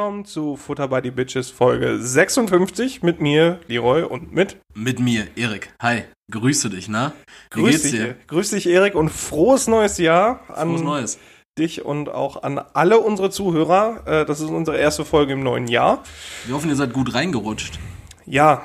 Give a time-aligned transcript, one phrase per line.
[0.00, 5.26] willkommen zu Futter by the Bitches Folge 56 mit mir, Leroy, und mit Mit mir,
[5.36, 5.74] Erik.
[5.82, 6.88] Hi, grüße dich?
[6.88, 7.10] Wie
[7.50, 8.16] Grüß geht's dich, dir?
[8.28, 11.18] Grüß dich, Erik, und frohes neues Jahr an Frohes Neues.
[11.58, 14.00] dich und auch an alle unsere Zuhörer.
[14.06, 16.02] Äh, Das ist unsere erste Folge im neuen Jahr.
[16.46, 17.78] Wir hoffen, ihr seid gut reingerutscht.
[18.24, 18.62] Ja,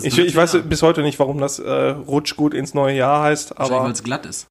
[0.00, 3.58] ich, ich weiß bis heute nicht, warum das äh, Rutsch gut ins neue Jahr heißt,
[3.58, 4.46] Wahrscheinlich, weil aber es glatt ist.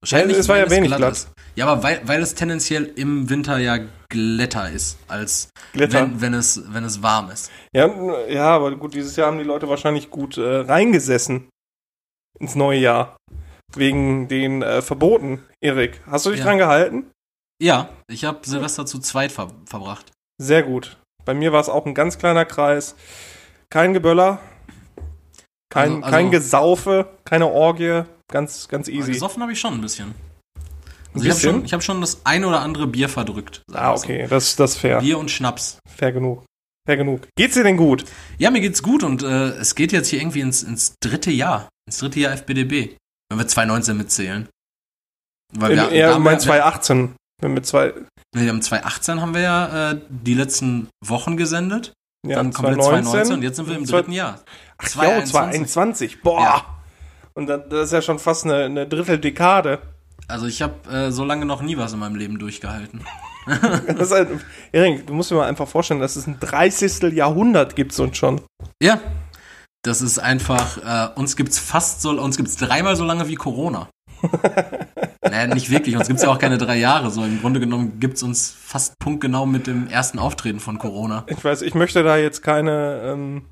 [0.00, 1.12] es war ja wenig glatt.
[1.12, 1.32] Ist.
[1.56, 3.80] Ja, aber weil, weil es tendenziell im Winter ja
[4.12, 6.02] glätter ist, als Glitter.
[6.02, 7.50] wenn, wenn, es, wenn es warm ist.
[7.74, 7.88] Ja,
[8.28, 11.48] ja, aber gut, dieses Jahr haben die Leute wahrscheinlich gut äh, reingesessen
[12.38, 13.16] ins neue Jahr.
[13.74, 16.02] Wegen den äh, Verboten, Erik.
[16.06, 16.44] Hast du dich Ja.
[16.44, 17.10] dran gehalten?
[17.60, 20.12] Ja, ich habe Silvester zu zweit ver verbracht.
[20.40, 20.98] Sehr gut.
[21.24, 22.94] Bei mir war es auch ein ganz kleiner Kreis.
[23.70, 24.40] Kein Geböller,
[25.72, 28.02] kein, Also- also- kein Gesaufe, keine Orgie.
[28.30, 29.12] Ganz, ganz easy.
[29.12, 30.14] gesoffen habe ich schon ein bisschen.
[31.14, 33.62] Also ich habe schon, ich hab schon das eine oder andere Bier verdrückt.
[33.72, 34.04] Ah, wir so.
[34.04, 35.00] okay, das, das ist fair.
[35.00, 35.78] Bier und Schnaps.
[35.86, 36.44] Fair genug.
[36.86, 37.28] Fair genug.
[37.36, 38.04] Geht's dir denn gut?
[38.38, 41.68] Ja, mir geht's gut und äh, es geht jetzt hier irgendwie ins, ins dritte Jahr.
[41.86, 42.96] Ins dritte Jahr FBDB.
[43.28, 44.48] Wenn wir 2019 mitzählen.
[45.54, 47.14] Weil In, wir, ja, da ich mein wir, 2018.
[47.40, 47.92] Wenn wir zwei,
[48.34, 51.92] wir haben 2018 haben wir ja äh, die letzten Wochen gesendet.
[52.26, 54.40] ja, dann komplett 2019 und jetzt sind wir im dritten Jahr.
[54.78, 56.22] Ach, ja, 2021.
[56.22, 56.40] Boah.
[56.40, 56.66] Ja.
[57.34, 59.80] Und das, das ist ja schon fast eine, eine Dritteldekade.
[60.32, 63.04] Also ich habe äh, so lange noch nie was in meinem Leben durchgehalten.
[63.98, 64.28] Das halt,
[64.70, 67.12] Erik, du musst dir mal einfach vorstellen, dass es ein 30.
[67.12, 68.40] Jahrhundert gibt uns schon.
[68.80, 69.00] Ja.
[69.82, 73.88] Das ist einfach, äh, uns gibt's fast so, uns gibt's dreimal so lange wie Corona.
[75.22, 77.10] naja, nicht wirklich, uns gibt's ja auch keine drei Jahre.
[77.10, 81.24] So im Grunde genommen gibt's uns fast punktgenau mit dem ersten Auftreten von Corona.
[81.26, 83.42] Ich weiß, ich möchte da jetzt keine ähm,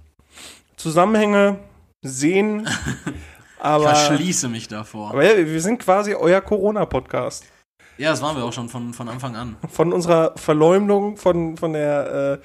[0.77, 1.59] Zusammenhänge
[2.03, 2.69] sehen,
[3.61, 5.11] Ich aber, verschließe mich davor.
[5.11, 7.45] aber ja, wir sind quasi euer Corona-Podcast.
[7.99, 9.57] Ja, das waren wir auch schon von, von Anfang an.
[9.71, 12.41] Von unserer Verleumdung, von, von der,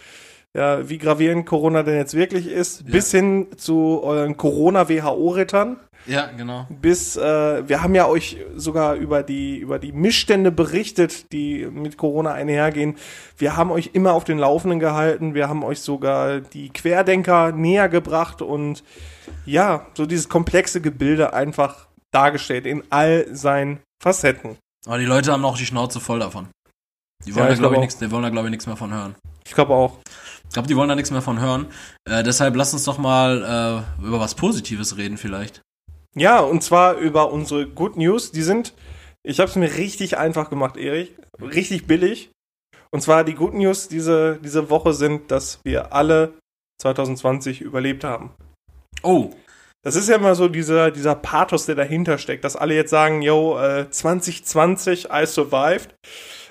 [0.54, 2.92] äh, ja, wie gravierend Corona denn jetzt wirklich ist, Ja.
[2.92, 5.78] bis hin zu euren Corona-WHO-Rittern.
[6.08, 6.68] Ja, genau.
[6.70, 11.98] bis äh, wir haben ja euch sogar über die über die Missstände berichtet, die mit
[11.98, 12.98] Corona einhergehen.
[13.38, 15.34] Wir haben euch immer auf den Laufenden gehalten.
[15.34, 18.84] Wir haben euch sogar die Querdenker näher gebracht und
[19.46, 24.58] ja, so dieses komplexe Gebilde einfach dargestellt in all seinen Facetten.
[24.86, 26.48] Aber die Leute haben auch die Schnauze voll davon.
[27.26, 28.68] Die Ja, wollen ich da, glaube glaub ich, nichts, die wollen da, glaube ich, nichts
[28.68, 29.16] mehr von hören.
[29.46, 29.98] Ich glaube auch.
[30.48, 31.68] Ich glaube, die wollen da nichts mehr von hören.
[32.08, 35.62] Äh, deshalb lass uns doch mal äh, über was Positives reden, vielleicht.
[36.18, 38.32] Ja, und zwar über unsere Good News.
[38.32, 38.74] Die sind,
[39.24, 41.16] ich habe es mir richtig einfach gemacht, Erik.
[41.42, 42.32] Richtig billig.
[42.92, 46.34] Und zwar die Good News diese, diese Woche sind, dass wir alle
[46.82, 48.32] 2020 überlebt haben.
[49.04, 49.32] Oh,
[49.84, 53.22] Das ist ja immer so dieser, dieser Pathos, der dahinter steckt, dass alle jetzt sagen,
[53.22, 55.94] yo, äh, 2020, I survived.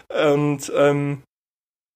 [0.09, 1.23] Und ähm,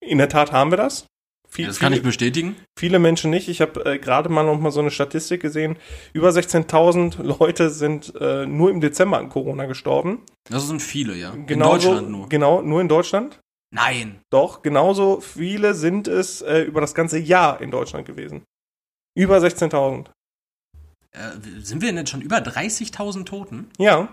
[0.00, 1.06] in der Tat haben wir das.
[1.50, 2.56] Viel, das kann ich viele, bestätigen.
[2.78, 3.48] viele Menschen nicht.
[3.48, 5.76] Ich habe äh, gerade mal noch mal so eine Statistik gesehen.
[6.12, 10.22] Über 16.000 Leute sind äh, nur im Dezember an Corona gestorben.
[10.50, 11.32] Das sind viele, ja.
[11.32, 12.28] in Genauso- Deutschland nur.
[12.28, 13.40] Genau, nur in Deutschland.
[13.70, 14.20] Nein.
[14.30, 18.42] Doch, genauso viele sind es äh, über das ganze Jahr in Deutschland gewesen.
[19.16, 20.06] Über 16.000.
[21.12, 21.18] Äh,
[21.62, 23.70] sind wir denn jetzt schon über 30.000 Toten?
[23.78, 24.08] Ja,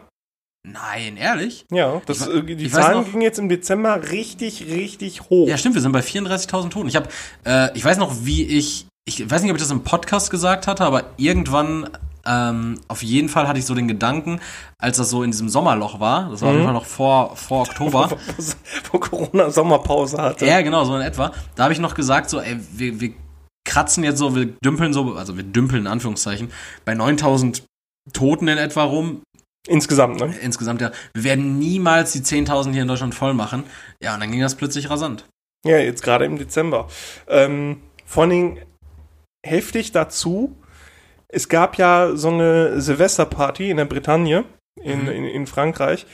[0.71, 1.65] Nein, ehrlich?
[1.71, 2.01] ja.
[2.05, 5.47] Das, Ich äh, die ich weiß Zahlen noch- gingen jetzt im Dezember richtig, richtig hoch.
[5.47, 6.87] Ja, stimmt, wir sind bei 34.000 Toten.
[6.87, 7.07] Ich habe,
[7.45, 10.65] äh, ich weiß noch, wie ich, ich weiß nicht, ob ich das im Podcast gesagt
[10.67, 11.89] hatte, aber irgendwann,
[12.25, 14.39] ähm, auf jeden Fall hatte ich so den Gedanken,
[14.79, 16.59] als das so in diesem Sommerloch war, das war auf Mhm.
[16.61, 18.09] jeden Fall noch vor, vor Oktober.
[18.91, 20.47] Wo Corona Sommerpause hatte.
[20.47, 21.31] Ja, genau, so in etwa.
[21.55, 23.13] Da habe ich noch gesagt, so, ey, wir, wir
[23.67, 26.49] kratzen jetzt so, wir dümpeln so, also wir dümpeln in Anführungszeichen,
[26.85, 27.63] bei 9000
[28.13, 29.21] Toten in etwa rum.
[29.67, 30.33] Insgesamt, ne?
[30.41, 33.63] Insgesamt ja, wir werden niemals die 10.000 hier in Deutschland voll machen.
[34.01, 35.25] Ja, und dann ging das plötzlich rasant.
[35.65, 36.87] Ja, jetzt gerade im Dezember.
[37.27, 38.59] Ähm, vor allen Dingen
[39.45, 40.55] heftig dazu,
[41.27, 44.45] es gab ja so eine Silvesterparty in der Bretagne,
[44.81, 45.09] in, Mhm.
[45.09, 46.05] in, in Frankreich.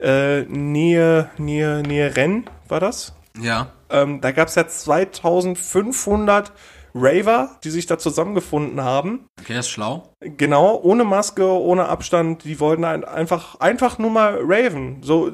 [0.00, 3.14] Äh, Nähe, Nähe, Nähe Rennes war das.
[3.40, 3.72] Ja.
[3.90, 6.52] Ähm, da gab es ja 2500
[6.94, 9.26] Raver, die sich da zusammengefunden haben.
[9.40, 10.14] Okay, das ist schlau.
[10.20, 14.98] Genau, ohne Maske, ohne Abstand, die wollten ein, einfach, einfach nur mal raven.
[15.02, 15.30] So,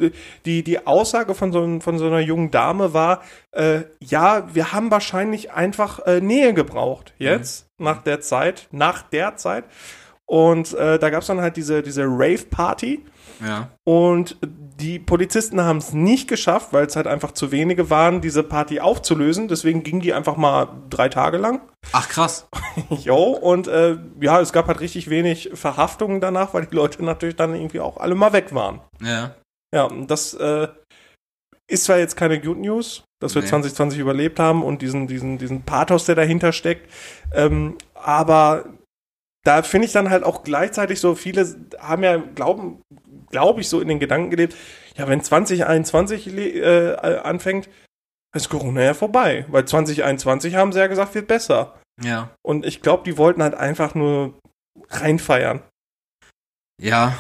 [0.47, 3.23] die, die Aussage von so, von so einer jungen Dame war,
[3.53, 7.13] äh, ja, wir haben wahrscheinlich einfach äh, Nähe gebraucht.
[7.19, 9.65] Jetzt, nach der Zeit, nach der Zeit.
[10.27, 13.05] Und äh, da gab es dann halt diese, diese Rave-Party.
[13.45, 13.71] Ja.
[13.85, 14.37] Und
[14.81, 18.81] die Polizisten haben es nicht geschafft, weil es halt einfach zu wenige waren, diese Party
[18.81, 19.49] aufzulösen.
[19.49, 21.61] Deswegen ging die einfach mal drei Tage lang.
[21.93, 22.49] Ach, krass.
[22.91, 27.37] Jo, und äh, ja, es gab halt richtig wenig Verhaftungen danach, weil die Leute natürlich
[27.37, 28.81] dann irgendwie auch alle mal weg waren.
[29.03, 29.35] Ja.
[29.75, 30.69] Ja, und das äh,
[31.69, 33.49] ist zwar jetzt keine Good News, dass wir Nee.
[33.49, 36.91] 2020 überlebt haben und diesen, diesen, diesen Pathos, der dahinter steckt,
[37.35, 38.65] ähm, aber
[39.45, 41.47] da finde ich dann halt auch gleichzeitig so, viele
[41.79, 42.83] haben ja, glauben,
[43.31, 44.55] glaube ich, so in den Gedanken gelebt,
[44.97, 47.69] ja, wenn 2021 le- äh, anfängt,
[48.37, 51.75] ist Corona ja vorbei, weil 2021 haben sie ja gesagt, wird besser.
[52.03, 52.31] Ja.
[52.43, 54.35] Und ich glaube, die wollten halt einfach nur
[54.91, 55.63] reinfeiern.
[56.81, 57.17] Ja,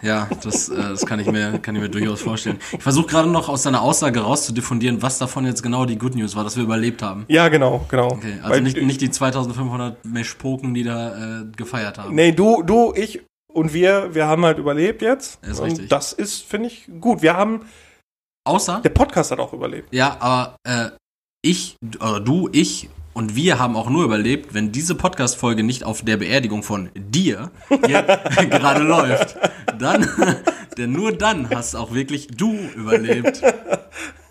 [0.00, 2.58] ja, das, äh, das kann ich mir, kann ich mir durchaus vorstellen.
[2.72, 6.34] Ich versuche gerade noch aus deiner Aussage rauszudiffundieren, was davon jetzt genau die Good News
[6.34, 7.26] war, dass wir überlebt haben.
[7.28, 8.06] Ja, genau, genau.
[8.12, 12.14] Okay, also Weil- nicht, nicht die 2500 Meschpoken, die da äh, gefeiert haben.
[12.14, 15.44] Nee, du, du, ich und wir, wir haben halt überlebt jetzt.
[15.44, 15.88] Ist und richtig.
[15.88, 17.22] das ist, finde ich, gut.
[17.22, 17.66] Wir haben,
[18.44, 19.92] Außer, der Podcast hat auch überlebt.
[19.94, 20.90] ja, aber äh,
[21.42, 26.02] ich, oder du, ich und wir haben auch nur überlebt, wenn diese Podcast-Folge nicht auf
[26.02, 29.36] der Beerdigung von dir gerade läuft.
[29.78, 30.08] Dann,
[30.78, 33.42] denn nur dann hast auch wirklich du überlebt.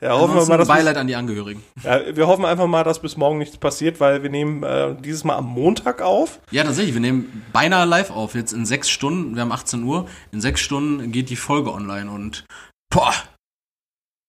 [0.00, 1.62] Ja, hoffen wir mal, dass Beileid an die Angehörigen.
[1.82, 5.24] ja, wir hoffen einfach mal, dass bis morgen nichts passiert, weil wir nehmen äh, dieses
[5.24, 6.40] Mal am Montag auf.
[6.50, 6.94] Ja, tatsächlich.
[6.94, 8.34] Wir nehmen beinahe live auf.
[8.34, 9.34] Jetzt in sechs Stunden.
[9.34, 10.06] Wir haben 18 Uhr.
[10.32, 12.44] In sechs Stunden geht die Folge online und
[12.90, 13.12] boah,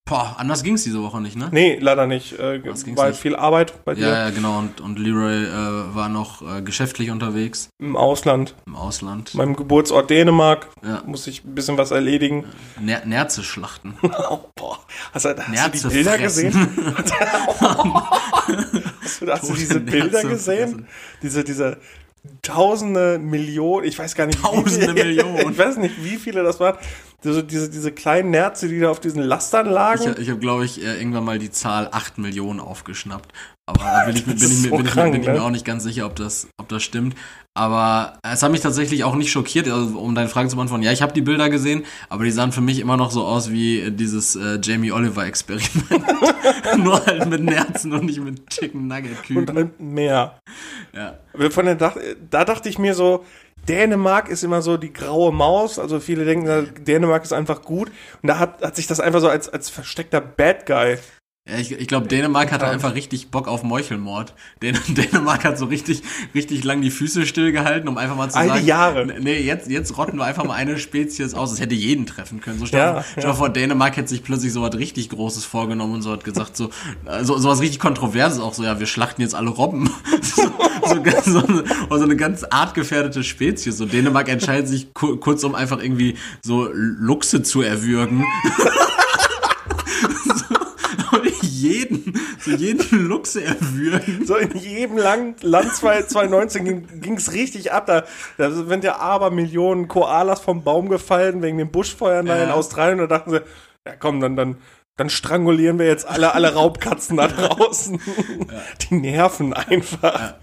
[0.09, 1.49] boah, anders ging's diese Woche nicht, ne?
[1.51, 2.33] Nee, leider nicht.
[2.39, 2.61] Äh,
[2.97, 3.19] war nicht?
[3.21, 4.57] viel Arbeit bei dir Ja, ja, genau.
[4.57, 8.55] Und, und Leroy äh, war noch äh, geschäftlich unterwegs im Ausland.
[8.65, 9.35] im Ausland.
[9.35, 11.03] Meinem Geburtsort Dänemark Ja.
[11.05, 12.45] muss ich ein bisschen was erledigen.
[12.79, 13.93] Ner Nerze schlachten.
[14.29, 14.79] Oh, boah.
[15.13, 16.51] Hast du, hast du Nerze die Bilder fressen.
[16.51, 16.95] gesehen?
[19.01, 20.69] hast du, hast du diese Bilder Nerze gesehen?
[20.69, 20.87] fressen.
[21.21, 21.77] Diese, diese
[22.41, 24.39] Tausende, Millionen, ich weiß gar nicht.
[24.39, 25.51] wie Tausende viele- Millionen.
[25.51, 26.77] Ich weiß nicht, wie viele das waren.
[27.23, 30.15] Diese, diese, diese kleinen Nerze, die da auf diesen Lastern Ich, lagen.
[30.19, 33.33] ich habe, glaube ich, äh, irgendwann mal die Zahl 8 Millionen aufgeschnappt.
[33.65, 35.49] Aber da bin ich, bin, ich, mir, so bin, ich, krank, bin ich mir auch
[35.49, 37.15] nicht ganz sicher, ob das, ob das stimmt.
[37.55, 40.83] Aber es hat mich tatsächlich auch nicht schockiert, also, um deine Frage zu beantworten.
[40.83, 43.51] Ja, ich habe die Bilder gesehen, aber die sahen für mich immer noch so aus
[43.51, 45.69] wie äh, dieses äh, Jamie Oliver-Experiment.
[46.77, 49.55] Nur halt mit Nerzen und nicht mit Chicken und Nugget-Küken.
[49.55, 50.39] halt mehr.
[50.93, 51.17] Ja.
[51.49, 51.97] Von der Dach,
[52.29, 53.25] da dachte ich mir so,
[53.67, 55.79] Dänemark ist immer so die graue Maus.
[55.79, 57.91] Also viele denken, Dänemark ist einfach gut.
[58.21, 60.97] Und da hat, hat sich das einfach so als, als versteckter Bad Guy.
[61.47, 64.35] Ja, ich, ich glaube, Dänemark hatte einfach richtig Bock auf Meuchelmord.
[64.61, 66.03] Dän Dänemark hat so richtig,
[66.35, 69.05] richtig lang die Füße stillgehalten, um einfach mal zu die sagen, Jahre.
[69.19, 71.49] nee, jetzt, jetzt rotten wir einfach mal eine Spezies aus.
[71.49, 72.59] Das hätte jeden treffen können.
[72.59, 73.33] So stell, Ja, stell ja.
[73.33, 76.69] vor, Dänemark hätte sich plötzlich so was richtig Großes vorgenommen und so hat gesagt, so,
[77.05, 79.89] also, so was richtig Kontroverses auch so, ja, wir schlachten jetzt alle Robben.
[80.21, 80.43] so,
[80.87, 83.75] so, ganz- so, eine, so eine ganz artgefährdete Spezies.
[83.77, 88.23] So Dänemark entscheidet sich ku kurz um einfach irgendwie so Luchse zu erwürgen.
[91.61, 94.25] jeden, so jeden Luchse erwürgen.
[94.25, 97.85] So in jedem Land, Land 2019 ging es richtig ab.
[97.87, 98.03] Da,
[98.37, 102.43] da sind ja aber Millionen Koalas vom Baum gefallen wegen den Buschfeuern da Ja.
[102.45, 102.99] in Australien.
[102.99, 103.41] Und da dachten sie,
[103.87, 104.57] ja komm, dann, dann,
[104.97, 107.99] dann strangulieren wir jetzt alle, alle Raubkatzen da draußen.
[108.89, 110.35] Die nerven einfach.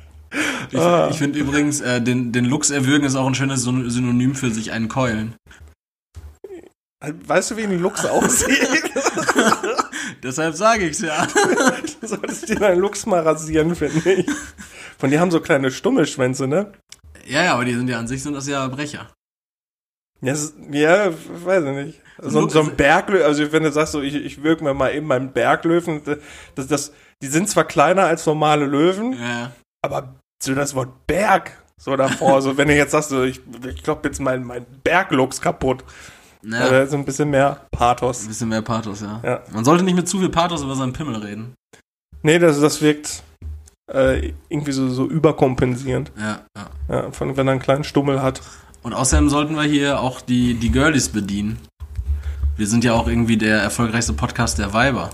[0.70, 0.78] Ich,
[1.10, 4.50] ich finde übrigens, äh, den, den Luchs erwürgen ist auch ein schönes Syn- Synonym für
[4.50, 5.34] sich einen keulen.
[7.00, 8.82] Weißt du, wie ein Luchs aussieht?
[10.22, 11.26] Deshalb sage ich's ja.
[12.00, 14.26] Du solltest dir deinen Luchs mal rasieren, finde ich.
[14.98, 16.72] Von die haben so kleine Stummelschwänze, ne?
[17.26, 19.08] Ja, ja, aber die sind ja an sich sind das ja Brecher.
[20.22, 22.02] Ja, es- ja weiß ich nicht.
[22.18, 24.94] So, Luchs- so ein Berglöwen, also wenn du sagst, so, ich, ich wirke mir mal
[24.94, 26.00] eben meinen Berglöwen,
[26.54, 29.52] das, das, die sind zwar kleiner als normale Löwen, Ja.
[29.84, 33.82] aber so das Wort Berg so davor, so wenn du jetzt sagst, so, ich, ich
[33.82, 35.84] klopp jetzt mein, mein Bergluchs kaputt,
[36.46, 36.72] Ja.
[36.72, 36.86] ja.
[36.86, 38.22] so ein bisschen mehr Pathos.
[38.22, 39.20] Ein bisschen mehr Pathos, ja.
[39.24, 39.42] Ja.
[39.52, 41.54] Man sollte nicht mit zu viel Pathos über seinen Pimmel reden.
[42.22, 43.22] Nee, das, das wirkt
[43.92, 46.70] äh, irgendwie so, so überkompensierend, Ja, ja.
[46.88, 48.40] ja, von, wenn er einen kleinen Stummel hat.
[48.82, 51.58] Und außerdem sollten wir hier auch die, die Girlies bedienen.
[52.56, 55.10] Wir sind ja auch irgendwie der erfolgreichste Podcast der Weiber.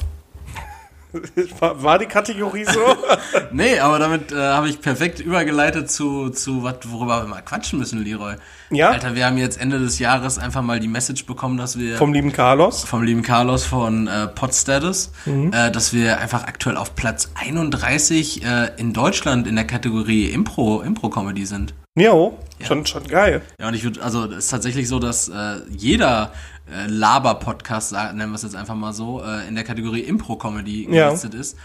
[1.61, 2.81] War, die Kategorie so?
[3.53, 7.79] Nee, aber damit äh, habe ich perfekt übergeleitet zu, zu was, worüber wir mal quatschen
[7.79, 8.35] müssen, Leroy.
[8.71, 11.97] ja, Alter, wir haben jetzt Ende des Jahres einfach mal die Message bekommen, dass wir
[11.99, 12.85] vom lieben Carlos.
[12.85, 15.53] vom lieben Carlos von äh, Podstatus, Mhm.
[15.53, 20.81] äh, dass wir einfach aktuell auf Platz 31 äh, in Deutschland in der Kategorie Impro,
[20.83, 21.75] Impro-Comedy sind.
[21.95, 22.67] Jo, Ja.
[22.67, 23.43] schon, schon geil.
[23.61, 26.33] Ja, und ich würde, also es ist tatsächlich so, dass äh, jeder
[26.73, 31.09] äh, Laber-Podcast, nennen wir es jetzt einfach mal so, äh, in der Kategorie Impro-Comedy Ja.
[31.09, 31.57] gelistet ist.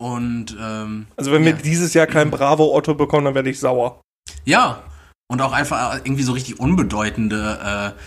[0.00, 1.56] Und ähm, Also wenn wir Ja.
[1.56, 4.00] dieses Jahr kein Bravo-Otto bekommen, dann werde ich sauer.
[4.44, 4.82] ja,
[5.30, 8.00] und auch einfach irgendwie so richtig unbedeutende äh,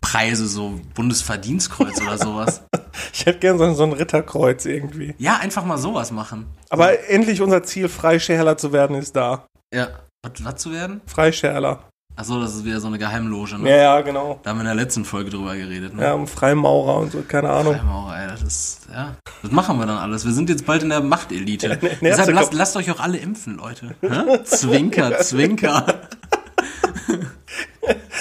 [0.00, 2.62] Preise, so Bundesverdienstkreuz oder sowas.
[3.14, 5.14] Ich hätte gern so, so ein Ritterkreuz irgendwie.
[5.18, 6.46] Ja, einfach mal sowas machen.
[6.68, 9.46] Aber endlich unser Ziel, Freischärler zu werden, ist da.
[9.74, 9.88] Ja.
[10.22, 11.00] Was, was zu werden?
[11.06, 11.88] Freischärler.
[12.14, 13.70] Achso, das ist wieder so eine Geheimloge, ne?
[13.70, 14.38] Ja, ja, genau.
[14.42, 16.02] Da haben wir in der letzten Folge drüber geredet, ne?
[16.04, 17.74] Ja, um Freimaurer und so, keine Ahnung.
[17.74, 19.16] Freimaurer, ey, das ist, ja.
[19.42, 20.24] Das machen wir dann alles.
[20.26, 21.68] Wir sind jetzt bald in der Machtelite.
[21.82, 23.94] Ja, ne- Deshalb lasst, lasst euch auch alle impfen, Leute.
[24.44, 25.86] Zwinker, Zwinker.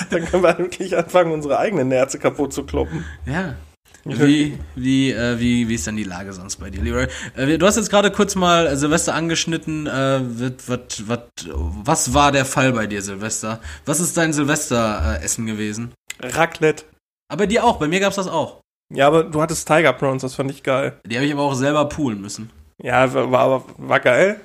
[0.10, 3.06] Dann können wir wirklich anfangen, unsere eigenen Nerze kaputt zu kloppen.
[3.26, 3.56] Ja.
[4.04, 7.08] Wie, wie, äh, wie, wie ist denn die Lage sonst bei dir, Leroy?
[7.36, 9.86] Äh, du hast jetzt gerade kurz mal Silvester angeschnitten.
[9.86, 13.60] Äh, wat, wat, wat, was war der Fall bei dir, Silvester?
[13.86, 15.94] Was ist dein Silvesteressen gewesen?
[16.20, 16.86] Raclette.
[17.30, 18.62] Aber bei dir auch, bei mir gab's das auch.
[18.94, 21.00] Ja, aber du hattest Tiger Prawns, das fand ich geil.
[21.06, 22.50] Die habe ich aber auch selber poolen müssen.
[22.82, 24.42] Ja, war, war, war geil.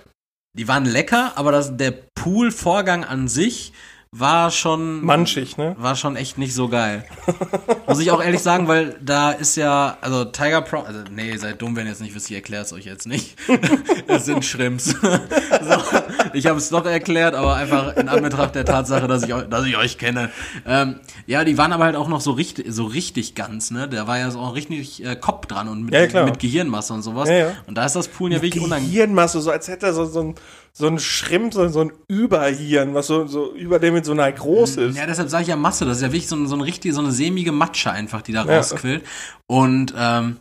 [0.57, 3.73] Die waren lecker, aber das, der Pool-Vorgang an sich
[4.19, 5.05] war schon.
[5.05, 5.75] Manchig, ne?
[5.79, 7.05] War schon echt nicht so geil.
[7.87, 11.61] Muss ich auch ehrlich sagen, weil da ist ja, also Tiger Pro, also nee, seid
[11.63, 13.37] dumm, wenn ihr es nicht wisst, ich erkläre es euch jetzt nicht.
[14.09, 14.95] Es sind Shrimps.
[15.67, 15.79] So,
[16.35, 19.65] ich habe es doch erklärt, aber einfach in Anbetracht der Tatsache, dass ich, eu- dass
[19.65, 20.31] ich euch kenne.
[20.67, 23.89] Ähm, ja, die waren aber halt auch noch so richtig, so richtig ganz, ne?
[23.89, 27.03] Da war ja so auch richtig äh, Kopf dran und mit, Ja, mit Gehirnmasse und
[27.03, 27.29] sowas.
[27.29, 27.53] Ja, ja.
[27.67, 28.93] Und da ist das Poolen ja wirklich unangenehm.
[28.93, 30.35] Gehirnmasse, so als hätte er so, so ein,
[30.79, 34.31] so ein Schrimp, so, so ein Überhirn, was so, so über dem mit so einer
[34.31, 34.97] groß ist.
[34.99, 35.87] Ja, deshalb sage ich ja Masse.
[35.87, 38.33] Das ist ja wirklich so, ein- so eine richtige, so eine sämige Matsche einfach, die
[38.33, 38.59] da Ja.
[38.59, 39.03] rausquillt.
[39.47, 40.37] Und ähm,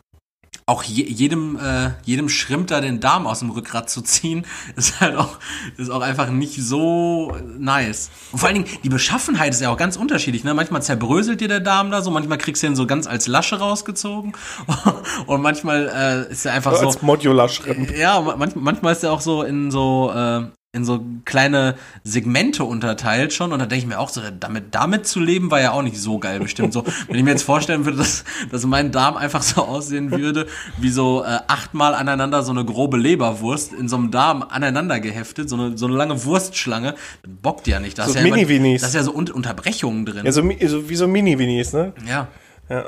[0.68, 4.46] auch je, jedem, äh, jedem Schrimp da den Darm aus dem Rückgrat zu ziehen,
[4.76, 5.38] ist halt auch,
[5.78, 8.10] ist auch einfach nicht so nice.
[8.32, 10.44] Und vor allen Dingen, die Beschaffenheit ist ja auch ganz unterschiedlich.
[10.44, 10.56] Ne?
[10.56, 13.60] Manchmal zerbröselt dir der Darm da so, manchmal kriegst du ihn so ganz als Lasche
[13.60, 14.34] rausgezogen.
[15.28, 16.88] Und manchmal äh, ist er einfach so.
[16.88, 17.96] als Modular-Schrimp.
[17.96, 23.34] Ja, manchmal, manchmal ist er auch so in so äh, in so kleine Segmente unterteilt
[23.34, 25.82] schon und da denke ich mir auch so, damit damit zu leben war ja auch
[25.82, 26.84] nicht so geil bestimmt so.
[27.08, 30.46] Wenn ich mir jetzt vorstellen würde, dass, dass mein Darm einfach so aussehen würde,
[30.78, 35.50] wie so äh, achtmal aneinander so eine grobe Leberwurst in so einem Darm aneinander geheftet,
[35.50, 36.92] so eine so eine lange Wurstschlange,
[37.24, 37.98] das bockt ja nicht.
[37.98, 38.82] Da So ist ja immer- Mini-Winnies.
[38.82, 40.26] Da ist ja so Un Unterbrechungen drin.
[40.26, 41.94] Ja, so, so wie so Mini-Winis, ne?
[42.08, 42.28] ja.
[42.70, 42.86] Ja.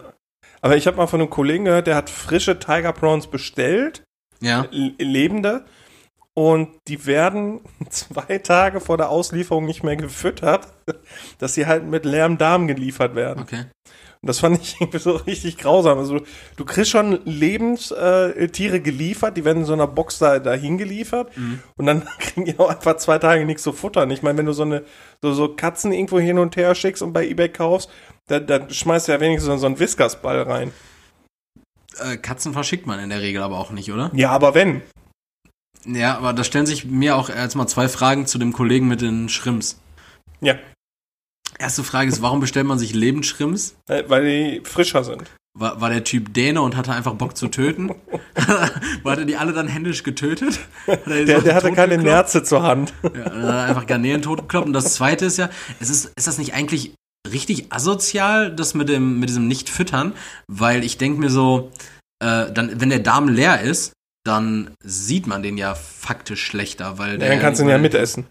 [0.61, 4.03] Aber ich habe mal von einem Kollegen gehört, der hat frische Tiger Prawns bestellt,
[4.41, 4.65] Ja.
[4.71, 5.65] lebende,
[6.37, 10.67] und die werden zwei Tage vor der Auslieferung nicht mehr gefüttert,
[11.39, 13.41] dass sie halt mit leerem Darm geliefert werden.
[13.41, 13.65] Okay.
[14.21, 15.97] Und das fand ich irgendwie so richtig grausam.
[15.97, 16.21] Also
[16.55, 21.31] du kriegst schon Lebenstiere äh, geliefert, die werden in so einer Box da dahin geliefert
[21.75, 24.11] und dann kriegen die auch einfach zwei Tage nichts zu futtern.
[24.11, 24.83] Ich meine, wenn du so eine
[25.23, 27.89] so, so Katzen irgendwo hin und her schickst und bei eBay kaufst,
[28.27, 30.71] da, da schmeißt du ja wenigstens so einen Whiskersball rein.
[31.99, 34.11] Äh, Katzen verschickt man in der Regel aber auch nicht, oder?
[34.13, 34.83] Ja, aber wenn.
[35.87, 39.29] Ja, aber da stellen sich mir auch erstmal zwei Fragen zu dem Kollegen mit den
[39.29, 39.79] Schrimps.
[40.41, 40.55] Ja,
[41.59, 43.75] Erste Frage ist, warum bestellt man sich Lebendschrimps?
[43.89, 45.23] äh, weil die frischer sind.
[45.57, 47.89] War, war der Typ Däne und hatte einfach Bock zu töten?
[49.03, 50.59] war der die alle dann händisch getötet?
[50.85, 51.97] Hat er Der, der hatte keine?
[51.97, 52.93] Nerze zur Hand.
[53.01, 54.67] Ja, dann hat er einfach Garnelen totgekloppt.
[54.67, 56.93] Und das zweite ist ja, es ist, ist das nicht eigentlich
[57.27, 60.13] richtig asozial, das mit dem, mit diesem Nicht-Füttern?
[60.47, 61.71] Weil ich denke mir so,
[62.19, 63.93] äh, dann, wenn der Darm leer ist,
[64.27, 67.29] dann sieht man den ja faktisch schlechter, weil der.
[67.29, 68.27] dann kannst du ihn ja mitessen.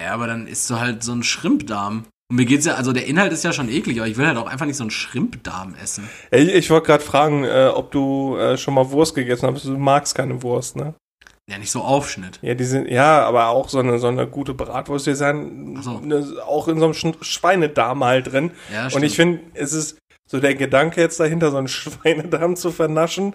[0.00, 2.04] Ja, aber dann isst du halt so einen Schrimpdarm.
[2.30, 4.36] Und mir geht's ja, also der Inhalt ist ja schon eklig, aber ich will halt
[4.36, 6.08] auch einfach nicht so einen Schrimpdarm essen.
[6.30, 9.64] Ich, ich wollte gerade fragen, äh, ob du äh, schon mal Wurst gegessen hast.
[9.64, 10.94] Du magst keine Wurst, ne?
[11.48, 12.38] Ja, nicht so Aufschnitt.
[12.42, 16.00] Ja, die sind, ja, aber auch so eine, so eine gute Bratwurst, die sind so.
[16.00, 18.50] ne, auch in so einem Sch- Schweinedarm halt drin.
[18.70, 19.04] Ja, Und stimmt.
[19.06, 19.96] ich finde, es ist
[20.30, 23.32] so der Gedanke jetzt dahinter, so einen Schweinedarm zu vernaschen,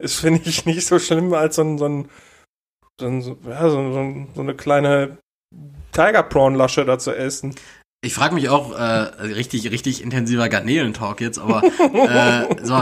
[0.00, 2.08] ist, finde ich, nicht so schlimm, als so ein, so ein,
[3.00, 5.18] so, ein, so, ja, so, so, so eine kleine
[5.92, 7.54] Tiger Prawn Lasche da zu essen.
[8.02, 12.74] Ich frage mich auch, äh, richtig, richtig intensiver Garnelentalk jetzt, aber äh, so,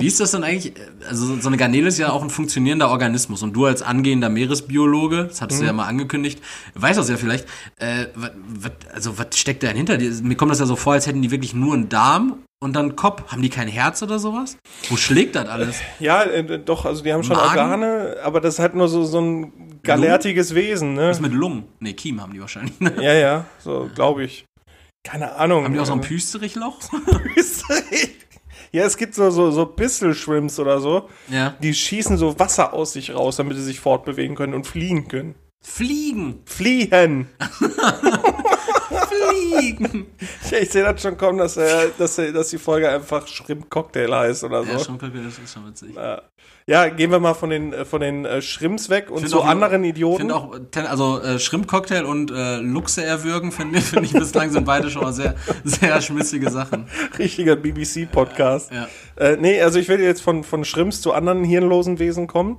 [0.00, 0.72] wie ist das denn eigentlich?
[1.06, 5.24] Also so eine Garnele ist ja auch ein funktionierender Organismus und du als angehender Meeresbiologe,
[5.24, 6.40] das hattest du ja mal angekündigt,
[6.72, 7.46] weißt das ja vielleicht,
[7.80, 9.98] äh, wat, wat, also was steckt da hinter?
[9.98, 12.74] Die- Mir kommt das ja so vor, als hätten die wirklich nur einen Darm und
[12.74, 13.32] dann Kopf.
[13.32, 14.56] Haben die kein Herz oder sowas?
[14.88, 15.80] Wo schlägt das alles?
[15.98, 17.58] Ja, äh, doch, also die haben schon Magen?
[17.58, 21.10] Organe, aber das ist halt nur so, so ein galertiges Wesen, ne?
[21.10, 21.64] Was mit Lungen?
[21.80, 22.78] Nee, Kiem haben die wahrscheinlich.
[22.80, 22.94] Ne?
[23.00, 24.44] Ja, ja, so glaube ich.
[25.02, 25.64] Keine Ahnung.
[25.64, 26.78] Haben die auch so ein Püsterich-Loch?
[28.74, 31.54] Ja, es gibt so, so, so Pistol-Shrimps oder so, ja.
[31.62, 35.34] die schießen so Wasser aus sich raus, damit sie sich fortbewegen können und fliehen können.
[35.62, 36.40] Fliegen!
[36.44, 37.28] Fliehen!
[39.08, 40.06] Fliegen!
[40.44, 44.12] Ich, ich sehe das schon kommen, dass, er, dass, er, dass die Folge einfach Shrimp-Cocktail
[44.12, 44.84] heißt oder Ja, so.
[44.84, 45.94] schon, das ist schon witzig.
[46.64, 49.46] Ja, gehen wir mal von den, äh, von den äh, Shrimps weg und zu auch-
[49.46, 50.18] anderen Ich Idioten.
[50.18, 50.54] finde auch,
[50.88, 55.12] also äh, Shrimp-Cocktail und äh, Luchse erwürgen, finde find ich bislang sind beide schon mal
[55.12, 56.86] sehr, sehr schmissige Sachen.
[57.18, 58.70] Richtiger BBC-Podcast.
[58.72, 58.86] Ja.
[59.16, 62.58] Äh, nee, also ich will jetzt von, von Shrimps zu anderen hirnlosen Wesen kommen.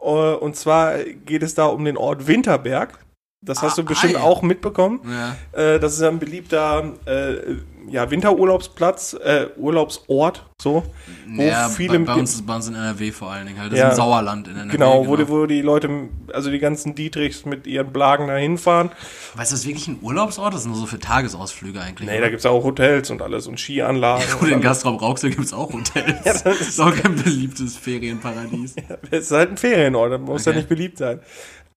[0.00, 2.98] Äh, und zwar geht es da um den Ort Winterberg.
[3.42, 4.20] Das hast Ah, du bestimmt ei.
[4.20, 5.00] auch mitbekommen.
[5.08, 5.36] Ja.
[5.58, 7.56] Äh, das ist ein beliebter äh,
[7.88, 10.82] ja, Winterurlaubsplatz, äh, Urlaubsort, so.
[11.26, 13.72] Wo ja, viele bei, bei, uns, bei uns in NRW vor allen Dingen halt.
[13.72, 13.86] Das Ja.
[13.88, 14.72] ist ein Sauerland in NRW.
[14.72, 15.88] Genau, wo, die, wo die Leute,
[16.34, 18.90] also die ganzen Dietrichs mit ihren Blagen da hinfahren.
[19.36, 20.52] Weißt du, das ist wirklich ein Urlaubsort?
[20.52, 22.08] Das ist nur so für Tagesausflüge eigentlich.
[22.10, 22.26] Nee, oder?
[22.26, 24.22] da gibt's auch Hotels und alles und Skianlagen.
[24.38, 24.60] Gut, und in.
[24.60, 26.14] Gastraum Rauxel gibt's auch Hotels.
[26.24, 28.76] das das ist- auch kein beliebtes Ferienparadies.
[29.10, 30.58] Es ist halt ein Ferienort, das muss ja Okay.
[30.58, 31.20] nicht beliebt sein.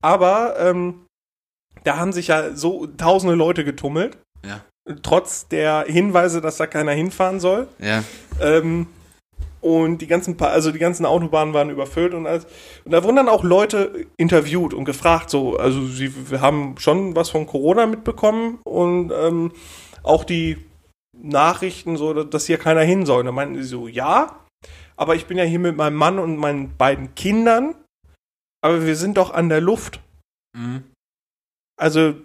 [0.01, 0.95] Aber ähm,
[1.83, 4.61] da haben sich ja so tausende Leute getummelt, Ja.
[5.01, 7.67] trotz der Hinweise, dass da keiner hinfahren soll.
[7.79, 8.03] Ja.
[8.41, 8.87] Ähm,
[9.61, 12.45] und die ganzen, Pa- also die ganzen Autobahnen waren überfüllt und alles.
[12.83, 17.15] Und da wurden dann auch Leute interviewt und gefragt, so, also sie wir haben schon
[17.15, 19.53] was von Corona mitbekommen und ähm,
[20.03, 20.57] auch die
[21.17, 23.21] Nachrichten, so, dass hier keiner hin soll.
[23.21, 24.37] Und da meinten sie so, ja,
[24.97, 27.73] aber ich bin ja hier mit meinem Mann und meinen beiden Kindern,
[28.61, 30.01] aber wir sind doch an der Luft.
[30.57, 30.83] Mhm.
[31.77, 32.15] Also,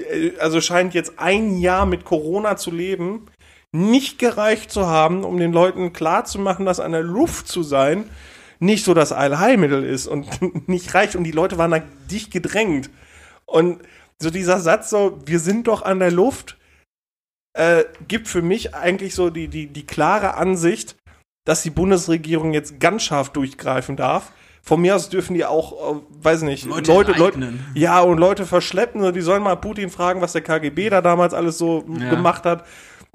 [0.00, 3.26] äh, also scheint jetzt ein Jahr mit Corona zu leben,
[3.72, 8.08] nicht gereicht zu haben, um den Leuten klarzumachen, dass an der Luft zu sein
[8.58, 10.28] nicht so das Allheilmittel ist und
[10.68, 11.16] nicht reicht.
[11.16, 12.90] Und die Leute waren da dicht gedrängt.
[13.44, 13.82] Und
[14.20, 16.58] so dieser Satz so, wir sind doch an der Luft,
[17.54, 20.96] äh, gibt für mich eigentlich so die, die, die klare Ansicht,
[21.44, 24.32] dass die Bundesregierung jetzt ganz scharf durchgreifen darf.
[24.64, 28.46] Von mir aus dürfen die auch, äh, weiß nicht, Leute Leute, Leute, ja, und Leute
[28.46, 32.10] verschleppen, die sollen mal Putin fragen, was der KGB da damals alles so Ja.
[32.10, 32.64] gemacht hat.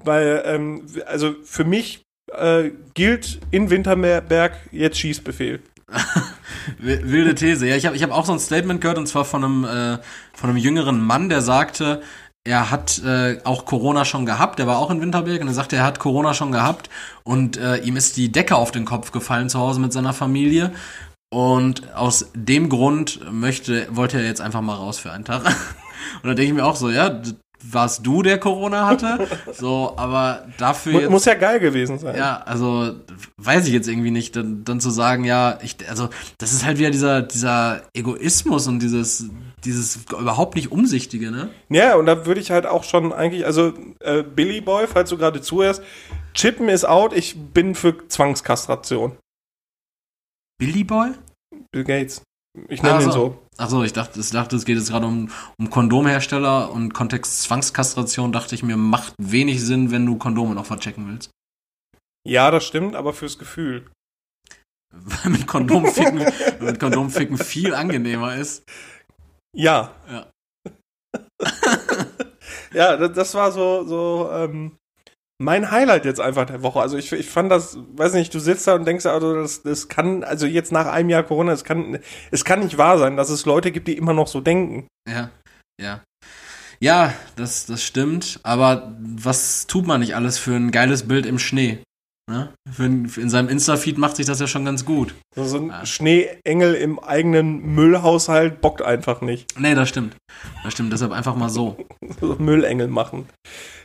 [0.04, 2.02] Weil, ähm, also für mich
[2.38, 5.60] äh, gilt in Winterberg jetzt Schießbefehl.
[6.78, 7.66] Wi- Wilde These.
[7.66, 9.98] Ja, ich habe ich hab auch so ein Statement gehört und zwar von einem, äh,
[10.34, 12.02] von einem jüngeren Mann, der sagte,
[12.44, 14.58] er hat äh, auch Corona schon gehabt.
[14.58, 16.88] Der war auch in Winterberg und er sagte, er hat Corona schon gehabt
[17.24, 20.72] und äh, ihm ist die Decke auf den Kopf gefallen zu Hause mit seiner Familie.
[21.30, 25.44] Und aus dem Grund möchte, wollte er jetzt einfach mal raus für einen Tag.
[26.22, 27.20] Und da denke ich mir auch so, ja,
[27.62, 29.26] warst du, der Corona hatte?
[29.52, 31.10] So, aber dafür Mu jetzt.
[31.10, 32.16] muss ja geil gewesen sein.
[32.16, 32.94] Ja, also
[33.38, 36.78] weiß ich jetzt irgendwie nicht, dann, dann zu sagen, ja, ich, also das ist halt
[36.78, 39.28] wieder dieser, dieser Egoismus und dieses,
[39.64, 41.48] dieses überhaupt nicht umsichtige, ne?
[41.70, 45.18] Ja, und da würde ich halt auch schon eigentlich, also äh, Billy Boy, falls du
[45.18, 45.82] gerade zuhörst,
[46.34, 49.16] Chippen ist out, ich bin für Zwangskastration.
[50.58, 51.12] Billy Boy?
[51.72, 52.22] Bill Gates.
[52.68, 53.12] Ich nenne Ah, ihn so.
[53.12, 53.42] so.
[53.56, 58.32] Achso, ich dachte, ich dachte, es geht jetzt gerade um, um Kondomhersteller und Kontext Zwangskastration
[58.32, 61.30] dachte ich mir, macht wenig Sinn, wenn du Kondome noch verchecken willst.
[62.26, 63.88] Ja, das stimmt, aber fürs Gefühl.
[64.92, 66.24] Weil mit Kondomficken,
[66.60, 68.64] mit Kondomficken viel angenehmer ist.
[69.56, 69.92] Ja.
[70.10, 70.26] Ja.
[72.72, 74.76] ja, das, das war so, so ähm,
[75.38, 76.80] mein Highlight jetzt einfach der Woche.
[76.80, 79.88] Also ich, ich fand das, weiß nicht, du sitzt da und denkst, also das, das
[79.88, 83.30] kann, also jetzt nach einem Jahr Corona, es kann, es kann nicht wahr sein, dass
[83.30, 84.88] es Leute gibt, die immer noch so denken.
[85.08, 85.30] Ja,
[85.80, 86.02] ja.
[86.80, 88.40] Ja, das, das stimmt.
[88.42, 91.78] Aber was tut man nicht alles für ein geiles Bild im Schnee?
[92.28, 92.50] Ne?
[92.78, 95.14] In seinem Insta-Feed macht sich das ja schon ganz gut.
[95.34, 95.86] So, so ein Ah.
[95.86, 99.58] Schneeengel im eigenen Müllhaushalt bockt einfach nicht.
[99.58, 100.14] Nee, das stimmt.
[100.62, 100.92] Das stimmt.
[100.92, 101.76] Deshalb einfach mal so.
[102.20, 103.26] So Müllengel machen.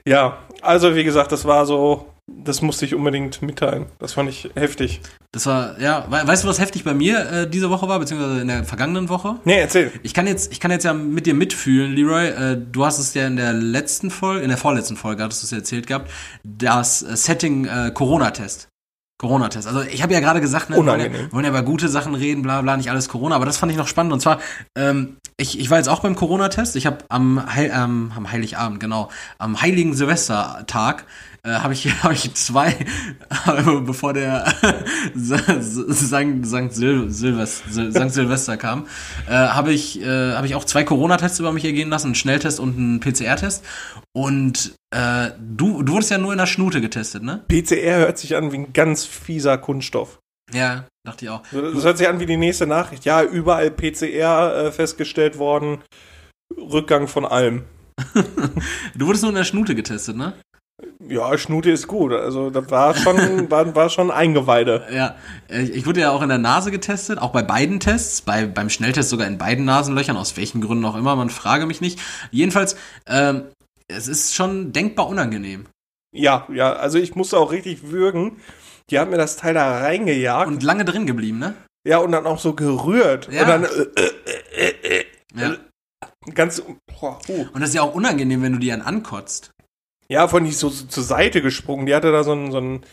[0.08, 3.88] Ja, also wie gesagt, das war so, das musste ich unbedingt mitteilen.
[4.00, 5.02] Das fand ich heftig.
[5.32, 8.42] Das war, ja, we weißt du, was heftig bei mir äh, diese Woche war, beziehungsweise
[8.42, 9.40] in der vergangenen Woche?
[9.44, 9.92] Nee, erzähl.
[10.04, 12.28] Ich kann jetzt, ich kann jetzt ja mit dir mitfühlen, Leroy.
[12.28, 15.46] Äh, du hast es ja in der letzten Folge, in der vorletzten Folge hattest du
[15.46, 16.10] es ja erzählt gehabt,
[16.44, 18.70] das äh, Setting äh, Corona-Test.
[19.18, 19.68] Corona-Test.
[19.68, 21.28] Also ich habe ja gerade gesagt, ne, wir wollen ja, Unangenehm.
[21.28, 23.72] wir wollen ja über gute Sachen reden, bla bla, nicht alles Corona, aber das fand
[23.72, 24.14] ich noch spannend.
[24.14, 24.40] Und zwar,
[24.78, 26.76] ähm, ich, ich war jetzt auch beim Corona-Test.
[26.76, 31.06] Ich habe am, Heil, ähm, am Heiligabend, genau, am heiligen Silvestertag
[31.44, 32.76] äh, habe ich, hab ich zwei,
[33.86, 34.54] bevor der
[35.16, 38.88] Sankt, Sankt, Sil Silvester, Sil Sankt Silvester kam,
[39.28, 42.60] äh, habe ich, äh, hab ich auch zwei Corona-Tests über mich ergehen lassen, einen Schnelltest
[42.60, 43.64] und einen PCR-Test.
[44.14, 47.44] Und äh, du, du wurdest ja nur in der Schnute getestet, ne?
[47.48, 50.20] PCR hört sich an wie ein ganz fieser Kunststoff.
[50.54, 51.42] Ja, dachte ich auch.
[51.52, 53.06] Das hört sich an wie die nächste Nachricht.
[53.06, 55.82] Ja, überall PCR äh, festgestellt worden.
[56.58, 57.64] Rückgang von allem.
[58.96, 60.34] Du wurdest nur in der Schnute getestet, ne?
[61.08, 62.14] Ja, Schnute ist gut.
[62.14, 63.18] Also da war schon,
[63.52, 64.88] war, war schon Eingeweide.
[64.94, 65.16] Ja,
[65.50, 68.70] äh, ich wurde ja auch in der Nase getestet, auch bei beiden Tests, bei, beim
[68.70, 72.00] Schnelltest sogar in beiden Nasenlöchern, aus welchen Gründen auch immer, man frage mich nicht.
[72.32, 72.76] Jedenfalls,
[73.08, 73.46] ähm,
[73.88, 75.66] es ist schon denkbar unangenehm.
[76.16, 78.38] Ja, ja, also ich musste auch richtig würgen.
[78.90, 80.48] Die hat mir das Teil da reingejagt.
[80.48, 81.56] Und lange drin geblieben, ne?
[81.86, 83.30] ja, und dann auch so gerührt.
[83.32, 83.42] Ja.
[83.42, 84.02] Und dann äh,
[84.56, 85.58] äh, äh, Ja.
[86.34, 86.62] ganz.
[87.00, 87.48] Boah, uh.
[87.54, 89.52] Und das ist ja auch unangenehm, wenn du die dann ankotzt.
[90.08, 91.86] Ja, von die so, so zur Seite gesprungen.
[91.86, 92.84] Die hatte da so einen, so einen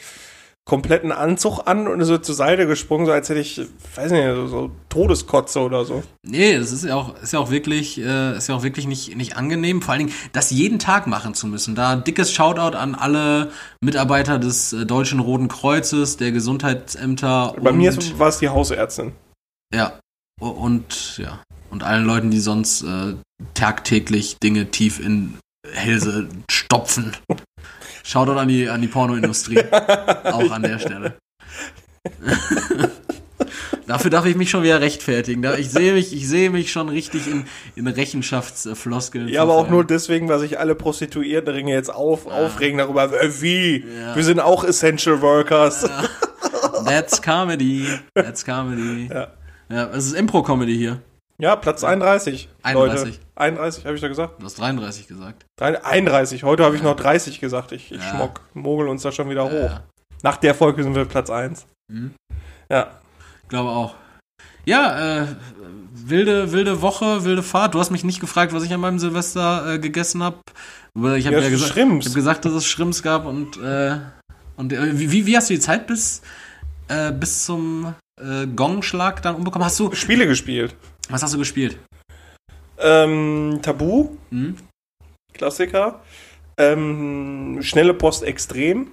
[0.70, 3.60] kompletten Anzug an und ist so zur Seite gesprungen, so als hätte ich,
[3.96, 6.04] weiß nicht, so, so Todeskotze oder so.
[6.24, 9.16] Nee, das ist ja auch, ist ja auch wirklich, äh, ist ja auch wirklich nicht,
[9.16, 9.82] nicht angenehm.
[9.82, 11.74] Vor allen Dingen, das jeden Tag machen zu müssen.
[11.74, 17.56] Da dickes Shoutout an alle Mitarbeiter des äh, Deutschen Roten Kreuzes, der Gesundheitsämter.
[17.60, 19.10] Bei mir war es die Hausärztin.
[19.74, 19.98] Ja.
[20.40, 21.42] Und, ja.
[21.70, 23.14] Und allen Leuten, die sonst äh,
[23.54, 25.36] tagtäglich Dinge tief in
[25.72, 27.16] Hälse stopfen.
[28.02, 29.62] Shoutout an die, an die Pornoindustrie.
[30.24, 31.14] auch an der Stelle.
[33.86, 35.44] Dafür darf ich mich schon wieder rechtfertigen.
[35.58, 39.26] Ich sehe mich, ich sehe mich schon richtig in, in Rechenschaftsfloskeln.
[39.26, 42.32] Ja, aber auch nur deswegen, weil sich alle Prostituiertenringe jetzt auf, ja.
[42.32, 43.84] aufregen darüber, äh, wie?
[43.84, 44.14] Ja.
[44.14, 45.82] Wir sind auch Essential Workers.
[45.82, 46.84] Ja.
[46.84, 47.86] That's Comedy.
[48.14, 49.08] That's Comedy.
[49.12, 49.28] Ja.
[49.68, 51.00] Ja, es ist Impro-Comedy hier.
[51.40, 52.48] Ja, Platz 31.
[52.62, 53.06] 31.
[53.06, 53.18] Leute.
[53.34, 54.40] 31, habe ich da gesagt?
[54.40, 55.46] Du hast 33 gesagt.
[55.58, 56.42] 31.
[56.42, 57.72] Heute habe ich noch 30 gesagt.
[57.72, 59.80] Ich, ich schmock, mogel uns da schon wieder hoch.
[60.22, 61.66] Nach der Folge sind wir Platz 1.
[61.90, 62.14] Mhm.
[62.70, 62.90] Ja.
[63.48, 63.94] Glaube auch.
[64.66, 65.26] Ja, äh,
[65.94, 67.74] wilde, wilde Woche, wilde Fahrt.
[67.74, 70.36] Du hast mich nicht gefragt, was ich an meinem Silvester äh, gegessen habe.
[70.94, 73.96] Ich habe ja, ja gesagt, ich hab gesagt, dass es Schrimps gab und, äh,
[74.56, 76.20] und äh, wie, wie hast du die Zeit bis,
[76.88, 79.64] äh, bis zum äh, Gongschlag dann umbekommen?
[79.64, 80.74] Hast du Spiele gespielt?
[81.10, 81.78] Was hast du gespielt?
[82.78, 84.10] Ähm, Tabu.
[84.30, 84.56] Hm?
[85.32, 86.02] Klassiker.
[86.56, 88.92] Ähm, schnelle Post extrem.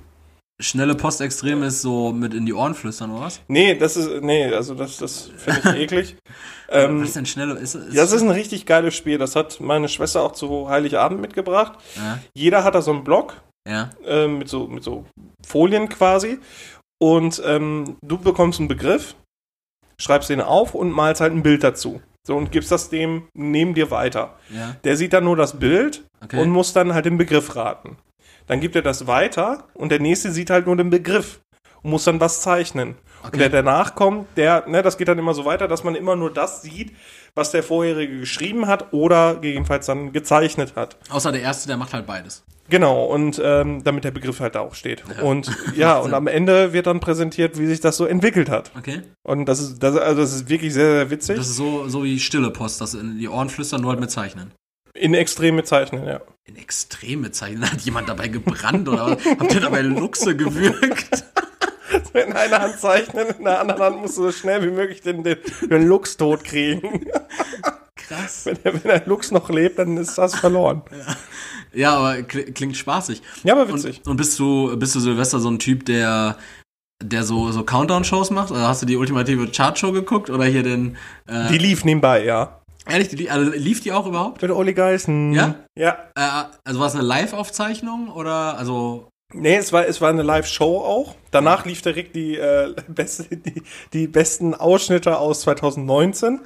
[0.60, 3.42] Schnelle Post extrem ist so mit in die Ohren flüstern, oder was?
[3.48, 6.16] Nee, das ist, nee, also das, das finde ich eklig.
[6.70, 7.54] ähm, was ist denn schnelle?
[7.60, 9.20] Ist, ist, das ist ein richtig geiles Spiel.
[9.20, 11.74] Das hat meine Schwester auch zu Heiligabend mitgebracht.
[11.96, 12.20] Ja.
[12.36, 13.42] Jeder hat da so einen Block.
[13.70, 13.92] Ja.
[14.04, 15.06] Äh, mit, so, mit so
[15.46, 16.40] Folien quasi.
[17.00, 19.16] Und ähm, du bekommst einen Begriff
[20.00, 22.02] schreibst den auf und malst halt ein Bild dazu.
[22.24, 24.36] So, und gibst das dem neben dir weiter.
[24.50, 24.76] Ja.
[24.84, 26.42] Der sieht dann nur das Bild okay.
[26.42, 27.98] und muss dann halt den Begriff raten.
[28.48, 31.40] Dann gibt er das weiter und der nächste sieht halt nur den Begriff
[31.84, 32.96] und muss dann was zeichnen.
[33.22, 33.32] Okay.
[33.32, 36.16] Und der danach kommt, der, ne, das geht dann immer so weiter, dass man immer
[36.16, 36.96] nur das sieht,
[37.34, 40.98] was der vorherige geschrieben hat oder gegebenenfalls dann gezeichnet hat.
[41.10, 42.44] Außer der erste, der macht halt beides.
[42.70, 45.04] Genau, und ähm, damit der Begriff halt da auch steht.
[45.16, 45.24] Ja.
[45.24, 48.72] Und ja, und am Ende wird dann präsentiert, wie sich das so entwickelt hat.
[48.78, 49.02] Okay.
[49.24, 51.38] Und das ist, das, also das ist wirklich sehr, sehr witzig.
[51.38, 54.12] Das ist so, so wie stille Post, das in die Ohren flüstern, nur halt mit
[54.12, 54.52] Zeichnen.
[54.94, 56.22] In Extreme zeichnen, ja.
[56.46, 57.72] In Extreme zeichnen?
[57.72, 61.24] Hat jemand dabei gebrannt oder habt ihr dabei Luchse gewürgt?
[62.14, 65.24] in einer Hand zeichnen, in der anderen Hand musst du so schnell wie möglich den,
[65.24, 65.38] den,
[65.70, 67.08] den Lux tot kriegen.
[67.96, 68.46] Krass.
[68.46, 70.82] Wenn der, wenn der Lux noch lebt, dann ist das verloren.
[70.92, 71.16] Ja.
[71.78, 73.22] Ja, aber klingt spaßig.
[73.44, 74.00] Ja, aber witzig.
[74.00, 76.38] Und, und bist du, bist du Silvester so ein Typ, der,
[77.04, 78.50] der so, so Countdown-Shows macht?
[78.50, 80.32] Oder hast du die ultimative Chart-Show geguckt?
[80.32, 80.98] Oder hier den.
[81.28, 82.62] Äh, die lief nebenbei, ja.
[82.88, 84.42] Ehrlich, die, also lief die auch überhaupt?
[84.42, 85.34] Mit Oli Geißen.
[85.34, 85.56] Ja?
[85.78, 85.98] Ja.
[86.16, 89.10] Äh, also war es eine Live-Aufzeichnung oder also.
[89.34, 91.16] Nee, es war, es war eine Live-Show auch.
[91.32, 93.62] Danach lief direkt die, äh, beste, die,
[93.94, 96.40] die besten Ausschnitte aus 2019.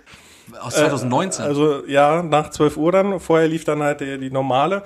[0.60, 1.46] Aus 2019?
[1.46, 3.20] Äh, also ja, nach 12 Uhr dann.
[3.20, 4.84] Vorher lief dann halt die, die normale.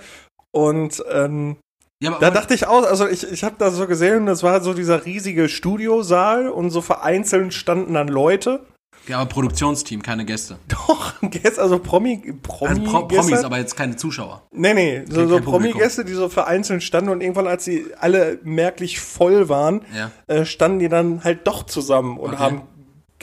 [0.56, 1.58] Und ähm,
[2.02, 4.74] ja, da dachte ich auch, also ich, ich habe da so gesehen, das war so
[4.74, 8.62] dieser riesige Studiosaal und so vereinzelt standen dann Leute.
[9.06, 10.58] Ja, aber Produktionsteam, keine Gäste.
[10.70, 14.44] Doch, Gäste, also Promi, Promi also Pro, Promis, aber jetzt keine Zuschauer.
[14.54, 19.02] Nee, nee, so, so Promi-Gäste, die so vereinzelt standen und irgendwann, als sie alle merklich
[19.02, 20.12] voll waren, ja.
[20.34, 22.40] äh, standen die dann halt doch zusammen und okay.
[22.40, 22.62] haben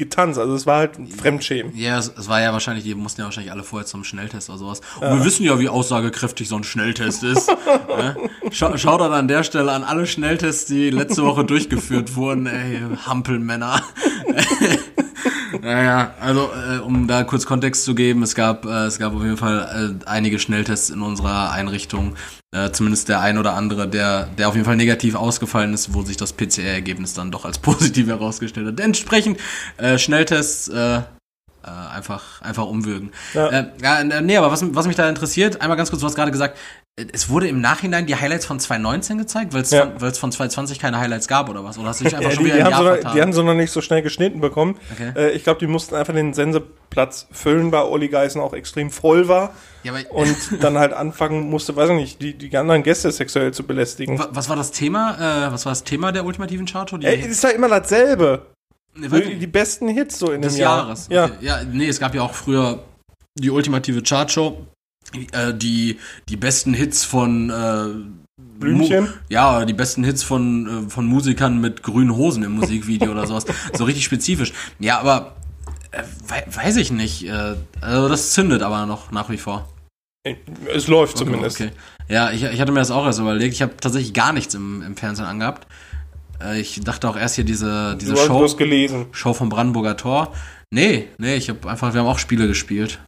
[0.03, 0.39] getanzt.
[0.39, 1.77] Also es war halt ein Fremdschämen.
[1.77, 4.59] Ja, es, es, war ja wahrscheinlich, die mussten ja wahrscheinlich alle vorher zum Schnelltest oder
[4.59, 4.81] sowas.
[4.97, 5.17] Und ja.
[5.17, 7.49] wir wissen ja, wie aussagekräftig so ein Schnelltest ist.
[7.89, 8.17] ne?
[8.51, 12.47] Schau, schau dann an der Stelle an alle Schnelltests, die letzte Woche durchgeführt wurden.
[12.47, 13.83] Ey, Hampelmänner.
[15.63, 19.23] Naja, also äh, um da kurz Kontext zu geben, es gab, äh, es gab auf
[19.23, 22.17] jeden Fall äh, einige Schnelltests in unserer Einrichtung,
[22.51, 26.03] äh, zumindest der ein oder andere, der, der auf jeden Fall negativ ausgefallen ist, wo
[26.03, 28.81] sich das PCR-Ergebnis dann doch als positiv herausgestellt hat.
[28.81, 29.39] Entsprechend
[29.77, 30.69] äh, Schnelltests
[31.65, 33.13] äh, äh, einfach, einfach umwürgen.
[33.35, 33.49] Ja.
[33.49, 36.33] Äh, ja, nee, aber was, was mich da interessiert, einmal ganz kurz, du hast gerade
[36.33, 36.59] gesagt,
[36.97, 39.87] es wurde im Nachhinein die Highlights von 2019 gezeigt, weil es ja.
[39.99, 41.79] von, von 2020 keine Highlights gab oder was?
[41.79, 43.55] Oder hast du dich einfach ja, schon wieder die, haben so, die haben sie noch
[43.55, 44.77] nicht so schnell geschnitten bekommen.
[44.93, 45.13] Okay.
[45.17, 49.29] Äh, ich glaube, die mussten einfach den Senseplatz füllen, weil Olli Geißen auch extrem voll
[49.29, 49.55] war.
[49.85, 53.63] Ja, und dann halt anfangen musste, weiß ich nicht, die, die anderen Gäste sexuell zu
[53.63, 54.23] belästigen.
[54.31, 55.47] Was war das Thema?
[55.47, 56.99] Äh, was war das Thema der ultimativen Charto?
[56.99, 58.52] Die Ey, ist ja immer dasselbe.
[58.95, 60.79] Nee, die, besten Hits so in des dem Jahr.
[60.79, 61.09] Jahres.
[61.11, 61.31] Ja.
[61.41, 62.85] ja, nee, es gab ja auch früher
[63.39, 64.67] die ultimative Chartshow
[65.33, 69.05] äh, die, die besten Hits von äh, Blümchen?
[69.05, 73.27] Mu ja, die besten Hits von, äh, von Musikern mit grünen Hosen im Musikvideo oder
[73.27, 73.45] sowas.
[73.75, 74.53] So richtig spezifisch.
[74.79, 75.37] Ja, aber
[75.91, 77.27] äh, we weiß ich nicht.
[77.27, 79.69] Äh, also das zündet aber noch nach wie vor.
[80.73, 81.61] Es läuft okay, zumindest.
[81.61, 81.73] Okay.
[82.09, 83.55] Ja, ich, ich hatte mir das auch erst überlegt.
[83.55, 85.67] Ich habe tatsächlich gar nichts im, im Fernsehen angehabt.
[86.43, 88.47] Äh, ich dachte auch erst hier diese, diese Show.
[89.13, 90.33] Show vom Brandenburger Tor.
[90.71, 93.01] Nee, nee, ich habe einfach, wir haben auch Spiele gespielt.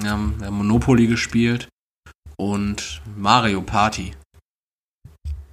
[0.00, 1.68] Wir haben, wir haben Monopoly gespielt
[2.36, 4.12] und Mario Party.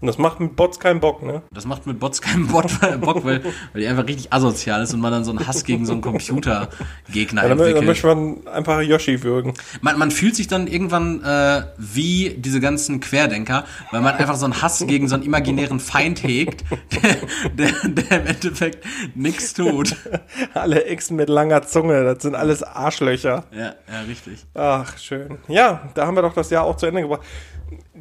[0.05, 1.41] Und das macht mit Bots keinen Bock, ne?
[1.51, 2.67] Das macht mit Bots keinen Bot,
[3.01, 5.83] Bock, weil, weil die einfach richtig asozial ist und man dann so einen Hass gegen
[5.83, 7.85] so einen Computergegner Ja, dann, dann entwickelt.
[7.87, 9.55] möchte man einfach Yoshi würgen.
[9.81, 14.45] Man, man fühlt sich dann irgendwann äh, wie diese ganzen Querdenker, weil man einfach so
[14.45, 16.63] einen Hass gegen so einen imaginären Feind hegt,
[17.01, 17.15] der,
[17.71, 19.95] der, der im Endeffekt nichts tut.
[20.53, 23.45] Alle Echsen mit langer Zunge, das sind alles Arschlöcher.
[23.51, 24.45] Ja, ja, richtig.
[24.53, 25.39] Ach, schön.
[25.47, 27.21] Ja, da haben wir doch das Jahr auch zu Ende gebracht.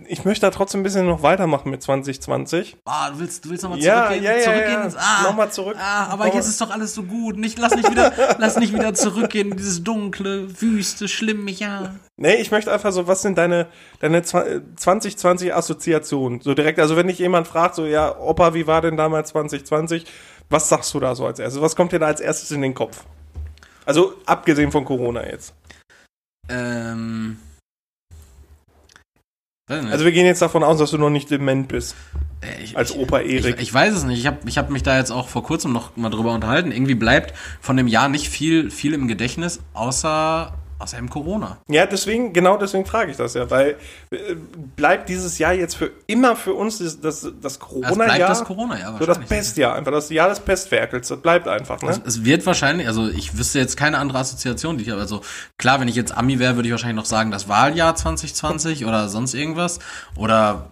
[0.09, 2.77] Ich möchte da trotzdem ein bisschen noch weitermachen mit 2020.
[2.85, 4.25] Ah, du willst, du willst nochmal Ja, zurückgehen?
[4.25, 4.99] ja, ja, zurückgehen ja.
[4.99, 5.77] Ah, Nochmal zurück.
[5.79, 7.37] Ah, aber jetzt ist doch alles so gut.
[7.37, 11.95] Nicht, lass nicht wieder, lass nicht wieder zurückgehen in dieses dunkle, wüste, schlimme Jahr.
[12.17, 13.67] Nee, ich möchte einfach so, was sind deine,
[14.01, 16.41] deine zwa- 2020 Assoziationen?
[16.41, 20.05] So direkt, also wenn dich jemand fragt, so, ja, Opa, wie war denn damals 2020?
[20.51, 21.63] Was sagst du da so als erstes?
[21.63, 23.05] Was kommt dir da als erstes in den Kopf?
[23.87, 25.55] Also, abgesehen von Corona jetzt.
[26.49, 27.39] Ähm.
[29.67, 31.95] Also, wir gehen jetzt davon aus, dass du noch nicht dement bist.
[32.43, 33.63] Äh, ich, Als Opa ich, Erik.
[33.63, 34.19] ich weiß es nicht.
[34.19, 36.71] Ich habe ich hab mich da jetzt auch vor kurzem noch mal drüber unterhalten.
[36.71, 40.53] Irgendwie bleibt von dem Jahr nicht viel, viel im Gedächtnis, außer,
[40.85, 41.59] außer im Corona.
[41.69, 43.77] Ja, deswegen, genau deswegen frage ich das ja, weil
[44.11, 44.35] äh,
[44.77, 48.45] bleibt dieses Jahr jetzt für immer für uns das, das, das Es bleibt Corona-Jahr das
[48.45, 49.29] Corona-Jahr so das wahrscheinlich.
[49.29, 51.91] Pestjahr, einfach das Jahr des Pestwerkels, das bleibt einfach, ne?
[51.91, 55.01] Es, es wird wahrscheinlich, also ich wüsste jetzt keine andere Assoziation, die ich habe.
[55.01, 55.23] Also
[55.59, 59.09] klar, wenn ich jetzt Ami wäre, würde ich wahrscheinlich noch sagen, das Wahljahr 2020 oder
[59.09, 59.79] sonst irgendwas.
[60.17, 60.71] Oder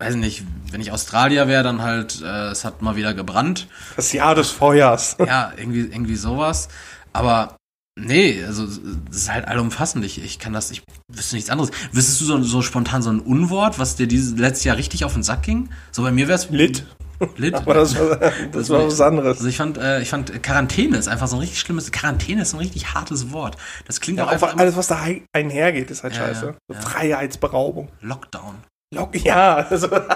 [0.00, 3.68] weiß nicht, wenn ich Australier wäre, dann halt, äh, es hat mal wieder gebrannt.
[3.96, 5.16] Das Jahr des Feuers.
[5.18, 6.68] Ja, irgendwie, irgendwie sowas.
[7.12, 7.56] Aber
[7.98, 8.78] nee, also es
[9.10, 10.04] ist halt allumfassend.
[10.04, 11.70] Ich, ich kann das, ich wüsste nichts anderes.
[11.92, 15.12] Wüsstest du so, so spontan so ein Unwort, was dir dieses letztes Jahr richtig auf
[15.14, 15.68] den Sack ging?
[15.90, 16.84] So bei mir wäre es Lit.
[17.36, 17.54] Lit.
[17.54, 18.16] Aber das war,
[18.50, 19.38] das war was anderes.
[19.38, 21.92] Also ich fand, äh, ich fand Quarantäne ist einfach so ein richtig schlimmes.
[21.92, 23.56] Quarantäne ist ein richtig hartes Wort.
[23.86, 26.46] Das klingt Ja, auch einfach alles, was da ein- einhergeht, ist halt Ja, scheiße.
[26.68, 26.88] ja, So.
[26.88, 27.88] Freiheitsberaubung.
[28.00, 28.56] Lockdown.
[28.94, 30.06] Lock, ja, also Lock,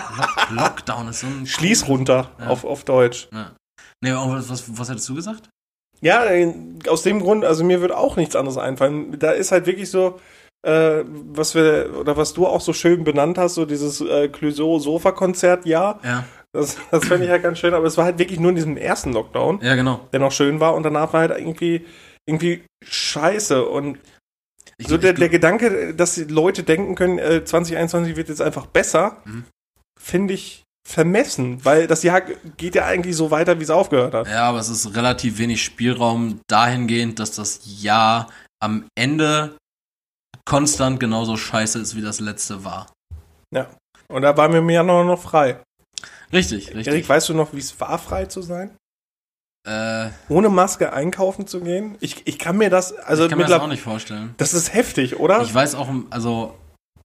[0.50, 3.28] Lockdown ist so ein Schließ runter auf, auf Deutsch.
[3.32, 3.52] Ja.
[4.02, 5.48] Nee, was, was, was hättest du gesagt?
[6.00, 6.24] Ja,
[6.88, 9.18] aus dem Grund, also mir wird auch nichts anderes einfallen.
[9.18, 10.20] Da ist halt wirklich so,
[10.62, 15.64] äh, was wir, oder was du auch so schön benannt hast, so dieses äh, Clouseau-Sofa-Konzert,
[15.66, 15.98] ja.
[16.04, 16.24] Ja.
[16.52, 18.76] Das, das fände ich halt ganz schön, aber es war halt wirklich nur in diesem
[18.76, 20.00] ersten Lockdown, Ja, genau.
[20.12, 21.84] der noch schön war und danach war halt irgendwie,
[22.26, 23.98] irgendwie scheiße und
[24.78, 28.66] Ich, so der, der Gedanke, dass die Leute denken können, äh, 2021 wird jetzt einfach
[28.66, 29.44] besser, Mhm.
[30.00, 32.20] finde ich vermessen, weil das Jahr
[32.56, 34.28] geht ja eigentlich so weiter, wie es aufgehört hat.
[34.28, 38.28] ja, aber es ist relativ wenig Spielraum dahingehend, dass das Jahr
[38.62, 39.56] am Ende
[40.48, 42.86] konstant genauso scheiße ist, wie das letzte war.
[44.08, 45.58] Und da waren wir im Januar noch frei.
[46.32, 46.86] Richtig, richtig.
[46.86, 48.70] Erik, weißt du noch, wie es war, frei zu sein?
[49.68, 51.96] äh, Ohne Maske einkaufen zu gehen?
[51.98, 54.34] Ich, ich kann mir das, also ich kann mir das auch nicht vorstellen.
[54.36, 55.42] das ist heftig, oder?
[55.42, 56.56] Ich weiß auch, also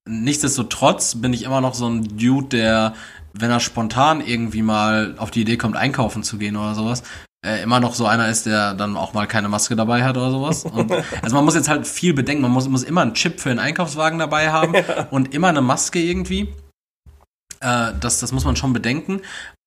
[0.08, 2.94] nichtsdestotrotz bin ich immer noch so ein Dude, der,
[3.34, 7.04] wenn er spontan irgendwie mal auf die Idee kommt, einkaufen zu gehen oder sowas,
[7.46, 10.32] äh, immer noch so einer ist, der dann auch mal keine Maske dabei hat oder
[10.32, 10.64] sowas.
[10.66, 10.92] Und,
[11.22, 12.44] also man muss jetzt halt viel bedenken.
[12.44, 14.76] Man muss, muss immer einen Chip für den Einkaufswagen dabei haben
[15.10, 16.54] und immer eine Maske irgendwie.
[17.60, 19.22] Äh, das, das muss man schon bedenken.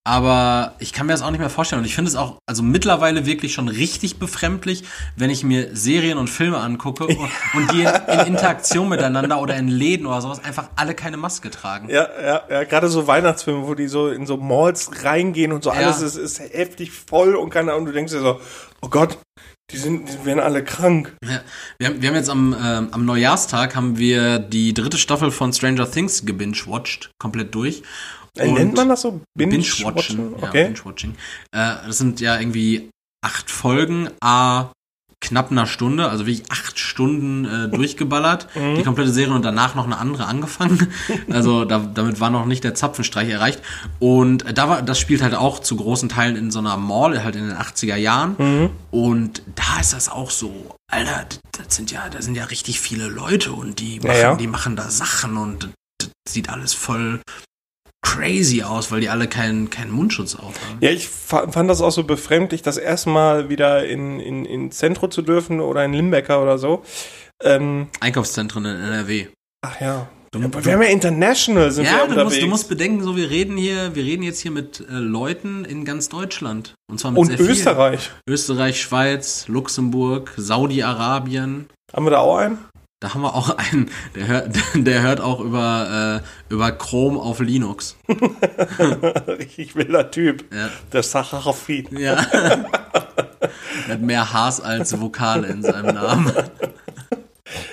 [0.06, 1.80] Aber ich kann mir das auch nicht mehr vorstellen.
[1.80, 4.84] Und ich finde es auch, also mittlerweile wirklich schon richtig befremdlich,
[5.16, 7.18] wenn ich mir Serien und Filme angucke und,
[7.54, 11.50] und die in, in Interaktion miteinander oder in Läden oder sowas einfach alle keine Maske
[11.50, 11.88] tragen.
[11.88, 15.70] ja, ja, ja, gerade so Weihnachtsfilme, wo die so in so Malls reingehen und so
[15.70, 15.76] Ja.
[15.76, 18.40] alles ist, ist heftig voll und keine Ahnung, du denkst dir so,
[18.82, 19.16] oh Gott,
[19.70, 21.16] die sind, die werden alle krank.
[21.24, 21.40] Ja,
[21.78, 25.54] wir, haben, wir haben jetzt am, ähm, am Neujahrstag haben wir die dritte Staffel von
[25.54, 27.82] Stranger Things gebingewatcht, komplett durch.
[28.38, 29.20] Äh, nennt man das so?
[29.36, 30.34] Binge-Watchen.
[30.40, 30.64] Ja, Okay.
[30.64, 31.12] Binge-Watching.
[31.52, 32.90] Äh, das sind ja irgendwie
[33.24, 34.70] acht Folgen, a
[35.20, 38.74] knapp einer Stunde, also wirklich acht Stunden äh, durchgeballert, Mhm.
[38.76, 40.88] die komplette Serie und danach noch eine andere angefangen.
[41.30, 43.60] Also da, damit war noch nicht der Zapfenstreich erreicht.
[44.00, 47.24] Und äh, da war, das spielt halt auch zu großen Teilen in so einer Mall,
[47.24, 48.36] halt in den 80er Jahren.
[48.38, 48.70] Mhm.
[48.90, 53.06] Und da ist das auch so, Alter, das sind ja, da sind ja richtig viele
[53.08, 54.34] Leute und die Ja, machen, ja.
[54.36, 57.22] die machen da Sachen und das sieht alles voll
[58.04, 60.78] crazy aus, weil die alle keinen keinen Mundschutz aufhaben.
[60.80, 64.70] Ja, ich fa- fand das auch so befremdlich, das erste Mal wieder in, in, in
[64.70, 66.82] Zentro zu dürfen oder in Limbecker oder so.
[67.42, 69.26] Ähm, Einkaufszentren in NRW.
[69.66, 70.08] ach ja.
[70.30, 73.16] Du, ja wir haben ja international sind ja, wir du musst, du musst bedenken, so
[73.16, 77.12] wir reden hier, wir reden jetzt hier mit äh, Leuten in ganz Deutschland und zwar
[77.12, 77.50] mit und sehr vielen.
[77.50, 78.10] Österreich.
[78.28, 81.66] Österreich, Schweiz, Luxemburg, Saudi-Arabien.
[81.92, 82.58] Haben wir da auch einen?
[83.04, 87.38] Da haben wir auch einen, der hört, der hört auch über, äh, über Chrome auf
[87.40, 87.98] Linux.
[89.28, 90.46] Richtig wilder Typ.
[90.50, 90.70] Ja.
[90.90, 91.92] Der Sacharafid.
[91.92, 92.14] Ja.
[92.32, 96.32] er hat mehr Haas als Vokale in seinem Namen.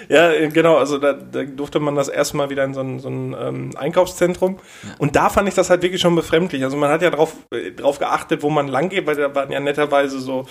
[0.09, 3.07] Ja, äh, genau, also da, da durfte man das erstmal wieder in so ein, so
[3.07, 4.59] ein ähm, Einkaufszentrum.
[4.97, 6.61] Und da fand ich das halt wirklich schon befremdlich.
[6.65, 9.49] Also man hat ja drauf, äh, drauf geachtet, wo man lang geht, weil da waren
[9.49, 10.45] ja netterweise so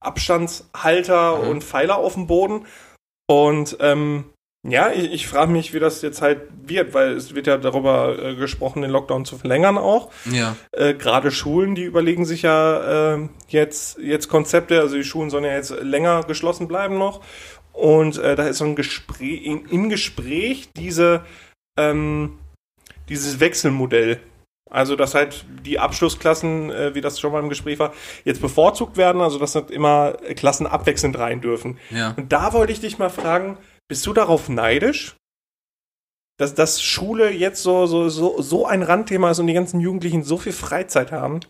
[0.00, 2.66] Abstandshalter und Pfeiler auf dem Boden.
[3.30, 4.24] Und ähm,
[4.66, 8.18] ja, ich, ich frage mich, wie das jetzt halt wird, weil es wird ja darüber
[8.18, 10.10] äh, gesprochen, den Lockdown zu verlängern auch.
[10.30, 10.56] Ja.
[10.72, 15.44] Äh, Gerade Schulen, die überlegen sich ja äh, jetzt, jetzt Konzepte, also die Schulen sollen
[15.44, 17.20] ja jetzt länger geschlossen bleiben noch.
[17.72, 21.24] Und äh, da ist so ein Gespräch, in, im Gespräch diese,
[21.78, 22.38] ähm,
[23.08, 24.20] dieses Wechselmodell.
[24.70, 27.92] Also, dass halt die Abschlussklassen, äh, wie das schon mal im Gespräch war,
[28.24, 31.78] jetzt bevorzugt werden, also dass nicht immer Klassen abwechselnd rein dürfen.
[31.90, 32.14] Ja.
[32.16, 35.16] Und da wollte ich dich mal fragen, bist du darauf neidisch?
[36.38, 40.22] Dass, dass Schule jetzt so, so, so, so ein Randthema ist und die ganzen Jugendlichen
[40.22, 41.40] so viel Freizeit haben?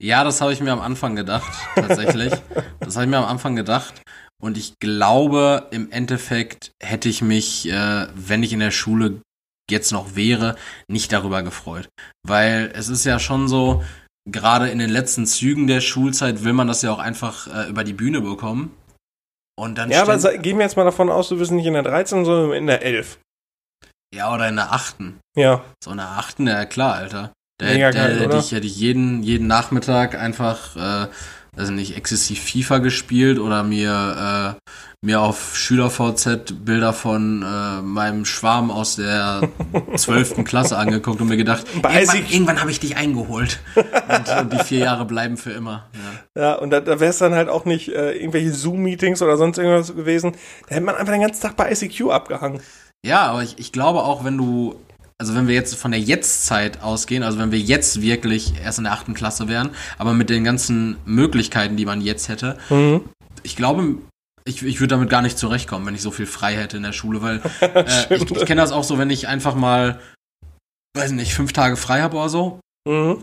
[0.00, 2.32] Ja, das habe ich mir am Anfang gedacht, tatsächlich.
[2.80, 4.00] das habe ich mir am Anfang gedacht.
[4.40, 9.22] Und ich glaube, im Endeffekt hätte ich mich, äh, wenn ich in der Schule
[9.70, 10.56] jetzt noch wäre,
[10.88, 11.88] nicht darüber gefreut.
[12.26, 13.82] Weil es ist ja schon so,
[14.30, 17.84] gerade in den letzten Zügen der Schulzeit will man das ja auch einfach äh, über
[17.84, 18.74] die Bühne bekommen.
[19.58, 21.82] Und dann Ja, aber gehen wir jetzt mal davon aus, du bist nicht in der
[21.82, 23.18] 13, sondern in der 11.
[24.14, 25.18] ja, oder in der achten.
[25.36, 25.64] Ja.
[25.82, 27.32] So in der achten, ja klar, Alter.
[27.58, 28.38] Da Mega hätte, geil, hätte, oder?
[28.38, 31.08] ich, hätte ich jeden, jeden Nachmittag einfach, äh,
[31.56, 38.24] also nicht exzessiv FIFA gespielt oder mir, äh, mir auf SchülerVZ Bilder von äh, meinem
[38.24, 39.48] Schwarm aus der
[39.96, 43.60] zwölften Klasse angeguckt und mir gedacht, Bei irgendwann, irgendwann habe ich dich eingeholt.
[43.76, 45.86] und, und die vier Jahre bleiben für immer.
[46.34, 46.42] Ja.
[46.42, 49.58] Ja, und da, da wäre es dann halt auch nicht äh, irgendwelche Zoom-Meetings oder sonst
[49.58, 50.32] irgendwas gewesen.
[50.68, 52.60] Da hätte man einfach den ganzen Tag bei ICQ abgehangen.
[53.06, 54.74] Ja, aber ich, ich glaube auch, wenn du,
[55.18, 58.84] also wenn wir jetzt von der Jetztzeit ausgehen, also wenn wir jetzt wirklich erst in
[58.84, 62.58] der achten Klasse wären, aber mit den ganzen Möglichkeiten, die man jetzt hätte,
[63.44, 63.98] ich glaube,
[64.48, 66.92] ich, ich würde damit gar nicht zurechtkommen, wenn ich so viel frei hätte in der
[66.92, 70.00] Schule, weil äh, ich, ich kenne das auch so, wenn ich einfach mal,
[70.96, 73.22] weiß nicht, fünf Tage frei habe oder so, Mhm.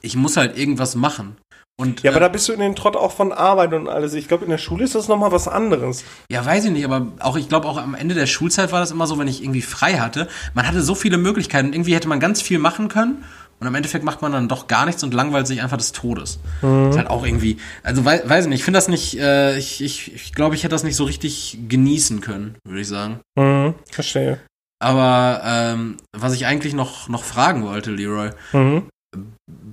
[0.00, 1.36] ich muss halt irgendwas machen.
[1.80, 4.14] Und, Ja, aber äh, da bist du in den Trott auch von Arbeit und alles.
[4.14, 6.04] Ich glaube, in der Schule ist das nochmal was anderes.
[6.30, 8.90] Ja, weiß ich nicht, aber auch, ich glaube, auch am Ende der Schulzeit war das
[8.90, 10.28] immer so, wenn ich irgendwie frei hatte.
[10.54, 13.24] Man hatte so viele Möglichkeiten und irgendwie hätte man ganz viel machen können.
[13.62, 16.40] Und im Endeffekt macht man dann doch gar nichts und langweilt sich einfach des Todes.
[16.62, 19.80] Ist halt auch irgendwie, also wei weiß ich nicht, ich finde das nicht, äh, ich,
[19.80, 23.20] ich, ich glaube, ich hätte das nicht so richtig genießen können, würde ich sagen.
[23.38, 23.74] Mhm.
[23.88, 24.40] Verstehe.
[24.80, 28.88] Aber ähm, was ich eigentlich noch, noch fragen wollte, Leroy, Mhm.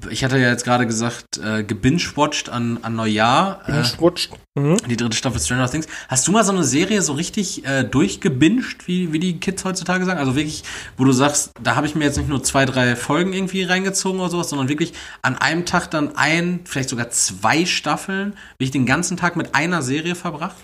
[0.10, 3.68] Ich hatte ja jetzt gerade gesagt, äh, gebingewatcht an, an Neujahr.
[3.68, 4.32] Äh, Schwutscht.
[4.56, 4.78] Mhm.
[4.90, 5.88] die dritte Staffel Stranger Things.
[6.08, 10.06] Hast du mal so eine Serie so richtig äh, durchgebinged, wie, wie die Kids heutzutage
[10.06, 10.20] sagen?
[10.20, 10.64] Also wirklich,
[10.98, 14.20] wo du sagst, da habe ich mir jetzt nicht nur zwei, drei Folgen irgendwie reingezogen
[14.20, 18.86] oder sowas, sondern wirklich an einem Tag dann ein, vielleicht sogar zwei Staffeln, wirklich den
[18.86, 20.58] ganzen Tag mit einer Serie verbracht?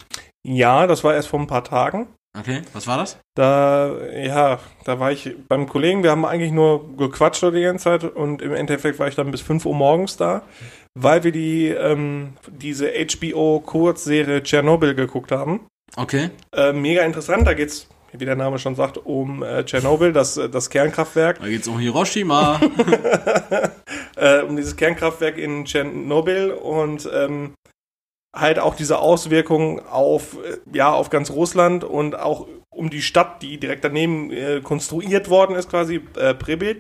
[0.44, 2.08] Ja, das war erst vor ein paar Tagen.
[2.38, 3.18] Okay, was war das?
[3.36, 8.04] Da, ja, da war ich beim Kollegen, wir haben eigentlich nur gequatscht die ganze Zeit
[8.04, 10.42] und im Endeffekt war ich dann bis 5 Uhr morgens da,
[10.96, 15.62] weil wir die, ähm, diese HBO-Kurzserie Tschernobyl geguckt haben.
[15.96, 16.30] Okay.
[16.54, 20.50] Äh, mega interessant, da geht's, wie der Name schon sagt, um äh, Tschernobyl, das, äh,
[20.50, 21.40] das Kernkraftwerk.
[21.40, 22.60] Da geht's um Hiroshima.
[24.18, 27.54] äh, um dieses Kernkraftwerk in Tschernobyl und ähm,
[28.36, 33.42] halt auch diese Auswirkungen auf, äh, ja, auf ganz Russland und auch um die Stadt,
[33.42, 36.78] die direkt daneben äh, konstruiert worden ist, quasi äh, Pripyat.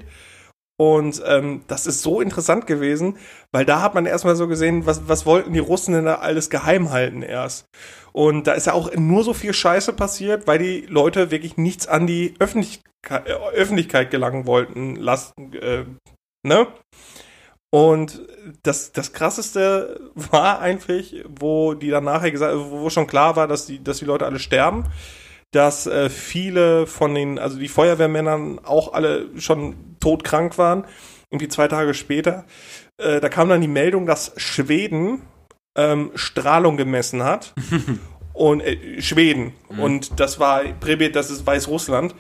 [0.78, 3.18] Und ähm, das ist so interessant gewesen,
[3.54, 6.50] weil da hat man erstmal so gesehen, was, was wollten die Russen denn da alles
[6.50, 7.66] geheim halten erst.
[8.12, 11.88] Und da ist ja auch nur so viel Scheiße passiert, weil die Leute wirklich nichts
[11.88, 15.54] an die Öffentlichkeit, äh, Öffentlichkeit gelangen wollten lassen.
[15.54, 15.86] Äh,
[16.44, 16.68] ne?
[17.76, 18.22] Und
[18.64, 23.66] das, das krasseste war eigentlich, wo die dann nachher gesagt, wo schon klar war, dass
[23.66, 24.86] die, dass die Leute alle sterben,
[25.52, 30.86] dass äh, viele von den, also die Feuerwehrmännern auch alle schon todkrank waren.
[31.30, 32.46] Irgendwie zwei Tage später.
[32.98, 35.24] Äh, da kam dann die Meldung, dass Schweden
[35.78, 37.54] ähm, Strahlung gemessen hat.
[38.34, 39.52] und äh, Schweden.
[39.68, 42.16] Und das war Pripyat, das ist Weißrussland.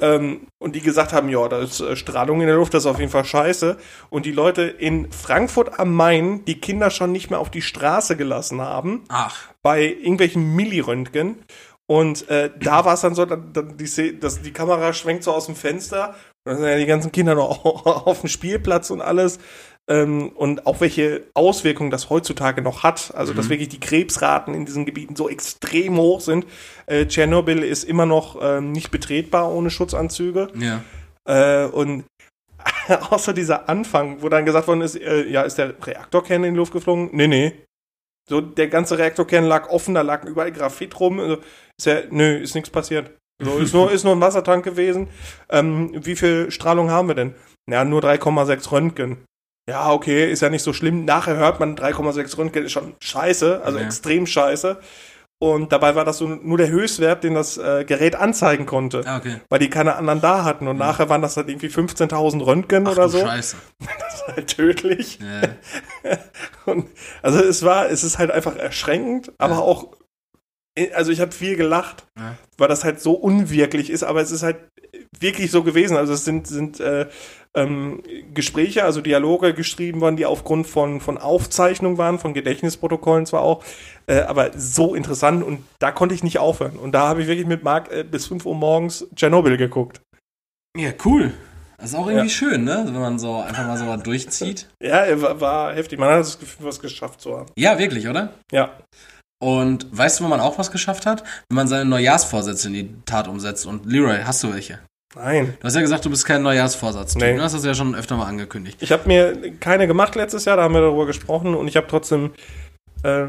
[0.00, 2.90] Ähm, und die gesagt haben, ja, da ist äh, Strahlung in der Luft, das ist
[2.90, 3.76] auf jeden Fall scheiße.
[4.10, 8.16] Und die Leute in Frankfurt am Main die Kinder schon nicht mehr auf die Straße
[8.16, 11.44] gelassen haben, Ach, bei irgendwelchen Milliröntgen.
[11.86, 15.32] Und äh, da war es dann so, dann, dann die, dass die Kamera schwenkt so
[15.32, 16.14] aus dem Fenster.
[16.44, 17.64] Und dann sind ja die ganzen Kinder noch
[18.06, 19.38] auf dem Spielplatz und alles.
[19.88, 23.12] Ähm, und auch welche Auswirkungen das heutzutage noch hat.
[23.14, 23.50] Also, dass Mhm.
[23.50, 26.46] wirklich die Krebsraten in diesen Gebieten so extrem hoch sind.
[26.86, 30.48] Äh, Tschernobyl ist immer noch ähm, nicht betretbar ohne Schutzanzüge.
[30.58, 30.82] Ja.
[31.26, 32.04] Äh, und
[33.10, 36.58] außer dieser Anfang, wo dann gesagt worden ist, äh, ja, ist der Reaktorkern in die
[36.58, 37.10] Luft geflogen?
[37.12, 37.52] Nee, nee.
[38.28, 41.18] So, der ganze Reaktorkern lag offen, da lag überall Graphit rum.
[41.18, 41.38] Also,
[41.78, 43.10] ist ja, nö, ist nichts passiert.
[43.42, 45.08] So, ist nur, ist nur ein Wassertank gewesen.
[45.48, 47.34] Ähm, wie viel Strahlung haben wir denn?
[47.70, 49.24] Ja, nur 3,6 Röntgen.
[49.68, 51.04] Ja, okay, ist ja nicht so schlimm.
[51.04, 53.84] Nachher hört man 3,6 Röntgen ist schon scheiße, also Ja.
[53.84, 54.78] extrem scheiße.
[55.40, 59.18] Und dabei war das so nur der Höchstwert, den das äh, Gerät anzeigen konnte, Ah,
[59.18, 59.36] okay.
[59.48, 60.66] weil die keine anderen da hatten.
[60.66, 63.20] Und nachher waren das halt irgendwie 15.000 Röntgen Ach oder so.
[63.20, 63.56] Scheiße.
[64.00, 65.18] Das ist halt tödlich.
[65.20, 66.16] Ja.
[66.64, 66.86] Und
[67.22, 69.60] also es war, es ist halt einfach erschreckend, aber Ja.
[69.60, 69.88] auch,
[70.94, 72.34] also ich habe viel gelacht, Ja.
[72.56, 74.56] weil das halt so unwirklich ist, aber es ist halt
[75.20, 75.96] wirklich so gewesen.
[75.96, 77.06] Also es sind, sind äh,
[77.54, 78.02] ähm,
[78.34, 83.64] Gespräche, also Dialoge geschrieben worden, die aufgrund von, von Aufzeichnungen waren, von Gedächtnisprotokollen zwar auch,
[84.06, 86.76] äh, aber so interessant und da konnte ich nicht aufhören.
[86.76, 90.00] Und da habe ich wirklich mit Marc äh, bis 5 Uhr morgens Tschernobyl geguckt.
[90.76, 91.32] ja, cool.
[91.80, 92.32] Das ist auch irgendwie Ja.
[92.32, 92.82] schön, ne?
[92.86, 94.68] Wenn man so einfach mal so was durchzieht.
[94.82, 95.98] Ja, er war, war heftig.
[96.00, 97.46] Man hat das Gefühl, was geschafft zu haben.
[97.56, 98.32] Ja, wirklich, oder?
[98.50, 98.76] Ja.
[99.40, 101.22] Und weißt du, wo man auch was geschafft hat?
[101.48, 103.64] Wenn man seine Neujahrsvorsätze in die Tat umsetzt.
[103.66, 104.80] Und Leroy, hast du welche?
[105.16, 105.54] Nein.
[105.60, 107.14] Du hast ja gesagt, du bist kein Neujahrsvorsatz.
[107.16, 107.36] Nee.
[107.36, 108.78] Du hast das ja schon öfter mal angekündigt.
[108.82, 111.86] Ich habe mir keine gemacht letztes Jahr, da haben wir darüber gesprochen und ich habe
[111.88, 112.32] trotzdem,
[113.04, 113.26] äh,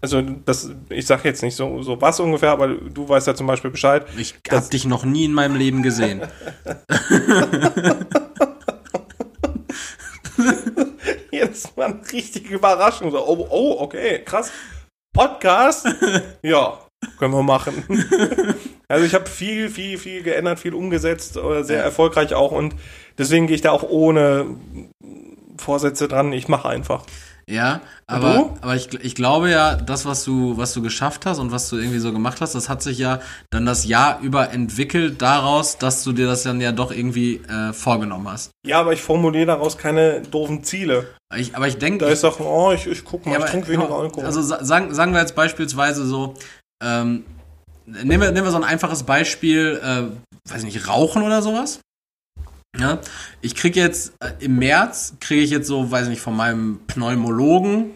[0.00, 3.46] also das, ich sage jetzt nicht so, so was ungefähr, aber du weißt ja zum
[3.46, 4.06] Beispiel Bescheid.
[4.16, 6.22] Ich Das- hab dich noch nie in meinem Leben gesehen.
[11.30, 13.10] Jetzt mal eine richtige Überraschung.
[13.10, 14.50] So, oh, oh, okay, krass.
[15.12, 15.86] Podcast?
[16.42, 16.78] ja,
[17.18, 17.84] können wir machen.
[18.92, 22.74] also ich habe viel, viel, viel geändert, viel umgesetzt, äh, sehr erfolgreich auch und
[23.18, 24.46] deswegen gehe ich da auch ohne
[25.56, 26.32] Vorsätze dran.
[26.32, 27.04] Ich mache einfach.
[27.48, 31.50] Ja, aber, aber ich, ich glaube ja, das, was du, was du geschafft hast und
[31.50, 33.20] was du irgendwie so gemacht hast, das hat sich ja
[33.50, 37.72] dann das Jahr über entwickelt daraus, dass du dir das dann ja doch irgendwie äh,
[37.72, 38.52] vorgenommen hast.
[38.64, 41.08] Ja, aber ich formuliere daraus keine doofen Ziele.
[41.36, 43.68] Ich, aber ich denke, Da ist doch, oh, ich, ich guck mal, Ja, ich trinke
[43.68, 44.24] weniger Alkohol.
[44.24, 46.34] Also sa- sagen, sagen wir jetzt beispielsweise so,
[46.82, 47.24] ähm,
[47.86, 51.80] nehmen, wir, nehmen wir so ein einfaches Beispiel, äh, weiß nicht, Rauchen oder sowas.
[52.78, 53.00] Ja,
[53.42, 57.90] ich kriege jetzt äh, im März, kriege ich jetzt so, weiß nicht, von meinem Pneumologen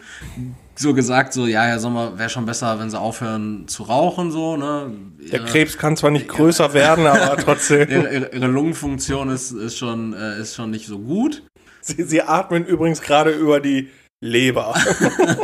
[0.79, 4.59] so gesagt, so, ja, Herr Sommer, wäre schon besser, wenn Sie aufhören zu rauchen, so,
[4.59, 4.91] ne?
[5.33, 7.89] Der Ihre- Krebs kann zwar nicht größer werden, aber trotzdem.
[7.89, 11.43] Ihre, ihre, ihre Lungenfunktion ist, ist, schon, äh, ist schon nicht so gut.
[11.81, 13.89] Sie, sie atmen übrigens gerade über die
[14.23, 14.75] Leber.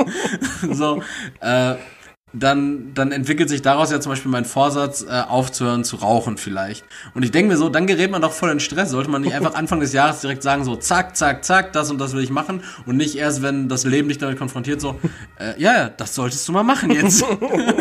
[0.70, 1.02] so,
[1.40, 1.76] äh,
[2.32, 6.84] dann, dann entwickelt sich daraus ja zum Beispiel mein Vorsatz, äh, aufzuhören zu rauchen vielleicht.
[7.14, 8.90] Und ich denke mir so, dann gerät man doch voll in Stress.
[8.90, 11.98] Sollte man nicht einfach Anfang des Jahres direkt sagen, so zack, zack, zack, das und
[11.98, 14.98] das will ich machen und nicht erst, wenn das Leben dich damit konfrontiert, so,
[15.38, 17.24] äh, ja, ja, das solltest du mal machen jetzt.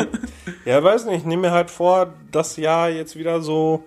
[0.65, 3.85] ja, weiß nicht, ich nehme mir halt vor, das Jahr jetzt wieder so,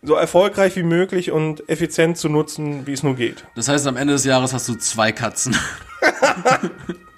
[0.00, 3.44] so erfolgreich wie möglich und effizient zu nutzen, wie es nur geht.
[3.54, 5.54] Das heißt, am Ende des Jahres hast du zwei Katzen.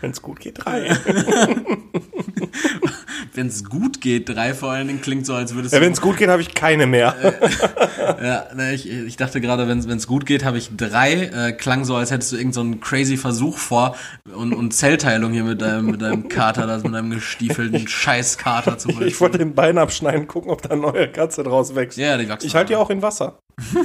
[0.00, 0.96] Wenn es gut geht, drei.
[3.34, 5.92] Wenn es gut geht, drei vor allen Dingen klingt so, als würdest ja, du wenn
[5.92, 7.14] es gut geht, habe ich keine mehr.
[8.22, 11.24] Ja, ne, ich, ich dachte gerade, wenn es gut geht, habe ich drei.
[11.24, 13.96] Äh, klang so, als hättest du irgendeinen so crazy Versuch vor
[14.34, 18.88] und, und Zellteilung hier mit deinem, mit deinem Kater, das mit deinem gestiefelten Scheißkater zu
[19.02, 21.98] ich wollte den Bein abschneiden, gucken, ob da eine neue Katze draus wächst.
[21.98, 22.46] Ja, die wachsen.
[22.46, 23.38] Ich halte die auch in Wasser.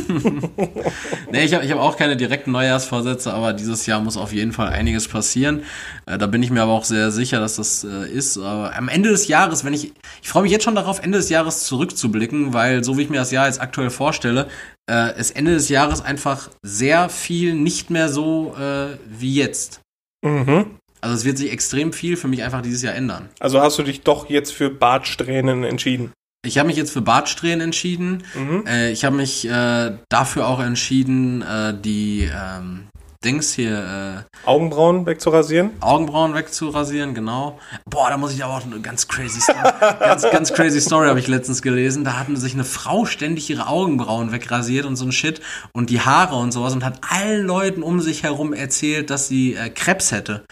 [1.32, 4.52] Nee, ich habe ich hab auch keine direkten Neujahrsvorsätze, aber dieses Jahr muss auf jeden
[4.52, 5.64] Fall einiges passieren.
[6.12, 8.38] Äh, da bin ich mir aber auch sehr sicher, dass das äh, ist.
[8.38, 11.30] Aber am Ende des Jahres, wenn ich, ich freue mich jetzt schon darauf, Ende des
[11.30, 14.48] Jahres zurückzublicken, weil so wie ich mir das Jahr jetzt aktuell vorstelle,
[14.90, 19.82] äh, ist Ende des Jahres einfach sehr viel nicht mehr so äh, wie jetzt.
[20.24, 20.66] Mhm.
[21.00, 23.30] Also es wird sich extrem viel für mich einfach dieses Jahr ändern.
[23.40, 26.12] Also hast du dich doch jetzt für Bartsträhnen entschieden.
[26.44, 28.24] Ich habe mich jetzt für Bartsträhnen entschieden.
[28.36, 28.66] Mhm.
[28.68, 32.88] Äh, ich habe mich äh, dafür auch entschieden, äh, die ähm,
[33.24, 35.72] Dings hier, äh, Augenbrauen wegzurasieren.
[35.80, 37.60] Augenbrauen wegzurasieren, genau.
[37.88, 39.60] Boah, da muss ich aber auch eine ganz crazy Story,
[40.00, 42.04] ganz, ganz crazy Story habe ich letztens gelesen.
[42.04, 45.40] Da hatten sich eine Frau ständig ihre Augenbrauen wegrasiert und so ein Shit
[45.72, 49.54] und die Haare und sowas und hat allen Leuten um sich herum erzählt, dass sie
[49.54, 50.44] äh, Krebs hätte.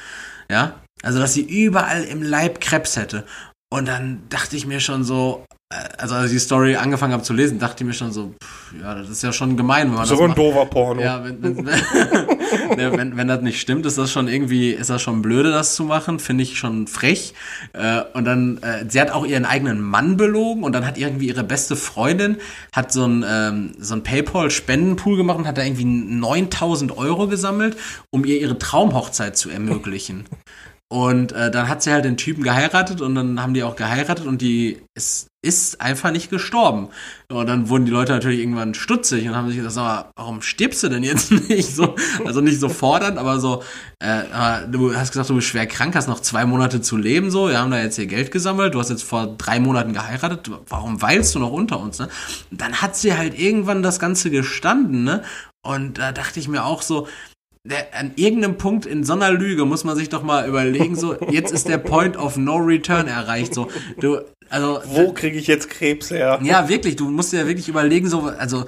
[0.51, 3.25] Ja, also dass sie überall im Leib Krebs hätte.
[3.71, 5.45] Und dann dachte ich mir schon so,
[5.99, 8.73] also als ich die Story angefangen habe zu lesen, dachte ich mir schon so, pff,
[8.81, 10.71] ja, das ist ja schon gemein, wenn man So das ein macht.
[10.71, 10.99] Porno.
[10.99, 11.55] Ja, wenn, wenn,
[12.75, 15.75] ne, wenn, wenn das nicht stimmt, ist das schon irgendwie, ist das schon blöde, das
[15.75, 17.35] zu machen, finde ich schon frech.
[17.73, 21.27] Äh, und dann, äh, sie hat auch ihren eigenen Mann belogen und dann hat irgendwie
[21.27, 22.37] ihre beste Freundin,
[22.73, 27.77] hat so ein, ähm, so ein Paypal-Spendenpool gemacht und hat da irgendwie 9000 Euro gesammelt,
[28.09, 30.25] um ihr ihre Traumhochzeit zu ermöglichen.
[30.91, 34.25] Und äh, dann hat sie halt den Typen geheiratet und dann haben die auch geheiratet
[34.25, 36.89] und die ist, ist einfach nicht gestorben.
[37.29, 40.83] Und dann wurden die Leute natürlich irgendwann stutzig und haben sich gesagt, sag warum stirbst
[40.83, 41.95] du denn jetzt nicht so?
[42.25, 43.63] Also nicht so fordernd, aber so,
[43.99, 44.23] äh,
[44.69, 47.59] du hast gesagt, du bist schwer krank, hast noch zwei Monate zu leben, so, wir
[47.59, 51.35] haben da jetzt hier Geld gesammelt, du hast jetzt vor drei Monaten geheiratet, warum weilst
[51.35, 52.09] du noch unter uns, ne?
[52.51, 55.23] Dann hat sie halt irgendwann das Ganze gestanden, ne?
[55.61, 57.07] Und da dachte ich mir auch so,
[57.91, 61.51] an irgendeinem Punkt in so einer Lüge muss man sich doch mal überlegen, so, jetzt
[61.51, 63.67] ist der Point of No Return erreicht, so,
[63.99, 66.39] du, also, Wo kriege ich jetzt Krebs her?
[66.41, 68.65] ja, wirklich, du musst dir ja wirklich überlegen, so, also,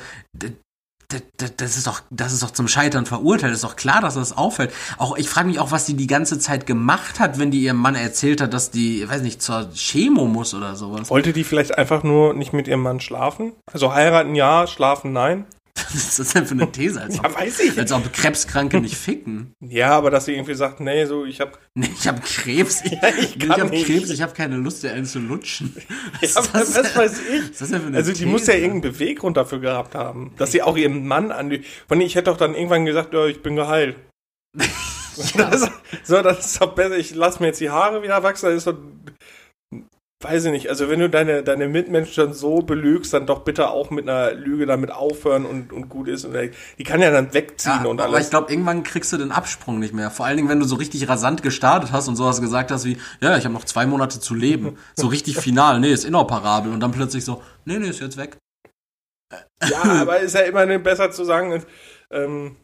[1.58, 4.72] das ist doch, das ist doch zum Scheitern verurteilt, ist doch klar, dass das auffällt.
[4.98, 7.78] Auch, ich frage mich auch, was die die ganze Zeit gemacht hat, wenn die ihrem
[7.78, 11.10] Mann erzählt hat, dass die, weiß nicht, zur Chemo muss oder sowas.
[11.10, 13.54] Wollte die vielleicht einfach nur nicht mit ihrem Mann schlafen?
[13.72, 15.46] Also heiraten ja, schlafen nein?
[15.94, 17.02] Was ist das denn für eine These?
[17.02, 17.78] Als ob, Ja, weiß ich.
[17.78, 19.54] als ob Krebskranke nicht ficken.
[19.60, 22.82] Ja, aber dass sie irgendwie sagt, nee, so, ich hab, Nee, ich habe Krebs.
[22.84, 23.86] Ich, Ja, ich ich habe nicht.
[23.86, 25.76] Krebs, ich habe keine Lust, dir einen zu lutschen.
[26.22, 27.42] Was, ja, das was weiß ich?
[27.44, 28.66] Was ist das denn für eine Also die muss ja These?
[28.66, 31.58] irgendeinen Beweggrund dafür gehabt haben, dass sie auch ihren Mann an.
[31.88, 33.96] Von ich hätte doch dann irgendwann gesagt, ja, ich bin geheilt.
[35.38, 35.70] das,
[36.04, 36.98] so, das ist doch besser.
[36.98, 38.48] Ich lass mir jetzt die Haare wieder wachsen.
[38.48, 38.78] Das ist doch,
[40.24, 40.70] weiß ich nicht.
[40.70, 44.66] Also wenn du deine deine Mitmenschen so belügst, dann doch bitte auch mit einer Lüge
[44.66, 46.26] damit aufhören und und gut ist.
[46.26, 46.36] Und
[46.78, 48.28] die kann ja dann wegziehen Ja, und aber alles.
[48.28, 50.12] ich glaube, irgendwann kriegst du den Absprung nicht mehr.
[50.12, 52.98] Vor allen Dingen, wenn du so richtig rasant gestartet hast und sowas gesagt hast wie,
[53.22, 54.78] ja, ich habe noch zwei Monate zu leben.
[54.96, 56.72] So richtig final, nee, ist inoperabel.
[56.72, 58.38] Und dann plötzlich so, nee, nee, ist jetzt weg.
[59.70, 61.64] Ja, aber ist ja immer besser zu sagen,
[62.12, 62.56] ähm,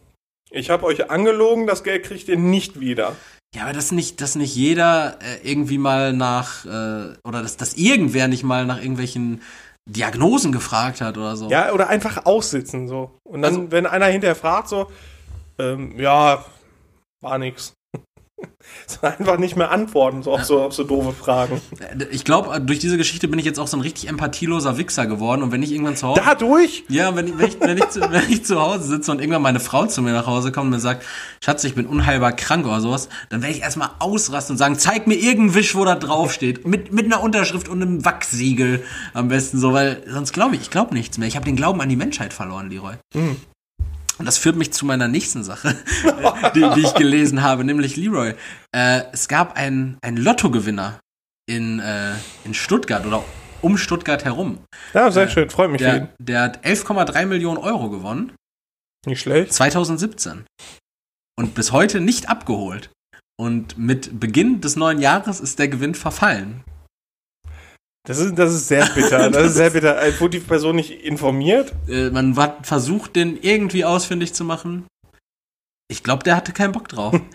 [0.49, 3.15] ich habe euch angelogen, das Geld kriegt ihr nicht wieder.
[3.55, 7.73] Ja, aber dass nicht, dass nicht jeder äh, irgendwie mal nach, äh, oder dass, dass
[7.75, 9.41] irgendwer nicht mal nach irgendwelchen
[9.89, 11.49] Diagnosen gefragt hat oder so.
[11.49, 13.17] Ja, oder einfach aussitzen so.
[13.23, 14.91] Und dann, Also- wenn einer hinterher fragt, so,
[15.59, 16.43] ähm, ja,
[17.21, 17.73] war nix.
[18.87, 21.61] so einfach nicht mehr antworten, so auf, so auf so doofe Fragen.
[22.11, 25.41] Ich glaube, durch diese Geschichte bin ich jetzt auch so ein richtig empathieloser Wichser geworden.
[25.43, 26.21] Und wenn ich irgendwann zu Hause.
[26.23, 26.83] Dadurch?
[26.87, 29.41] Ja, wenn ich, wenn, ich, wenn, ich zu, wenn ich zu Hause sitze und irgendwann
[29.41, 31.03] meine Frau zu mir nach Hause kommt und mir sagt,
[31.43, 35.07] Schatz, ich bin unheilbar krank oder sowas, dann werde ich erstmal ausrasten und sagen, zeig
[35.07, 36.67] mir irgendeinen Wisch, wo da draufsteht.
[36.67, 38.83] Mit, mit einer Unterschrift und einem Wachsiegel
[39.13, 41.27] am besten so, weil sonst glaube ich, ich glaube nichts mehr.
[41.27, 42.93] Ich habe den Glauben an die Menschheit verloren, Leroy.
[44.17, 45.75] Und das führt mich zu meiner nächsten Sache,
[46.55, 48.33] die, die ich gelesen habe, nämlich Leroy.
[48.75, 50.99] Äh, es gab einen, einen Lottogewinner
[51.47, 52.13] in, äh,
[52.43, 53.23] in Stuttgart oder
[53.61, 54.59] um Stuttgart herum.
[54.93, 55.79] Ja, sehr schön, freut mich.
[55.79, 58.33] Der, der hat 11,3 Millionen Euro gewonnen,
[59.05, 59.53] Nicht schlecht.
[59.53, 60.45] 2017.
[61.39, 62.89] Und bis heute nicht abgeholt.
[63.39, 66.63] Und mit Beginn des neuen Jahres ist der Gewinn verfallen.
[68.07, 69.29] Das ist, das ist sehr bitter.
[69.29, 70.01] Das ist sehr bitter.
[70.01, 71.73] Äh, Wurde die Person nicht informiert?
[71.89, 74.87] Äh, man hat versucht, den irgendwie ausfindig zu machen.
[75.89, 77.19] Ich glaube, der hatte keinen Bock drauf.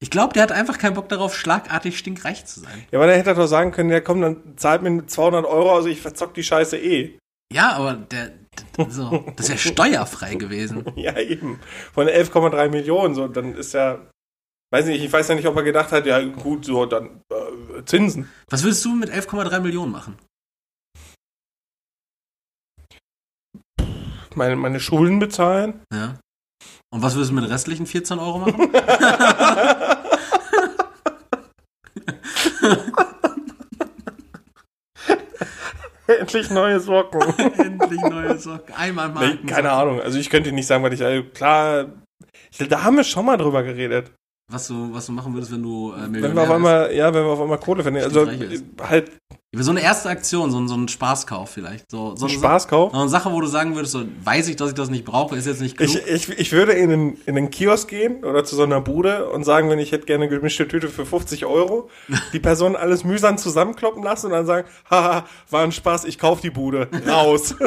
[0.00, 2.84] Ich glaube, der hat einfach keinen Bock darauf, schlagartig stinkreich zu sein.
[2.90, 5.88] Ja, aber dann hätte doch sagen können, ja komm, dann zahlt mir 200 Euro, also
[5.88, 7.16] ich verzock die Scheiße eh.
[7.50, 8.32] Ja, aber der,
[8.76, 10.84] der so, das wäre steuerfrei gewesen.
[10.96, 11.58] Ja, eben.
[11.94, 13.98] Von 11,3 Millionen, so, dann ist ja,
[14.74, 17.84] weiß nicht, ich weiß ja nicht, ob er gedacht hat, ja gut, so, dann äh,
[17.84, 18.28] Zinsen.
[18.50, 20.18] Was würdest du mit 11,3 Millionen machen?
[24.34, 25.80] Meine, meine Schulden bezahlen.
[25.92, 26.18] Ja.
[26.92, 28.68] Und was würdest du mit den restlichen 14 Euro machen?
[36.08, 37.20] Endlich neue Socken.
[37.58, 38.74] Endlich neue Socken.
[38.74, 39.46] Einmal nee, Marken.
[39.46, 40.00] keine Ahnung.
[40.00, 41.92] Also ich könnte nicht sagen, weil ich, also klar,
[42.58, 44.10] da haben wir schon mal drüber geredet.
[44.52, 46.54] Was du, was du machen würdest, wenn du äh, Wenn Millionär wir auf bist.
[46.56, 48.04] einmal, ja, wenn wir auf einmal Kohle verdienen.
[48.04, 48.26] Also
[48.86, 49.10] halt
[49.56, 51.90] So eine erste Aktion, so, ein- so ein Spaßkauf vielleicht.
[51.90, 52.92] So, so ein Spaßkauf.
[52.92, 55.34] So eine Sache, wo du sagen würdest, so, weiß ich, dass ich das nicht brauche,
[55.34, 55.88] ist jetzt nicht klug.
[55.88, 59.30] Ich, ich, ich würde in den, in den Kiosk gehen oder zu so einer Bude
[59.30, 61.88] und sagen, wenn ich hätte gerne eine gemischte Tüte für 50 Euro,
[62.34, 66.42] die Person alles mühsam zusammenkloppen lassen und dann sagen, haha, war ein Spaß, ich kauf
[66.42, 67.54] die Bude, raus.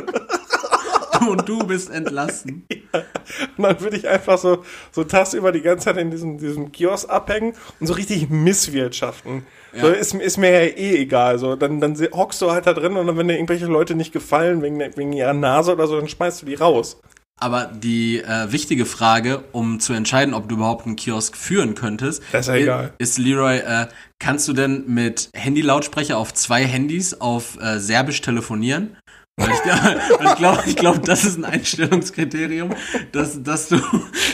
[1.28, 2.66] und du bist entlassen.
[3.58, 7.10] und dann würde ich einfach so, so tagsüber die ganze Zeit in diesem, diesem Kiosk
[7.10, 9.44] abhängen und so richtig misswirtschaften.
[9.80, 11.38] So, ist, ist mir ja eh egal.
[11.38, 14.12] So, dann, dann hockst du halt da drin und dann, wenn dir irgendwelche Leute nicht
[14.12, 17.00] gefallen wegen, wegen ihrer Nase oder so, dann schmeißt du die raus.
[17.40, 22.24] Aber die äh, wichtige Frage, um zu entscheiden, ob du überhaupt einen Kiosk führen könntest,
[22.32, 22.94] Das ist ja egal.
[22.98, 23.88] ist Leroy, äh,
[24.18, 28.98] kannst du denn mit Handy-Lautsprecher auf zwei Handys auf äh, Serbisch telefonieren?
[29.40, 32.74] Ich, glaube, ich glaub, das ist ein Einstellungskriterium,
[33.12, 33.80] dass, dass, du,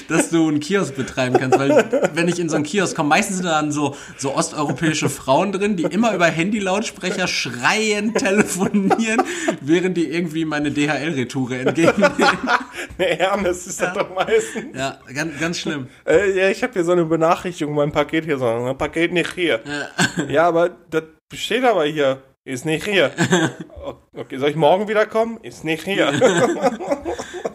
[0.08, 1.60] dass du einen Kiosk betreiben kannst.
[1.60, 5.10] Weil wenn ich in so einen Kiosk komme, meistens sind da dann so, so osteuropäische
[5.10, 9.22] Frauen drin, die immer über Handy-Lautsprecher schreien, telefonieren,
[9.60, 12.14] während die irgendwie meine DHL-Retoure entgegennehmen.
[12.98, 14.76] Ne, Hermes ist das doch meistens.
[14.76, 15.88] Ja, ganz, ganz schlimm.
[16.06, 19.34] Äh, ja, ich habe hier so eine Benachrichtigung, mein Paket hier, so ein Paket nicht
[19.34, 19.62] hier.
[20.30, 22.22] Ja, aber das steht aber hier.
[22.46, 23.12] Ist nicht hier.
[24.16, 25.40] Okay, soll ich morgen wiederkommen?
[25.42, 26.14] Ist nicht hier.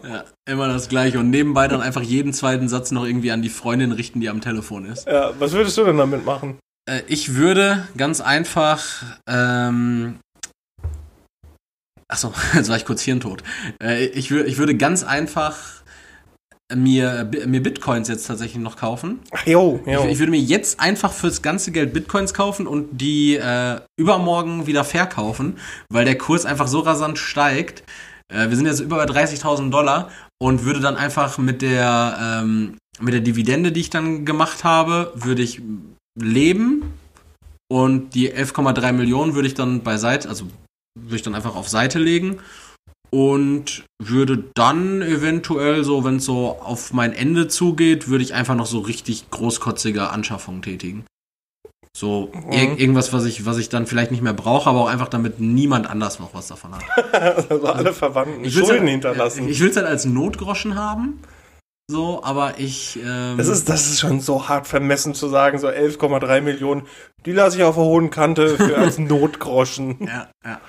[0.03, 1.19] Ja, immer das Gleiche.
[1.19, 4.41] Und nebenbei dann einfach jeden zweiten Satz noch irgendwie an die Freundin richten, die am
[4.41, 5.05] Telefon ist.
[5.07, 6.57] ja, was würdest du denn damit machen?
[6.89, 9.03] Äh, ich würde ganz einfach.
[9.27, 10.19] Ähm,
[12.07, 13.43] Achso, jetzt war ich kurz hirntot.
[13.81, 15.78] Äh, ich, wür, ich würde ganz einfach
[16.75, 19.19] mir, mir Bitcoins jetzt tatsächlich noch kaufen.
[19.31, 20.03] Ach, jo, jo.
[20.05, 24.67] Ich, ich würde mir jetzt einfach fürs ganze Geld Bitcoins kaufen und die äh, übermorgen
[24.67, 25.57] wieder verkaufen,
[25.89, 27.83] weil der Kurs einfach so rasant steigt.
[28.31, 30.09] Äh, wir sind jetzt über bei 30.000 Dollar
[30.39, 35.11] und würde dann einfach mit der, ähm, mit der Dividende, die ich dann gemacht habe,
[35.15, 35.61] würde ich
[36.19, 36.93] leben
[37.71, 40.45] und die 11,3 Millionen würde ich dann beiseite, also
[40.95, 42.39] würde ich dann einfach auf Seite legen
[43.11, 48.55] und würde dann eventuell so, wenn es so auf mein Ende zugeht, würde ich einfach
[48.55, 51.05] noch so richtig großkotzige Anschaffungen tätigen.
[51.95, 55.09] So ir irgendwas, was ich, was ich dann vielleicht nicht mehr brauche, aber auch einfach
[55.09, 57.13] damit niemand anders noch was davon hat.
[57.51, 59.49] also alle Verwandten will's Schulden halt, hinterlassen.
[59.49, 61.19] Ich will es halt als Notgroschen haben.
[61.89, 62.99] So, aber ich.
[63.03, 66.83] Ähm, das, ist, das ist schon so hart vermessen zu sagen, so 11,3 Millionen,
[67.25, 69.97] die lasse ich auf der hohen Kante für als Notgroschen.
[70.05, 70.61] Ja, ja.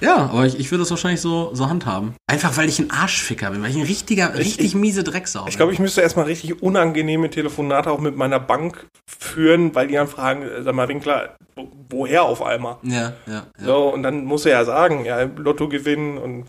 [0.00, 2.14] Ja, aber ich, ich würde das wahrscheinlich so, so handhaben.
[2.26, 5.48] Einfach weil ich ein Arschficker bin, weil ich ein richtiger, richtig ich- miese Drecksau bin.
[5.50, 9.94] Ich glaube, ich müsste erstmal richtig unangenehme Telefonate auch mit meiner Bank führen, weil die
[9.94, 12.76] dann fragen, äh, sag mal, Winkler, wo, woher auf einmal?
[12.82, 13.64] Ja, ja, ja.
[13.64, 16.46] So, und dann muss er ja sagen, ja, Lotto gewinnen und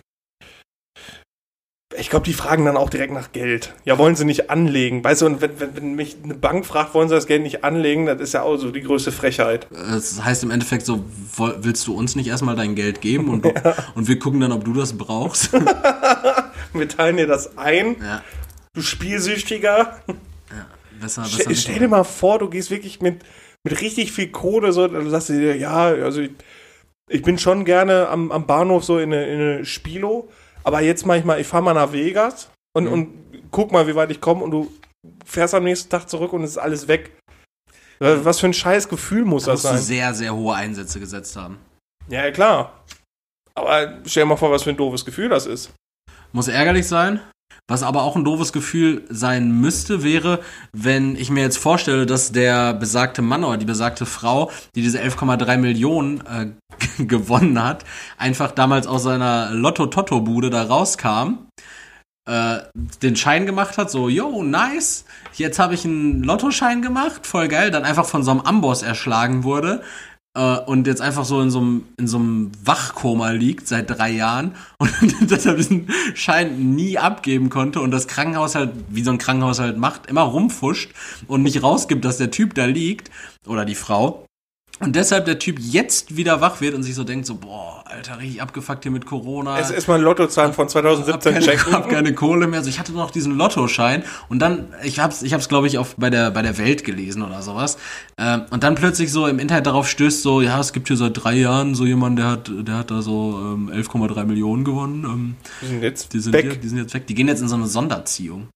[1.98, 3.74] ich glaube, die fragen dann auch direkt nach Geld.
[3.86, 5.04] Ja, wollen sie nicht anlegen?
[5.04, 7.64] Weißt du, und wenn, wenn, wenn mich eine Bank fragt, wollen sie das Geld nicht
[7.64, 9.68] anlegen, das ist ja auch so die größte Frechheit.
[9.72, 11.04] Das heißt im Endeffekt so,
[11.38, 13.54] willst du uns nicht erstmal dein Geld geben und, du,
[13.96, 15.52] und wir gucken dann, ob du das brauchst?
[16.74, 18.22] Wir teilen dir das ein, ja,
[18.74, 19.98] du Spielsüchtiger.
[21.00, 21.62] besser, besser Stell, nicht.
[21.62, 23.24] stell dir mal vor, du gehst wirklich mit,
[23.64, 26.32] mit richtig viel Kohle, so, dann sagst du dir, ja, also ich,
[27.08, 30.28] ich bin schon gerne am, am Bahnhof so in eine, in eine Spilo,
[30.66, 32.92] aber jetzt mach ich mal, ich fahr mal nach Vegas und, Mhm.
[32.92, 34.72] und guck mal, wie weit ich komme und du
[35.26, 37.12] fährst am nächsten Tag zurück und es ist alles weg.
[38.00, 39.86] Was für ein scheiß Gefühl muss Da das musst du sein?
[39.86, 41.60] sehr, sehr hohe Einsätze gesetzt haben.
[42.10, 42.84] Ja, ja, klar.
[43.54, 45.72] Aber stell dir mal vor, was für ein doofes Gefühl das ist.
[46.34, 47.22] Muss ärgerlich sein.
[47.68, 50.40] Was aber auch ein doofes Gefühl sein müsste, wäre,
[50.72, 55.02] wenn ich mir jetzt vorstelle, dass der besagte Mann oder die besagte Frau, die diese
[55.02, 57.84] 11,3 Millionen äh, gewonnen hat,
[58.18, 61.48] einfach damals aus seiner Lotto-Totto-Bude da rauskam,
[62.28, 62.60] äh,
[63.02, 67.72] den Schein gemacht hat, so, yo, nice, jetzt habe ich einen Lottoschein gemacht, voll geil,
[67.72, 69.82] dann einfach von so einem Amboss erschlagen wurde
[70.36, 74.12] äh, und jetzt einfach so in so einem in so einem Wachkoma liegt seit drei
[74.12, 74.92] Jahren und
[75.32, 79.78] deshalb diesen Schein nie abgeben konnte und das Krankenhaus halt, wie so ein Krankenhaus halt
[79.78, 80.92] macht, immer rumfuscht
[81.28, 83.10] und nicht rausgibt, dass der Typ da liegt
[83.48, 84.25] oder die Frau.
[84.82, 88.20] Und deshalb der Typ jetzt wieder wach wird und sich so denkt, so, boah, Alter,
[88.20, 89.58] richtig abgefuckt hier mit Corona.
[89.58, 91.74] Es ist mal Lottozahlen von hab 2017 keine, checken.
[91.74, 92.60] hab keine Kohle mehr.
[92.60, 95.96] Also ich hatte noch diesen Lottoschein und dann, ich hab's, ich hab's glaube ich auf
[95.96, 97.78] bei der bei der Welt gelesen oder sowas.
[98.18, 101.24] Ähm, und dann plötzlich so im Internet darauf stößt so, ja, es gibt hier seit
[101.24, 105.06] drei Jahren so jemanden, der hat, der hat da so ähm, 11,3 Millionen gewonnen.
[105.06, 106.46] Ähm, Die sind jetzt die sind weg.
[106.52, 107.08] Hier, die sind jetzt weg.
[107.08, 108.50] Die gehen jetzt in so eine Sonderziehung.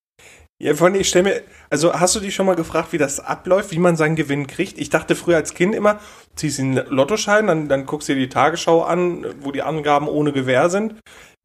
[0.61, 3.71] Ja, von ich stell mir, also hast du dich schon mal gefragt, wie das abläuft,
[3.71, 4.77] wie man seinen Gewinn kriegt?
[4.77, 6.01] Ich dachte früher als Kind immer,
[6.35, 10.33] ziehst einen Lottoschein, dann, dann guckst du dir die Tagesschau an, wo die Angaben ohne
[10.33, 10.95] Gewähr sind.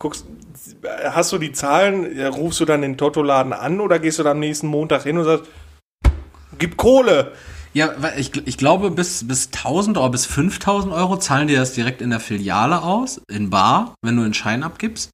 [0.00, 0.26] Guckst,
[1.04, 4.40] hast du die Zahlen, rufst du dann den Tottoladen an oder gehst du dann am
[4.40, 5.44] nächsten Montag hin und sagst,
[6.58, 7.30] gib Kohle?
[7.72, 12.02] Ja, ich, ich glaube, bis, bis 1000 oder bis 5000 Euro zahlen dir das direkt
[12.02, 15.10] in der Filiale aus, in Bar, wenn du einen Schein abgibst.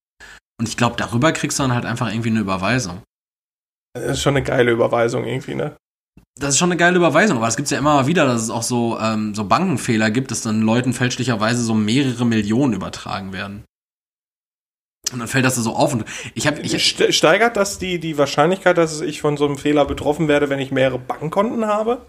[0.58, 3.02] Und ich glaube, darüber kriegst du dann halt einfach irgendwie eine Überweisung.
[3.92, 5.76] Das ist schon eine geile Überweisung irgendwie, ne?
[6.38, 8.50] Das ist schon eine geile Überweisung, aber es gibt ja immer mal wieder, dass es
[8.50, 13.64] auch so, ähm, so Bankenfehler gibt, dass dann Leuten fälschlicherweise so mehrere Millionen übertragen werden.
[15.12, 18.16] Und dann fällt das so auf und ich habe ich, Ste- Steigert das die, die
[18.16, 22.06] Wahrscheinlichkeit, dass ich von so einem Fehler betroffen werde, wenn ich mehrere Bankkonten habe?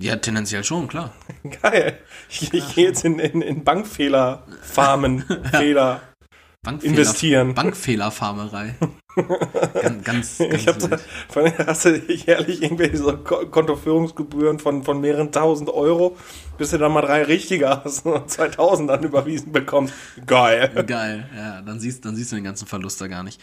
[0.00, 1.12] ja tendenziell schon, klar.
[1.62, 1.98] Geil.
[2.30, 6.00] Ich, ich gehe jetzt in, in, in Bankfehler, Farmen, Fehler
[6.62, 7.54] Bankfehler, investieren.
[7.54, 8.74] Bankfehlerfarmerei.
[9.24, 10.98] Ganz, ganz, ganz Ich hab da,
[11.28, 16.16] von hast du jährlich irgendwelche so Ko- Kontoführungsgebühren von, von mehreren tausend Euro,
[16.56, 19.94] bis du dann mal drei richtige hast und 2000 dann überwiesen bekommst.
[20.26, 20.70] Geil.
[20.86, 23.40] Geil, ja, dann siehst, dann siehst du den ganzen Verlust da gar nicht.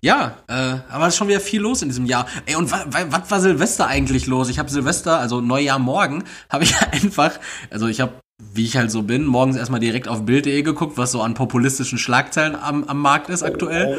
[0.00, 2.26] Ja, äh, aber es ist schon wieder viel los in diesem Jahr.
[2.46, 4.48] Ey, und was war Silvester eigentlich los?
[4.48, 7.32] Ich habe Silvester, also Neujahr morgen, habe ich einfach,
[7.70, 8.12] also ich habe,
[8.52, 11.98] wie ich halt so bin, morgens erstmal direkt auf Bild.de geguckt, was so an populistischen
[11.98, 13.98] Schlagzeilen am, am Markt ist aktuell.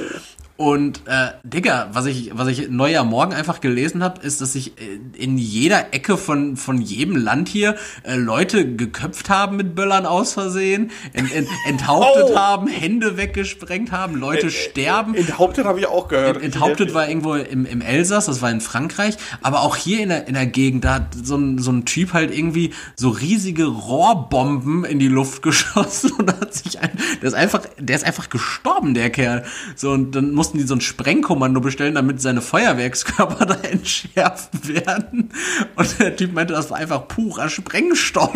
[0.59, 4.73] Und äh, Digga, was ich, was ich Neujahr morgen einfach gelesen habe, ist, dass sich
[4.77, 10.05] äh, in jeder Ecke von, von jedem Land hier äh, Leute geköpft haben mit Böllern
[10.05, 12.35] aus Versehen, ent, ent, enthauptet Oh.
[12.35, 15.15] haben, Hände weggesprengt haben, Leute sterben.
[15.15, 16.43] Enthauptet habe ich auch gehört.
[16.43, 20.27] Enthauptet war irgendwo im, im Elsass, das war in Frankreich, aber auch hier in der,
[20.27, 24.83] in der Gegend, da hat so ein, so ein Typ halt irgendwie so riesige Rohrbomben
[24.83, 26.91] in die Luft geschossen und hat sich ein,
[27.21, 29.45] der ist einfach, der ist einfach gestorben, der Kerl.
[29.77, 35.29] So, und dann mussten die so ein Sprengkommando bestellen, damit seine Feuerwerkskörper da entschärft werden.
[35.75, 38.33] Und der Typ meinte, das war einfach purer Sprengstoff.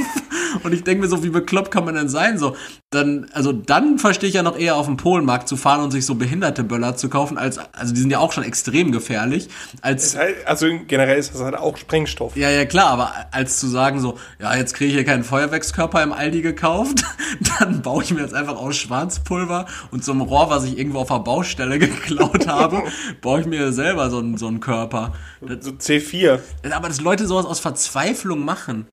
[0.64, 2.38] Und ich denke mir so, wie bekloppt kann man denn sein?
[2.38, 2.56] So,
[2.92, 6.06] dann, also dann verstehe ich ja noch eher auf den Polenmarkt zu fahren und sich
[6.06, 9.50] so behinderte Böller zu kaufen, als, also die sind ja auch schon extrem gefährlich,
[9.82, 12.36] als, Also generell ist das halt auch Sprengstoff.
[12.36, 16.04] ja, ja, klar, aber als zu sagen so, ja, jetzt kriege ich hier keinen Feuerwerkskörper
[16.04, 17.04] im Aldi gekauft,
[17.60, 21.00] dann baue ich mir jetzt einfach aus Schwarzpulver und so einem Rohr, was ich irgendwo
[21.00, 22.84] auf der Baustelle geklaut habe,
[23.22, 25.14] baue ich mir selber so einen, so einen Körper.
[25.42, 26.40] Das, So C4.
[26.72, 28.88] aber dass Leute sowas aus Verzweiflung machen.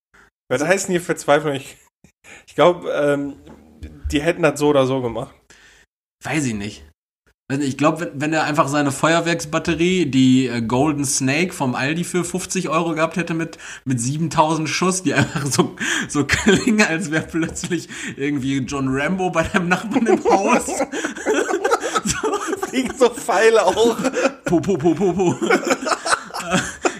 [0.49, 1.55] Was heißt denn hier Verzweiflung?
[1.55, 1.77] Ich,
[2.47, 3.35] ich glaube, ähm,
[4.11, 5.35] die hätten das so oder so gemacht.
[6.25, 6.85] Weiß ich nicht.
[7.59, 12.23] Ich glaube, wenn, wenn er einfach seine Feuerwerksbatterie, die äh, Golden Snake vom Aldi für
[12.23, 15.75] 50 Euro gehabt hätte mit, mit 7000 Schuss, die einfach so,
[16.09, 20.67] so klingen, als wäre plötzlich irgendwie John Rambo bei deinem Nachbarn im Haus.
[22.71, 23.97] Fliegen so Pfeile auch.
[24.45, 25.37] Po, po, po, po, po.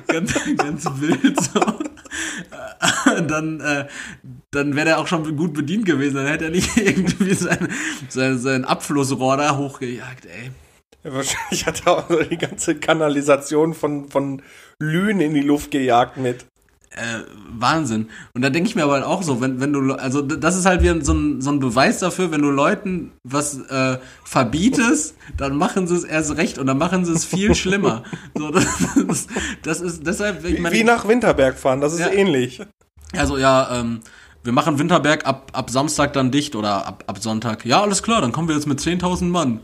[0.07, 1.61] ganz, ganz wild so.
[3.27, 3.87] Dann, äh,
[4.51, 6.17] dann wäre der auch schon gut bedient gewesen.
[6.17, 7.69] Dann hätte er nicht irgendwie sein,
[8.09, 10.51] sein, sein Abflussrohr da hochgejagt, ey.
[11.05, 14.43] Ja, wahrscheinlich hat er auch so die ganze Kanalisation von, von
[14.79, 16.47] Lünen in die Luft gejagt mit.
[16.91, 17.21] Äh,
[17.51, 18.09] Wahnsinn.
[18.35, 20.83] Und da denke ich mir aber auch so, wenn, wenn du, also das ist halt
[20.83, 25.87] wieder so ein, so ein Beweis dafür, wenn du Leuten was äh, verbietest, dann machen
[25.87, 28.03] sie es erst recht und dann machen sie es viel schlimmer.
[28.37, 28.67] So, das,
[29.07, 29.27] das,
[29.63, 32.09] das ist deshalb, ich meine, Wie nach Winterberg fahren, das ist Ja.
[32.11, 32.61] ähnlich.
[33.17, 34.01] also ja, ähm,
[34.43, 37.67] wir machen Winterberg ab, ab Samstag dann dicht oder ab, ab Sonntag.
[37.67, 39.61] Ja, alles klar, dann kommen wir jetzt mit 10.000 Mann.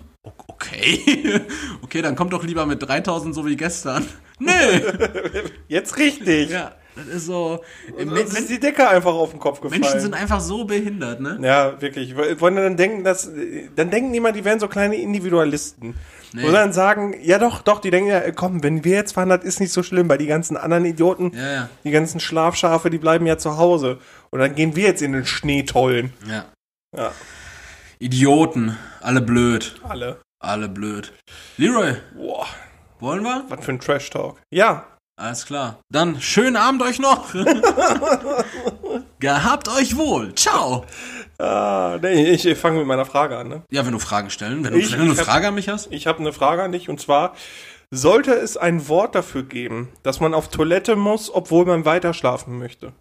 [0.49, 1.41] Okay,
[1.83, 4.05] okay, dann kommt doch lieber mit 3.000 so wie gestern.
[4.39, 4.53] Nee,
[5.69, 6.51] Jetzt richtig.
[6.51, 7.63] ja, das ist so.
[7.97, 9.81] Uns ist die Decke einfach auf den Kopf gefallen.
[9.81, 11.39] Menschen sind einfach so behindert, ne?
[11.43, 12.17] Ja, wirklich.
[12.17, 13.31] Wollen dann denken, dass,
[13.77, 15.95] dann denken die mal, die wären so kleine Individualisten.
[16.33, 16.45] Nee.
[16.45, 19.45] Und dann sagen, ja doch, doch, die denken ja, komm, wenn wir jetzt fahren, das
[19.45, 21.69] ist nicht so schlimm, weil die ganzen anderen Idioten, Ja, ja.
[21.85, 23.99] die ganzen Schlafschafe, die bleiben ja zu Hause.
[24.31, 26.13] Und dann gehen wir jetzt in den Schneetollen.
[26.29, 26.47] Ja.
[26.97, 27.13] Ja,
[27.99, 30.21] Idioten, alle blöd, alle.
[30.39, 31.13] alle blöd.
[31.57, 32.47] Leroy, Boah,
[33.01, 33.45] wollen wir?
[33.49, 34.39] was für ein Trash-Talk.
[34.51, 34.85] Ja,
[35.19, 35.81] Alles klar.
[35.91, 37.33] Dann schönen Abend euch noch.
[39.19, 40.35] Gehabt euch wohl.
[40.35, 40.85] Ciao.
[41.39, 43.49] ah, nee, ich, ich fange mit meiner Frage an.
[43.49, 43.63] Ne?
[43.71, 45.69] Ja, wenn du Fragen stellen, wenn du, Ich- wenn du eine hab- Frage an mich
[45.71, 45.91] hast.
[45.91, 47.35] Ich habe eine Frage an dich und zwar,
[47.91, 52.59] sollte es ein Wort dafür geben, dass man auf Toilette muss, obwohl man weiter schlafen
[52.59, 52.93] möchte?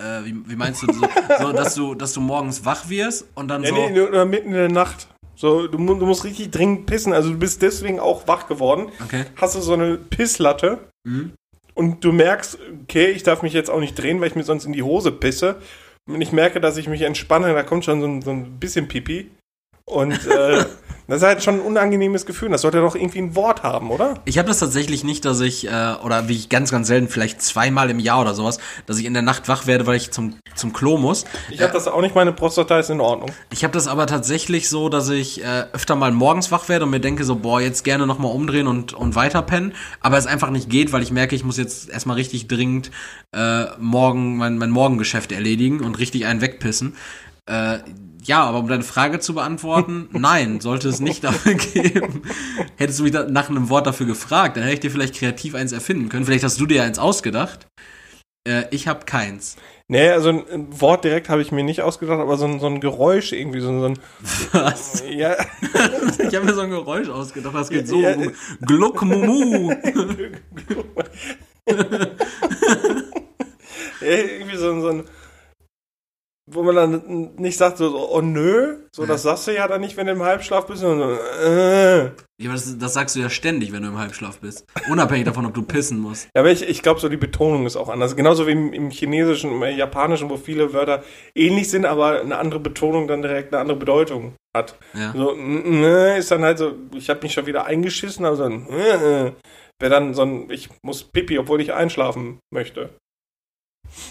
[0.00, 1.06] Äh, wie, wie meinst du, so,
[1.40, 3.74] so, dass du, dass du morgens wach wirst und dann Ja, so.
[3.74, 5.08] nee, oder mitten in der Nacht.
[5.42, 7.12] So, du, du musst richtig dringend pissen.
[7.12, 8.92] Also du bist deswegen auch wach geworden.
[9.04, 9.24] Okay.
[9.34, 11.32] Hast du so eine Pisslatte Mhm.
[11.74, 14.66] und du merkst, okay, ich darf mich jetzt auch nicht drehen, weil ich mir sonst
[14.66, 15.56] in die Hose pisse.
[16.08, 18.86] Und ich merke, dass ich mich entspanne, da kommt schon so ein, so ein bisschen
[18.86, 19.32] Pipi.
[19.92, 20.64] Und äh,
[21.06, 22.48] das ist halt schon ein unangenehmes Gefühl.
[22.48, 24.14] Das sollte doch irgendwie ein Wort haben, oder?
[24.24, 27.42] Ich habe das tatsächlich nicht, dass ich, äh, oder wie ich ganz, ganz selten, vielleicht
[27.42, 30.36] zweimal im Jahr oder sowas, dass ich in der Nacht wach werde, weil ich zum,
[30.54, 31.24] zum Klo muss.
[31.50, 33.30] Ich habe das auch nicht, meine Prostata ist in Ordnung.
[33.52, 36.90] Ich habe das aber tatsächlich so, dass ich äh, öfter mal morgens wach werde und
[36.90, 39.74] mir denke so, boah, jetzt gerne nochmal umdrehen und, und weiter pennen.
[40.00, 42.90] Aber es einfach nicht geht, weil ich merke, ich muss jetzt erstmal richtig dringend
[43.32, 46.96] äh, morgen mein, mein Morgengeschäft erledigen und richtig einen wegpissen.
[47.46, 47.78] Äh,
[48.24, 52.22] ja, aber um deine Frage zu beantworten, nein, sollte es nicht dafür geben.
[52.76, 55.72] Hättest du mich nach einem Wort dafür gefragt, dann hätte ich dir vielleicht kreativ eins
[55.72, 56.24] erfinden können.
[56.24, 57.66] Vielleicht hast du dir eins ausgedacht.
[58.48, 59.56] Äh, ich habe keins.
[59.88, 62.80] Nee, also ein, Wort direkt habe ich mir nicht ausgedacht, aber so ein, so ein
[62.80, 63.98] Geräusch irgendwie, so, ein- so ein,
[64.52, 65.02] Was?
[65.08, 65.36] ja,
[66.18, 68.00] Ich habe mir so ein Geräusch ausgedacht, das geht so.
[68.00, 68.14] Ja,
[68.62, 69.74] Gluck Mumu.
[74.00, 75.04] irgendwie so, ein- so ein,
[76.52, 79.96] wo man dann nicht sagt so, oh nö, so das sagst du ja dann nicht,
[79.96, 80.84] wenn du im Halbschlaf bist.
[80.84, 81.10] Und so,
[81.44, 82.04] äh.
[82.04, 84.66] Ja, aber das, das sagst du ja ständig, wenn du im Halbschlaf bist.
[84.90, 86.28] Unabhängig davon, ob du pissen musst.
[86.34, 88.16] Ja, aber ich, ich glaube, so die Betonung ist auch anders.
[88.16, 92.60] Genauso wie im, im Chinesischen, im Japanischen, wo viele Wörter ähnlich sind, aber eine andere
[92.60, 94.76] Betonung dann direkt eine andere Bedeutung hat.
[94.94, 95.12] Ja.
[95.16, 99.32] So, äh, ist dann halt so, ich habe mich schon wieder eingeschissen, also dann, äh,
[99.80, 102.90] wäre dann so ein, ich muss pipi, obwohl ich einschlafen möchte.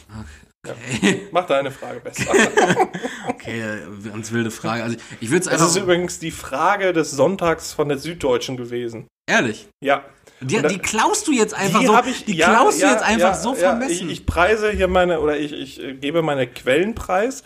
[0.10, 0.51] Okay.
[1.32, 2.32] Mach deine Frage besser.
[3.28, 4.84] Okay, ganz wilde Frage.
[4.84, 9.08] Also ich würde es Das ist übrigens die Frage des Sonntags von der Süddeutschen gewesen.
[9.28, 9.68] ehrlich.
[9.84, 10.04] Ja.
[10.42, 12.00] Die, die klaust du jetzt einfach die so.
[12.08, 14.10] ich, die ja, klaust ja, du jetzt einfach ja, so ja, vermessen.
[14.10, 17.44] Ich, ich preise hier meine, oder ich, ich äh, gebe meine Quellen preis.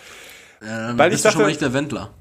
[0.61, 2.13] äh, weil bist ich du schon mal nicht der Wendler.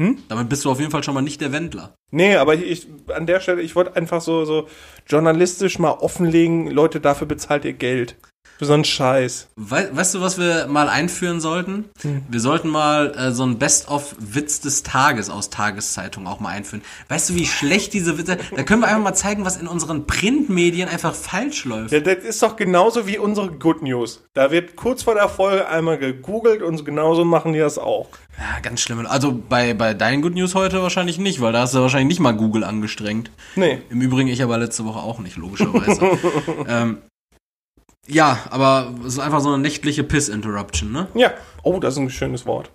[0.00, 0.22] Hm?
[0.28, 1.94] Damit bist du auf jeden Fall schon mal nicht der Wendler.
[2.10, 4.68] Nee, aber ich an der Stelle, ich wollte einfach so, so
[5.06, 8.16] journalistisch mal offenlegen, Leute, dafür bezahlt ihr Geld.
[8.60, 9.48] Für so einen Scheiß.
[9.56, 11.86] Wei weißt du, was wir mal einführen sollten?
[12.02, 12.20] Hm.
[12.28, 16.82] Wir sollten mal äh, so ein Best-of-Witz des Tages aus Tageszeitungen auch mal einführen.
[17.08, 18.36] Weißt du, wie schlecht diese Witze...
[18.54, 21.92] Da können wir einfach mal zeigen, was in unseren Printmedien einfach falsch läuft.
[21.92, 24.24] Ja, das ist doch genauso wie unsere Good News.
[24.34, 28.08] Da wird kurz vor der Folge einmal gegoogelt und genauso machen die das auch.
[28.36, 29.06] Ja, ganz schlimm.
[29.06, 32.20] Also bei, bei deinen Good News heute wahrscheinlich nicht, weil da hast du wahrscheinlich nicht
[32.20, 33.30] mal Google angestrengt.
[33.56, 33.80] Nee.
[33.88, 36.18] Im Übrigen, ich aber letzte Woche auch nicht, logischerweise.
[36.68, 36.98] ähm,
[38.10, 41.08] ja, aber es ist einfach so eine nächtliche Piss-Interruption, ne?
[41.14, 41.32] Ja.
[41.62, 42.70] Oh, das ist ein schönes Wort.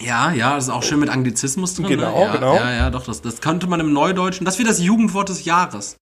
[0.00, 1.86] Ja, ja, das ist auch schön mit Anglizismus drin.
[1.86, 2.24] Genau, ne?
[2.24, 2.54] ja, genau.
[2.56, 4.44] Ja, ja, doch, das, das könnte man im Neudeutschen.
[4.44, 5.96] Das wäre das Jugendwort des Jahres.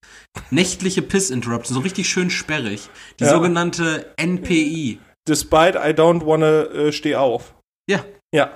[0.51, 2.89] Nächtliche Piss-Interruption, so richtig schön sperrig.
[3.21, 3.31] Die Ja.
[3.31, 4.99] sogenannte NPI.
[5.29, 7.55] Despite I don't wanna äh, steh auf.
[7.89, 8.51] Ja, Ja.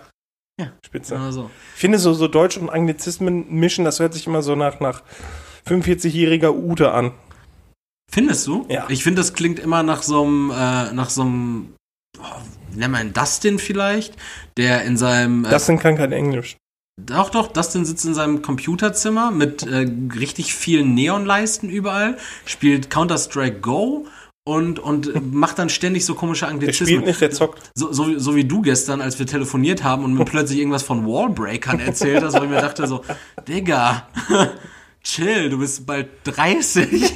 [0.58, 0.72] Ja.
[0.86, 1.14] Spitze.
[1.16, 1.50] genau so.
[1.74, 5.02] Ich finde so, so Deutsch und Anglizismen mischen, das hört sich immer so nach, nach
[5.68, 7.12] 45-jähriger Ute an.
[8.10, 8.66] Findest du?
[8.68, 8.86] Ja.
[8.88, 11.74] Ich finde, das klingt immer nach so einem, äh, nach so einem,
[12.18, 12.22] oh,
[12.72, 14.14] wie nennt man ihn, Dustin vielleicht,
[14.56, 16.56] der in seinem, äh, Das sind kann kein Englisch.
[16.98, 19.86] Doch, doch, Dustin sitzt in seinem Computerzimmer mit äh,
[20.18, 24.06] richtig vielen Neonleisten überall, spielt Counter-Strike Go
[24.46, 26.86] und, und macht dann ständig so komische Der Anglizismen.
[26.88, 27.70] spielt nicht, der zockt.
[27.74, 31.04] So, so, so wie du gestern, als wir telefoniert haben und mir plötzlich irgendwas von
[31.06, 33.04] Wallbreakern erzählt hast, wo ich mir dachte so,
[33.46, 34.08] Digga,
[35.04, 37.12] chill, du bist bald 30.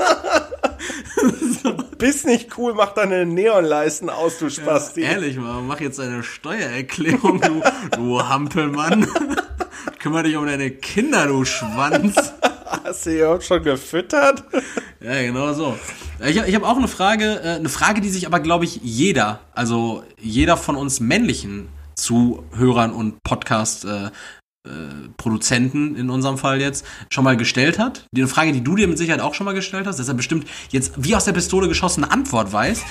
[1.98, 5.02] Bist nicht cool, mach deine Neonleisten aus, du Spasti.
[5.02, 7.62] Ehrlich mal, mach jetzt deine Steuererklärung, du,
[7.96, 9.06] du Hampelmann.
[9.98, 12.16] Kümmer dich um deine Kinder, du Schwanz.
[12.84, 14.44] Hast du ja schon gefüttert?
[15.00, 15.78] Ja, genau so.
[16.24, 19.40] Ich, ich habe auch eine Frage, äh, eine Frage, die sich aber, glaube ich, jeder,
[19.54, 24.10] also jeder von uns männlichen Zuhörern und Podcast äh,
[25.16, 28.04] Produzenten in unserem Fall jetzt schon mal gestellt hat.
[28.12, 30.46] Die Frage, die du dir mit Sicherheit auch schon mal gestellt hast, dass er bestimmt
[30.70, 32.82] jetzt wie aus der Pistole geschossene Antwort weiß.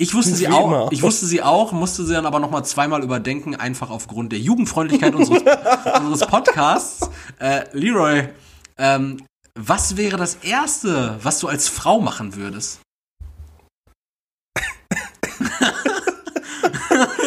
[0.00, 0.88] Ich wusste sie auch, immer.
[0.92, 4.38] ich wusste sie auch, musste sie dann aber noch mal zweimal überdenken, einfach aufgrund der
[4.38, 5.42] Jugendfreundlichkeit unseres,
[6.00, 7.10] unseres Podcasts.
[7.40, 8.28] Äh, Leroy,
[8.76, 9.24] ähm,
[9.58, 12.80] was wäre das Erste, was du als Frau machen würdest?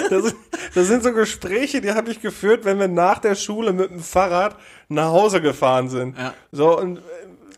[0.09, 0.35] Das, sind-
[0.73, 3.99] das sind so Gespräche, die habe ich geführt, wenn wir nach der Schule mit dem
[3.99, 4.55] Fahrrad
[4.89, 6.17] nach Hause gefahren sind.
[6.17, 6.33] Ja.
[6.51, 7.01] So, und äh,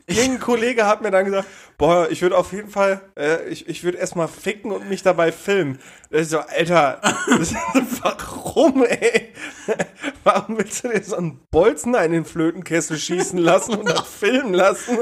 [0.07, 1.47] irgendein Kollege hat mir dann gesagt,
[1.77, 5.31] boah, ich würde auf jeden Fall, äh, ich, ich würde erstmal ficken und mich dabei
[5.31, 5.79] filmen.
[6.09, 7.53] Da ich so, Alter, das,
[8.01, 9.33] warum, ey?
[10.23, 14.53] Warum willst du dir so einen Bolzen in den Flötenkessel schießen lassen und dann filmen
[14.53, 14.99] lassen?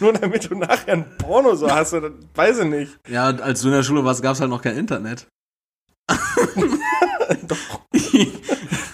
[0.00, 2.98] Nur damit du nachher ein Porno so hast, oder, weiß ich nicht.
[3.08, 5.26] Ja, als du in der Schule warst, gab es halt noch kein Internet.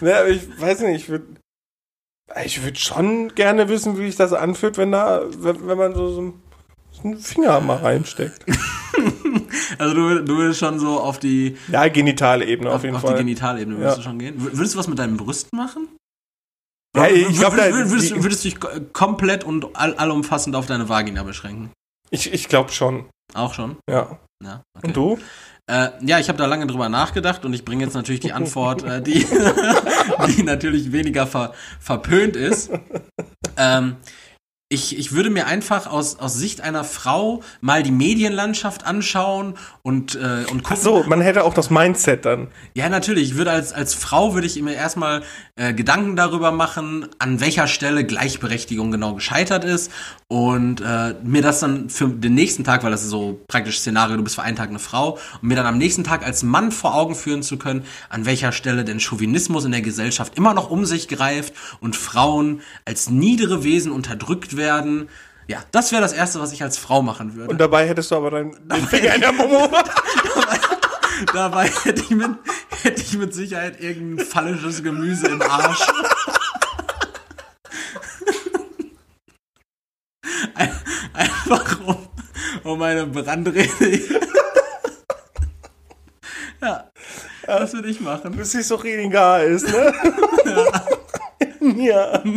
[0.02, 1.26] Ne, aber ich weiß nicht, ich würde
[2.44, 6.10] ich würd schon gerne wissen, wie sich das anfühlt, wenn da, wenn, wenn man so,
[6.12, 6.34] so
[7.04, 8.44] einen Finger mal reinsteckt.
[9.78, 13.02] Also du, du würdest schon so auf die, Ja, genitale Ebene auf, auf, jeden auf
[13.02, 13.12] Fall.
[13.12, 14.02] die Genitalebene würdest Ja.
[14.02, 14.34] du schon gehen.
[14.38, 15.88] Wür- Würdest du was mit deinen Brüsten machen?
[16.94, 20.88] Ja, ich glaub, würdest, würdest, würdest du dich ko- komplett und all, allumfassend auf deine
[20.88, 21.70] Vagina beschränken?
[22.10, 23.76] ich ich glaube schon, Auch schon?
[23.88, 24.18] ja.
[24.44, 24.88] Ja, okay.
[24.88, 25.18] Und du?
[25.70, 28.82] Äh, ja, ich habe da lange drüber nachgedacht und ich bringe jetzt natürlich die Antwort,
[28.82, 29.24] äh, die,
[30.36, 32.70] die natürlich weniger ver, verpönt ist.
[33.56, 33.96] Ähm,
[34.72, 40.14] ich, ich würde mir einfach aus, aus Sicht einer Frau mal die Medienlandschaft anschauen und,
[40.14, 40.76] äh, und Ach gucken.
[40.76, 42.46] so, man hätte auch das Mindset dann.
[42.74, 43.30] Ja, natürlich.
[43.30, 45.24] Ich würde als, als Frau würde ich mir erstmal
[45.56, 49.90] äh, Gedanken darüber machen, an welcher Stelle Gleichberechtigung genau gescheitert ist
[50.28, 54.18] und äh, mir das dann für den nächsten Tag, weil das ist so praktisch Szenario,
[54.18, 56.70] du bist für einen Tag eine Frau, und mir dann am nächsten Tag als Mann
[56.70, 60.70] vor Augen führen zu können, an welcher Stelle denn Chauvinismus in der Gesellschaft immer noch
[60.70, 64.59] um sich greift und Frauen als niedere Wesen unterdrückt werden.
[65.46, 67.50] Ja, das wäre das Erste, was ich als Frau machen würde.
[67.50, 69.68] Und dabei hättest du aber deinen, deinen Finger in der Momo.
[71.34, 72.30] Dabei hätte ich, mit,
[72.82, 75.80] hätte ich mit Sicherheit irgendein fallisches Gemüse im Arsch.
[80.54, 80.80] Ein-
[81.12, 82.08] Einfach um,
[82.64, 84.00] um meine Brandrede.
[86.62, 86.90] ja,
[87.46, 88.32] das würde ich machen.
[88.36, 89.92] Bis es doch egal ist, ne?
[91.76, 92.22] ja.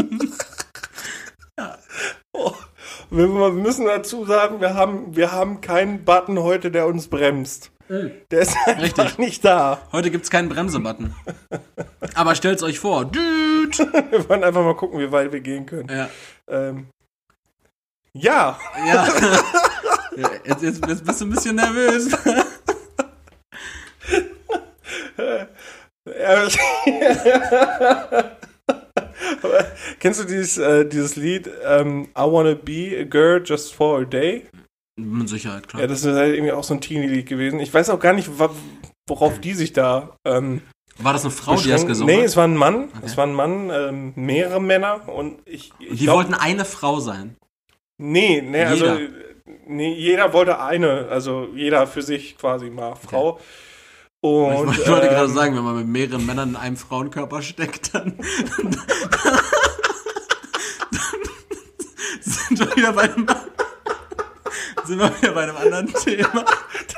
[2.34, 2.52] Oh.
[3.10, 7.72] Wir müssen dazu sagen, wir haben, wir haben keinen Button heute, der uns bremst.
[7.90, 9.18] Der ist einfach Richtig.
[9.20, 9.80] nicht da.
[9.92, 11.14] Heute gibt's keinen Bremsebutton.
[12.16, 13.06] Aber stellt's euch vor.
[13.06, 13.78] Düt.
[14.10, 15.90] Wir wollen einfach mal gucken, wie weit wir gehen können.
[15.90, 16.10] Ja.
[16.48, 16.88] Ähm,
[18.14, 19.08] ja, Ja.
[20.16, 22.10] ja jetzt, jetzt, jetzt bist du ein bisschen nervös.
[29.44, 29.66] Aber
[30.00, 34.06] Kennst du dieses, äh, dieses Lied ähm, I Wanna Be a Girl Just for a
[34.06, 34.46] Day?
[34.96, 35.82] Mit Sicherheit, klar.
[35.82, 37.60] Ja, das ist halt irgendwie auch so ein Teenie-Lied gewesen.
[37.60, 38.30] Ich weiß auch gar nicht,
[39.10, 40.62] worauf die sich da ähm,
[41.00, 42.28] War das eine Frau, die das gesungen Nee, hat?
[42.28, 42.90] es war ein Mann.
[43.04, 47.00] Es war ein Mann, ähm, mehrere Männer und ich, ich Die glaub- wollten eine Frau
[47.00, 47.36] sein.
[47.98, 49.00] Nee, nee, also Jeder.
[49.02, 49.10] äh,
[49.68, 53.40] nee, jeder wollte eine, also jeder für sich quasi mal Frau.
[54.24, 57.94] Und ich wollte gerade ähm, sagen, wenn man mit mehreren Männern in einem Frauenkörper steckt,
[57.94, 58.18] dann,
[58.56, 58.78] dann
[62.22, 63.28] sind wir wieder bei einem,
[64.86, 66.46] sind wir wieder bei einem anderen Thema.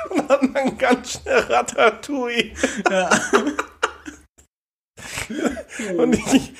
[0.08, 2.52] dann hat man ganz schnell Ratatouille.
[2.88, 3.10] Ja.
[5.98, 6.52] Und ich,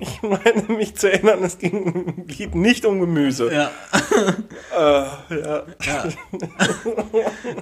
[0.00, 3.52] ich meine mich zu erinnern, es ging im Lied nicht um Gemüse.
[3.52, 3.70] ja.
[4.76, 5.62] Äh, ja.
[5.84, 6.04] ja.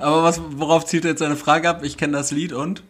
[0.00, 1.82] Aber was, worauf zielt jetzt deine Frage ab?
[1.84, 2.82] Ich kenne das Lied und?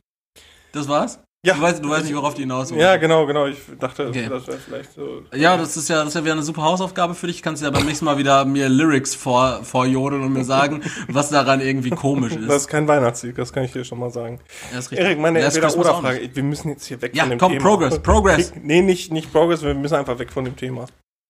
[0.72, 1.23] Das war's?
[1.44, 1.54] Ja.
[1.54, 2.80] Du weißt, du weißt nicht, worauf die hinaus wollen.
[2.80, 3.46] ja, genau, genau.
[3.46, 4.28] Ich dachte, Okay.
[4.30, 5.22] das wäre vielleicht so.
[5.34, 7.42] Ja, das ist ja, das ist ja wieder eine super Hausaufgabe für dich.
[7.42, 11.28] Kannst du ja beim nächsten Mal wieder mir Lyrics vor, vorjodeln und mir sagen, was
[11.28, 12.48] daran irgendwie komisch ist.
[12.48, 14.40] Das ist kein Weihnachtslied, das kann ich dir schon mal sagen.
[14.72, 15.06] Ja, ist richtig.
[15.06, 16.30] Erik, meine auch Entweder-Oder-Frage.
[16.32, 17.62] Wir müssen jetzt hier weg Ja, von dem komm, Thema.
[17.62, 18.52] Progress, Progress.
[18.62, 20.86] Nee, nicht, nicht Progress, wir müssen einfach weg von dem Thema.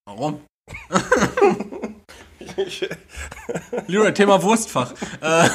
[0.06, 0.40] Warum?
[3.86, 4.92] Leroy, Thema Wurstfach.
[5.20, 5.48] Äh,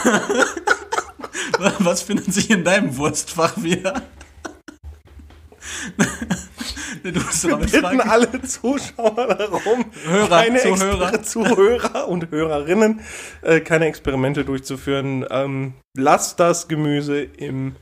[1.80, 4.02] was findet sich in deinem Wurstfach wieder?
[7.04, 8.02] du dran mit bitten Fragen.
[8.02, 11.14] alle Zuschauer darum, Hörer, keine Zuhörer.
[11.14, 13.02] Exper Zuhörer und Hörerinnen
[13.42, 15.26] äh, keine Experimente durchzuführen.
[15.30, 17.76] Ähm, lasst das Gemüse im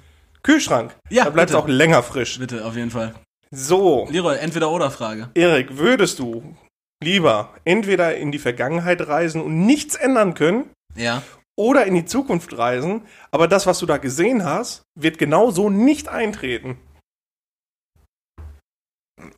[0.44, 0.96] Kühlschrank.
[1.10, 2.40] Ja, da bleibt es auch länger frisch.
[2.40, 3.14] Bitte, auf jeden Fall.
[3.52, 5.30] So, Leroy, entweder oder Frage.
[5.34, 6.56] Erik, würdest du
[7.02, 10.66] lieber entweder in die Vergangenheit reisen und nichts ändern können
[10.96, 11.22] Ja.
[11.56, 15.70] oder in die Zukunft reisen, aber das, was du da gesehen hast, wird genau so
[15.70, 16.78] nicht eintreten?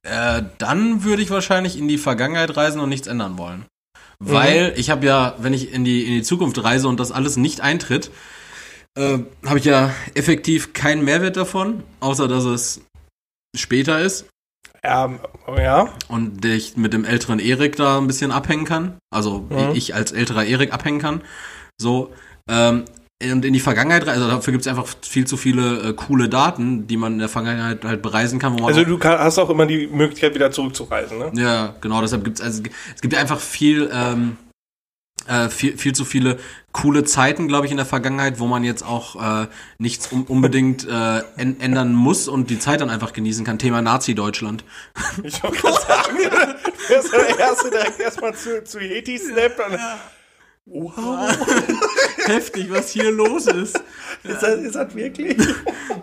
[0.03, 3.65] Äh, dann würde ich wahrscheinlich in die Vergangenheit reisen und nichts ändern wollen.
[4.19, 7.37] Weil ich habe ja, wenn ich in die, in die Zukunft reise und das alles
[7.37, 8.11] nicht eintritt,
[8.97, 12.81] äh, habe ich ja effektiv keinen Mehrwert davon, außer dass es
[13.55, 14.25] später ist
[14.83, 15.09] Ja,
[15.57, 15.93] ja.
[16.09, 18.97] und ich mit dem älteren Erik da ein bisschen abhängen kann.
[19.09, 19.71] Also Mhm.
[19.73, 21.21] ich als älterer Erik abhängen kann.
[21.81, 22.13] So.
[22.49, 22.83] Ähm,
[23.21, 26.29] und in die Vergangenheit, reisen, also dafür gibt es einfach viel zu viele äh, coole
[26.29, 29.37] Daten, die man in der Vergangenheit halt bereisen kann, wo man Also du kann, hast
[29.39, 31.31] auch immer die Möglichkeit, wieder zurückzureisen, ne?
[31.33, 32.63] Ja, genau, deshalb gibt's also
[32.95, 34.37] es gibt ja einfach viel, ähm,
[35.27, 36.39] äh, viel, viel zu viele
[36.71, 39.47] coole Zeiten, glaube ich, in der Vergangenheit, wo man jetzt auch äh,
[39.79, 43.59] nichts um, unbedingt äh, änd- ändern muss und die Zeit dann einfach genießen kann.
[43.59, 44.63] Thema Nazi-Deutschland.
[45.23, 49.77] Ich wollte gerade sagen, du bist der Erste, direkt erstmal zu, zu Yeti snappt und
[50.71, 51.35] Wow,
[52.25, 53.75] Heftig, was hier los ist.
[54.23, 55.37] ist das, ist das wirklich?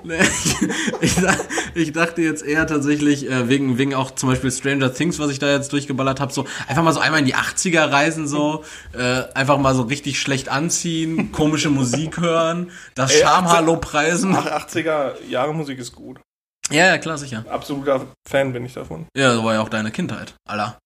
[0.02, 0.56] Nee, ich,
[1.00, 1.44] ich, dach-
[1.74, 5.40] ich dachte jetzt eher tatsächlich, äh, wegen, wegen auch zum Beispiel Stranger Things, was ich
[5.40, 8.62] da jetzt durchgeballert habe, so einfach mal so einmal in die 80er reisen, so,
[8.92, 14.36] äh, einfach mal so richtig schlecht anziehen, komische Musik hören, das Ey, Schamhallo preisen.
[14.36, 16.20] Ach, 80er Jahre Musik ist gut.
[16.70, 17.44] Ja, ja, klar, sicher.
[17.48, 19.06] Absoluter Fan bin ich davon.
[19.16, 20.78] Ja, das war ja auch deine Kindheit, Alter.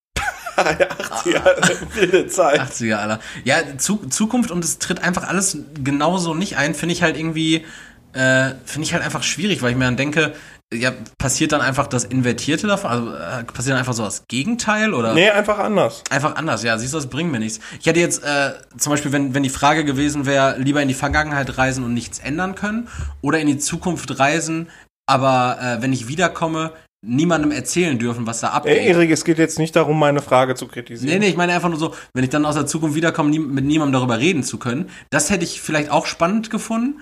[0.65, 2.61] Ja, 80er, wilde Zeit.
[2.61, 3.21] 80er, Alter.
[3.45, 7.65] Ja, Zu Zukunft und es tritt einfach alles genauso nicht ein, finde ich halt irgendwie,
[8.13, 10.35] äh, finde ich halt einfach schwierig, weil ich mir dann denke,
[10.73, 12.91] ja, passiert dann einfach das Invertierte davon?
[12.91, 15.15] Also äh, passiert dann einfach so das Gegenteil oder?
[15.15, 16.05] Nee, einfach anders.
[16.11, 17.59] Einfach anders, ja, siehst du, das bringt mir nichts.
[17.81, 20.95] Ich hätte jetzt äh, zum Beispiel, wenn, wenn die Frage gewesen wäre, lieber in die
[20.95, 22.89] Vergangenheit reisen und nichts ändern können
[23.21, 24.69] oder in die Zukunft reisen,
[25.07, 28.79] aber äh, wenn ich wiederkomme, niemandem erzählen dürfen, was da abgeht.
[28.79, 31.15] Ey, Erik, es geht jetzt nicht darum, meine Frage zu kritisieren.
[31.15, 33.39] Nee, nee, ich meine einfach nur so, wenn ich dann aus der Zukunft wiederkomme, nie,
[33.39, 34.91] mit niemandem darüber reden zu können.
[35.09, 37.01] Das hätte ich vielleicht auch spannend gefunden.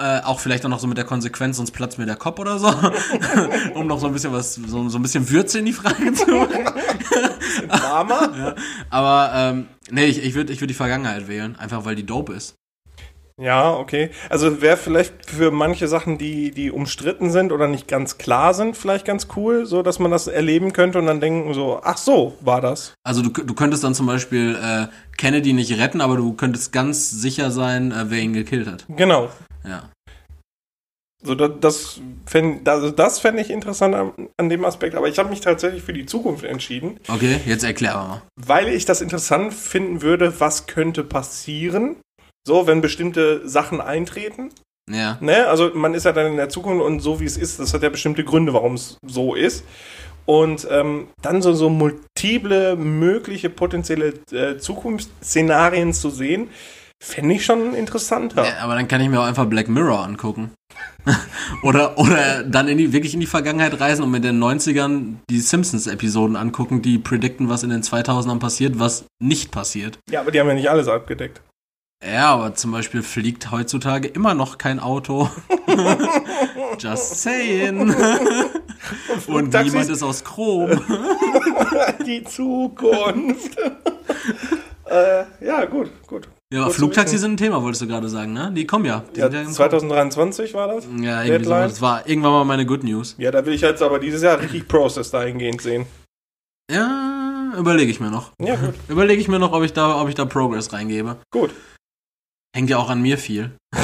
[0.00, 2.58] Äh, auch vielleicht auch noch so mit der Konsequenz, sonst platzt mir der Kopf oder
[2.58, 2.68] so.
[3.74, 6.26] um noch so ein bisschen was, so, so ein bisschen Würze in die Frage zu
[6.26, 6.64] machen.
[7.68, 8.32] Drama?
[8.38, 8.54] ja.
[8.88, 12.32] Aber ähm, nee, ich, ich würde ich würd die Vergangenheit wählen, einfach weil die dope
[12.32, 12.54] ist.
[13.40, 14.10] Ja, okay.
[14.28, 18.76] Also wäre vielleicht für manche Sachen, die, die umstritten sind oder nicht ganz klar sind,
[18.76, 22.36] vielleicht ganz cool, so dass man das erleben könnte und dann denken so, ach so,
[22.42, 22.92] war das.
[23.02, 24.86] Also du, du könntest dann zum Beispiel äh,
[25.16, 28.84] Kennedy nicht retten, aber du könntest ganz sicher sein, äh, wer ihn gekillt hat.
[28.88, 29.30] Genau.
[29.66, 29.88] Ja.
[31.22, 35.18] So, das, das fände also das fänd ich interessant an, an dem Aspekt, aber ich
[35.18, 38.22] habe mich tatsächlich für die Zukunft entschieden, Okay, jetzt erklär mal.
[38.36, 41.96] weil ich das interessant finden würde, was könnte passieren,
[42.46, 44.50] so, wenn bestimmte Sachen eintreten.
[44.90, 45.18] Ja.
[45.20, 45.46] Ne?
[45.46, 47.82] Also man ist ja dann in der Zukunft und so wie es ist, das hat
[47.82, 49.64] ja bestimmte Gründe, warum es so ist.
[50.26, 56.48] Und ähm, dann so, so multiple mögliche potenzielle äh, Zukunftsszenarien zu sehen,
[57.02, 58.44] fände ich schon interessanter.
[58.44, 58.58] ja.
[58.62, 60.52] Aber dann kann ich mir auch einfach Black Mirror angucken.
[61.62, 65.40] oder, oder dann in die, wirklich in die Vergangenheit reisen und mit den 90ern die
[65.40, 69.98] Simpsons-Episoden angucken, die predikten, was in den 2000ern passiert, was nicht passiert.
[70.10, 71.40] Ja, aber die haben ja nicht alles abgedeckt.
[72.04, 75.28] Ja, aber zum Beispiel fliegt heutzutage immer noch kein Auto.
[76.78, 77.78] Just saying.
[79.26, 80.70] Und Flugtaxis- niemand ist aus Chrom.
[82.06, 83.56] die Zukunft.
[84.86, 86.28] äh, ja, gut, gut.
[86.52, 87.18] Ja, aber wissen.
[87.18, 88.50] sind ein Thema, wolltest du gerade sagen, ne?
[88.52, 89.04] Die kommen ja.
[89.14, 90.88] Die Ja, ja im 2023 war das?
[91.00, 91.50] Ja irgendwie so.
[91.50, 93.14] Das war irgendwann mal meine Good News.
[93.18, 95.86] Ja, da will ich jetzt aber dieses Jahr richtig Process dahingehend sehen.
[96.72, 98.32] Ja, überlege ich mir noch.
[98.40, 98.74] Ja, gut.
[98.88, 101.18] Überlege ich mir noch, ob ich da, ob ich da Progress reingebe.
[101.30, 101.50] Gut.
[102.54, 103.52] Hängt ja auch an mir viel.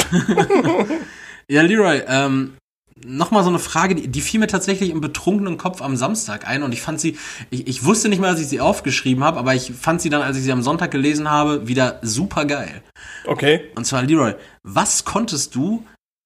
[1.49, 2.57] ja, Leroy, ähm,
[3.05, 6.63] nochmal so eine Frage, die, die fiel mir tatsächlich im betrunkenen Kopf am Samstag ein
[6.63, 7.19] und ich fand sie,
[7.51, 10.23] ich, ich wusste nicht mal, dass ich sie aufgeschrieben habe, aber ich fand sie dann,
[10.23, 12.83] als ich sie am Sonntag gelesen habe, wieder super geil.
[13.27, 13.71] Okay.
[13.75, 15.85] Und zwar, Leroy, was konntest du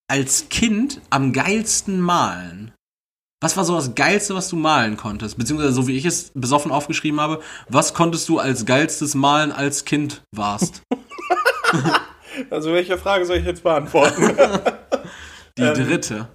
[0.09, 2.73] als Kind am geilsten malen?
[3.43, 5.39] Was war so das Geilste, was du malen konntest?
[5.39, 9.87] Beziehungsweise, so wie ich es besoffen aufgeschrieben habe, was konntest du als geilstes Malen als
[9.87, 10.83] Kind warst?
[12.51, 14.23] Also welche Frage soll ich jetzt beantworten?
[15.59, 16.29] Die Ähm, dritte.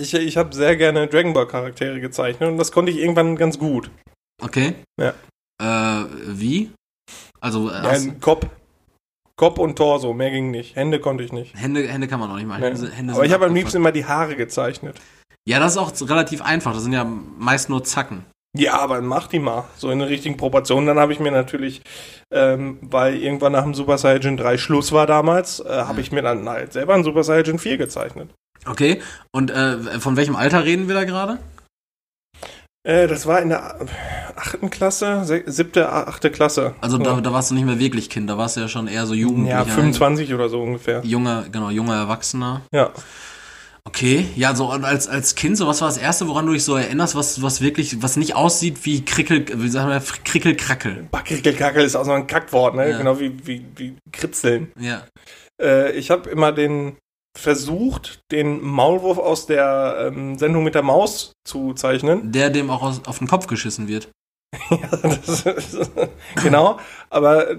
[0.00, 3.58] ich ich habe sehr gerne Dragon Ball Charaktere gezeichnet und das konnte ich irgendwann ganz
[3.58, 3.90] gut.
[4.42, 4.74] Okay.
[5.00, 5.14] Ja.
[5.62, 6.70] Äh, wie?
[7.40, 8.46] Also, äh, Ja, Kopf.
[9.36, 10.76] Kopf und Torso, mehr ging nicht.
[10.76, 11.54] Hände konnte ich nicht.
[11.54, 12.74] Hände, Hände kann man auch nicht malen.
[12.74, 12.88] Nee.
[12.90, 14.96] Hände, Aber ich habe am liebsten immer die Haare gezeichnet.
[15.46, 16.72] Ja, das ist auch relativ einfach.
[16.72, 18.24] Das sind ja meist nur Zacken.
[18.54, 19.64] Ja, aber mach die mal.
[19.76, 20.86] So in der richtigen Proportion.
[20.86, 21.82] Dann habe ich mir natürlich,
[22.32, 26.22] ähm, weil irgendwann nach dem Super Saiyan 3 Schluss war damals, äh, habe ich mir
[26.22, 28.30] dann halt selber einen Super Saiyan 4 gezeichnet.
[28.66, 29.00] Okay.
[29.30, 31.38] Und äh, von welchem Alter reden wir da gerade?
[32.86, 33.76] Äh, das war in der
[34.36, 36.74] achten Klasse, se- siebte, achte Klasse.
[36.80, 37.20] Also da, ja.
[37.20, 39.58] da warst du nicht mehr wirklich Kind, da warst du ja schon eher so Jugendlicher.
[39.58, 41.00] ja, 25 oder so ungefähr.
[41.04, 42.62] Junger, genau, junger Erwachsener.
[42.72, 42.90] Ja.
[43.86, 46.74] Okay, ja, so als, als Kind, so was war das Erste, woran du dich so
[46.74, 51.06] erinnerst, was, was wirklich, was nicht aussieht wie Krickel, wie sagen wir, Krickelkrackel.
[51.12, 52.90] Backrickelkackel ist auch so ein Kackwort, ne?
[52.90, 52.98] Ja.
[52.98, 54.72] Genau wie, wie, wie Kritzeln.
[54.76, 55.06] Ja.
[55.62, 56.96] Äh, ich habe immer den
[57.38, 62.32] versucht, den Maulwurf aus der ähm, Sendung mit der Maus zu zeichnen.
[62.32, 64.08] Der dem auch aus, auf den Kopf geschissen wird.
[65.02, 65.90] das ist,
[66.42, 67.56] genau, aber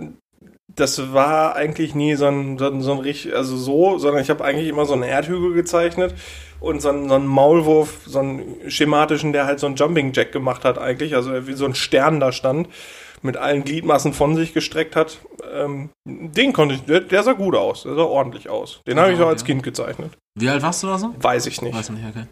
[0.77, 4.29] das war eigentlich nie so ein, so ein, so ein richtig, also so, sondern ich
[4.29, 6.13] habe eigentlich immer so einen Erdhügel gezeichnet
[6.59, 10.31] und so einen, so einen Maulwurf, so einen schematischen, der halt so einen Jumping Jack
[10.31, 12.69] gemacht hat eigentlich, also wie so ein Stern da stand,
[13.23, 15.17] mit allen Gliedmaßen von sich gestreckt hat.
[15.51, 18.81] Ähm, den konnte ich, der, der sah gut aus, der sah ordentlich aus.
[18.85, 19.47] Den habe ich so Ja, als ja.
[19.47, 20.11] Kind gezeichnet.
[20.35, 21.15] Wie alt warst du da so?
[21.19, 21.75] Weiß ich nicht.
[21.75, 22.25] Weiß nicht, okay.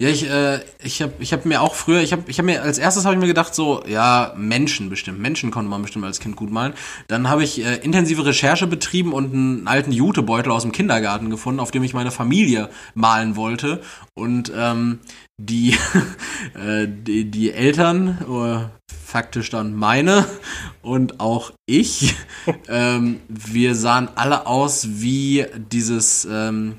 [0.00, 2.62] Ja, ich, äh, ich habe ich hab mir auch früher, ich habe ich hab mir,
[2.62, 5.18] als erstes habe ich mir gedacht, so, ja, Menschen bestimmt.
[5.18, 6.72] Menschen konnte man bestimmt als Kind gut malen.
[7.08, 11.60] Dann habe ich äh, intensive Recherche betrieben und einen alten Jutebeutel aus dem Kindergarten gefunden,
[11.60, 13.82] auf dem ich meine Familie malen wollte.
[14.14, 15.00] Und ähm,
[15.36, 15.76] die,
[16.54, 20.24] äh, die, die Eltern, äh, faktisch dann meine
[20.80, 22.14] und auch ich,
[22.68, 26.76] ähm, wir sahen alle aus wie dieses, ähm,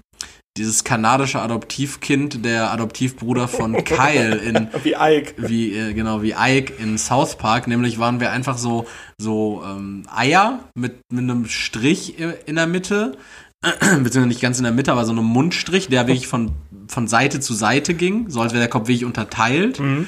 [0.57, 5.35] dieses kanadische Adoptivkind, der Adoptivbruder von Kyle in Wie Ike.
[5.37, 8.85] wie äh, genau wie Ike in South Park, nämlich waren wir einfach so
[9.17, 13.17] so ähm, Eier mit mit einem Strich in der Mitte,
[13.61, 16.51] beziehungsweise nicht ganz in der Mitte, aber so einem Mundstrich, der wirklich von
[16.87, 19.79] von Seite zu Seite ging, so als wäre der Kopf wirklich unterteilt.
[19.79, 20.07] Mhm.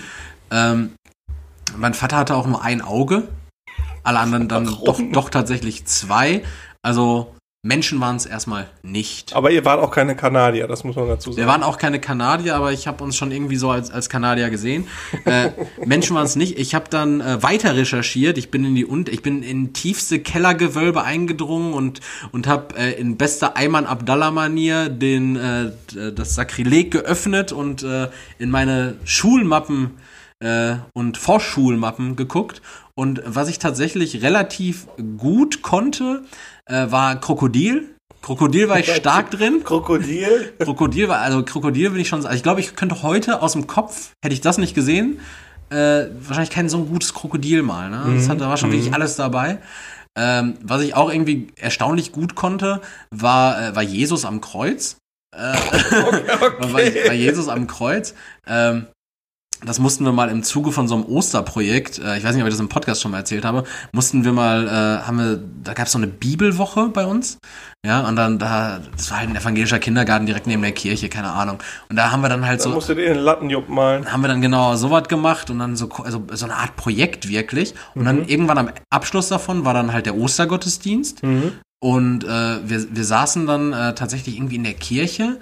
[0.52, 0.92] Ähm,
[1.78, 3.30] mein Vater hatte auch nur ein Auge,
[4.04, 6.44] alle anderen dann doch, doch tatsächlich zwei.
[6.82, 7.34] Also
[7.66, 9.34] Menschen waren es erstmal nicht.
[9.34, 11.48] Aber ihr wart auch keine Kanadier, das muss man dazu Wir sagen.
[11.48, 14.86] waren auch keine Kanadier, aber ich habe uns schon irgendwie so als, als Kanadier gesehen.
[15.24, 15.52] Äh,
[15.86, 16.60] Menschen waren es nicht.
[16.60, 18.38] Ich habe dann äh, weiter recherchiert.
[18.38, 22.02] Ich bin in die und ich bin in tiefste Kellergewölbe eingedrungen und
[22.34, 27.82] und habe äh, in bester Ayman Abdallah Manier den äh, d- das Sakrileg geöffnet und
[27.84, 28.10] äh,
[28.40, 29.92] in meine Schulmappen
[30.42, 32.62] äh, und Vorschulmappen geguckt.
[32.96, 34.86] Und was ich tatsächlich relativ
[35.18, 36.22] gut konnte,
[36.66, 37.90] äh, war Krokodil.
[38.22, 39.64] Krokodil war ich stark drin.
[39.64, 40.54] Krokodil?
[40.60, 43.68] Krokodil war, also Krokodil bin ich schon, also ich glaube, ich könnte heute aus dem
[43.68, 45.20] Kopf, hätte ich das nicht gesehen,
[45.70, 47.90] äh, wahrscheinlich kein so ein gutes Krokodil mal.
[47.90, 48.16] Ne?
[48.16, 48.74] Das hat, da war schon Mhm.
[48.74, 49.60] wirklich alles dabei.
[50.16, 54.98] Ähm, was ich auch irgendwie erstaunlich gut konnte, war, äh, war Jesus am Kreuz.
[55.36, 55.40] Äh,
[56.60, 58.14] war, war Jesus am Kreuz.
[58.46, 58.86] Ähm,
[59.66, 62.48] das mussten wir mal im Zuge von so einem Osterprojekt, äh, ich weiß nicht, ob
[62.48, 65.74] ich das im Podcast schon mal erzählt habe, mussten wir mal, äh, haben wir, da
[65.74, 67.38] gab es so eine Bibelwoche bei uns.
[67.86, 71.32] Ja, und dann da, das war halt ein evangelischer Kindergarten direkt neben der Kirche, keine
[71.32, 71.60] Ahnung.
[71.90, 74.10] Und da haben wir dann halt Da so, musst du dir den Lattenjupp malen.
[74.12, 77.74] haben wir dann genau sowas gemacht und dann so, also so eine Art Projekt wirklich.
[77.94, 81.22] Und dann irgendwann am Abschluss davon war dann halt der Ostergottesdienst.
[81.80, 85.38] Und äh, wir, wir saßen dann äh, tatsächlich irgendwie in der Kirche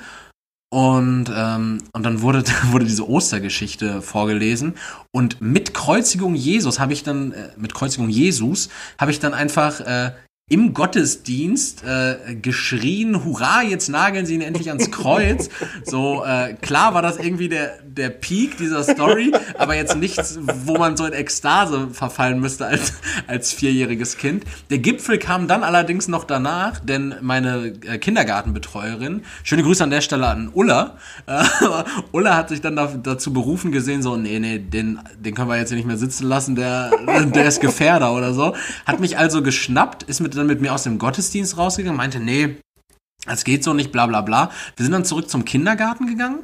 [0.74, 4.76] und, ähm, und dann wurde, wurde diese Ostergeschichte vorgelesen.
[5.12, 9.82] Und mit Kreuzigung Jesus habe ich dann, äh, mit Kreuzigung Jesus, habe ich dann einfach
[9.82, 10.12] äh,
[10.50, 15.50] im Gottesdienst äh, geschrien, hurra, jetzt nageln sie ihn endlich ans Kreuz.
[15.86, 20.78] So, äh, klar war das irgendwie der, der Peak dieser Story, aber jetzt nichts, wo
[20.78, 22.94] man so in Ekstase verfallen müsste als,
[23.28, 24.44] als vierjähriges Kind.
[24.70, 30.02] Der Gipfel kam dann allerdings noch danach, denn meine äh, Kindergartenbetreuerin, schöne Grüße an der
[30.02, 30.98] Stelle an Ulla,
[31.28, 31.44] äh,
[32.12, 35.58] Ulla hat sich dann da, dazu berufen gesehen, so, nee, nee, den, den können wir
[35.58, 36.92] jetzt hier nicht mehr sitzen lassen, der,
[37.26, 38.56] der ist Gefährder oder so.
[38.86, 42.58] Hat mich also geschnappt, ist mit, dann mit mir aus dem Gottesdienst rausgegangen, meinte, nee,
[43.28, 44.50] das geht so nicht, bla bla bla.
[44.76, 46.40] Wir sind dann zurück zum Kindergarten gegangen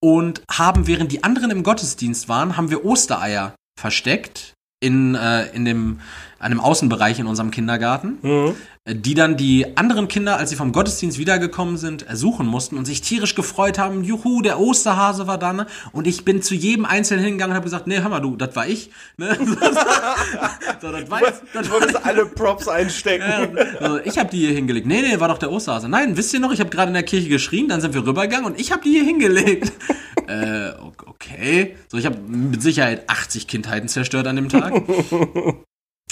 [0.00, 5.64] und haben, während die anderen im Gottesdienst waren, haben wir Ostereier versteckt in, äh, in
[5.64, 6.00] dem,
[6.38, 8.54] einem Außenbereich in unserem Kindergarten, Mhm.
[8.94, 13.00] Die dann die anderen Kinder, als sie vom Gottesdienst wiedergekommen sind, suchen mussten und sich
[13.00, 14.02] tierisch gefreut haben.
[14.04, 15.66] Juhu, der Osterhase war da, ne?
[15.92, 18.56] Und ich bin zu jedem Einzelnen hingegangen und habe gesagt, nee, hör mal du, das
[18.56, 18.90] war ich.
[19.16, 19.36] Ne?
[20.80, 23.58] so, das war das Du war wolltest alle Props einstecken.
[23.80, 24.86] also ich habe die hier hingelegt.
[24.86, 25.88] Nee, nee, war doch der Osterhase.
[25.88, 28.46] Nein, wisst ihr noch, ich habe gerade in der Kirche geschrien, dann sind wir rübergegangen
[28.46, 29.72] und ich habe die hier hingelegt.
[30.28, 30.70] äh,
[31.06, 31.76] okay.
[31.88, 34.82] So, ich habe mit Sicherheit 80 Kindheiten zerstört an dem Tag.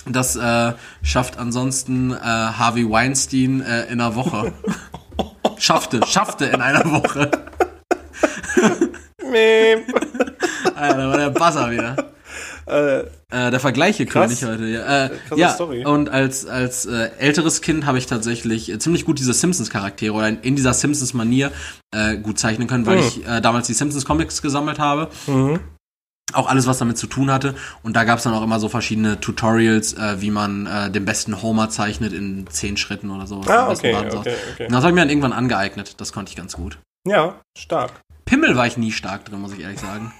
[0.08, 0.72] Das äh,
[1.02, 4.52] schafft ansonsten äh, Harvey Weinstein äh, in einer Woche.
[5.58, 7.30] schaffte, schaffte in einer Woche.
[9.30, 9.86] Meep.
[10.74, 11.96] Alter, da war der Buzzer wieder.
[12.66, 14.48] äh, Äh, der Vergleiche-König Krass.
[14.48, 14.64] heute.
[14.66, 15.84] Ja, äh, Krasse ja Story.
[15.84, 20.28] und als, als äh, älteres Kind habe ich tatsächlich äh, ziemlich gut diese Simpsons-Charaktere oder
[20.28, 21.50] in, in dieser Simpsons-Manier
[21.92, 23.02] äh, gut zeichnen können, weil Mhm.
[23.08, 25.08] ich äh, damals die Simpsons-Comics gesammelt habe.
[26.32, 27.54] Auch alles, was damit zu tun hatte.
[27.82, 31.04] Und da gab es dann auch immer so verschiedene Tutorials, äh, wie man äh, den
[31.04, 33.42] besten Homer zeichnet in zehn Schritten oder so.
[33.46, 34.66] Ah, okay, okay, okay.
[34.66, 36.00] Und Das habe ich mir dann irgendwann angeeignet.
[36.00, 36.78] Das konnte ich ganz gut.
[37.06, 37.92] ja, stark.
[38.24, 40.12] Pimmel war ich nie stark drin, muss ich ehrlich sagen.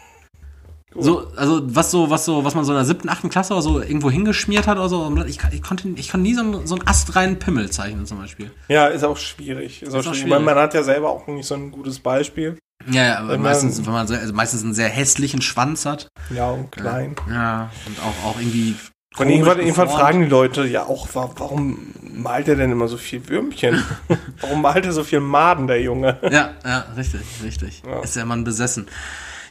[0.99, 3.63] So, also was so, was so, was man so in der siebten, achten Klasse oder
[3.63, 5.13] so irgendwo hingeschmiert hat oder so.
[5.27, 8.53] Ich, ich konnte, ich konnte nie so einen, so einen astreinen Pimmel zeichnen zum Beispiel.
[8.69, 9.83] Ja, ist auch schwierig.
[9.83, 10.19] Ist auch auch schwierig.
[10.21, 10.31] schwierig.
[10.31, 12.57] Man, man hat ja selber auch nicht so ein gutes Beispiel.
[12.91, 15.87] Ja, ja, aber Wenn man- meistens, wenn man sehr, also meistens einen sehr hässlichen Schwanz
[15.87, 16.09] hat.
[16.35, 17.17] Ja, und klein.
[17.31, 18.75] Ja, und auch, auch irgendwie.
[19.19, 22.99] Und irgendwann, irgendwann fragen die Leute ja auch, wa- warum malt er denn immer so
[22.99, 23.83] viel Würmchen?
[24.41, 26.19] warum malt er so viel Maden, der Junge?
[26.31, 27.83] Ja, ja, richtig, richtig.
[27.87, 28.01] Ja.
[28.01, 28.87] Ist der Mann besessen.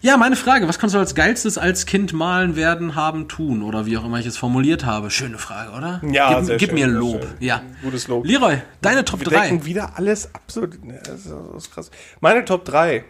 [0.02, 3.64] Ja, meine Frage, was kannst du als geilstes als Kind malen, werden, haben, tun?
[3.64, 5.10] Oder wie auch immer ich es formuliert habe.
[5.10, 5.99] Schöne Frage, oder?
[6.12, 7.24] Ja, gib, sehr gib schön, mir Lob.
[7.24, 7.32] schön.
[7.40, 7.62] Ja.
[7.82, 8.24] Gutes Lob.
[8.24, 9.40] Leroy, deine Top Wir 3.
[9.41, 10.78] decken wieder alles absolut.
[11.06, 11.26] das
[11.57, 11.90] ist krass.
[12.20, 13.03] Meine Top 3.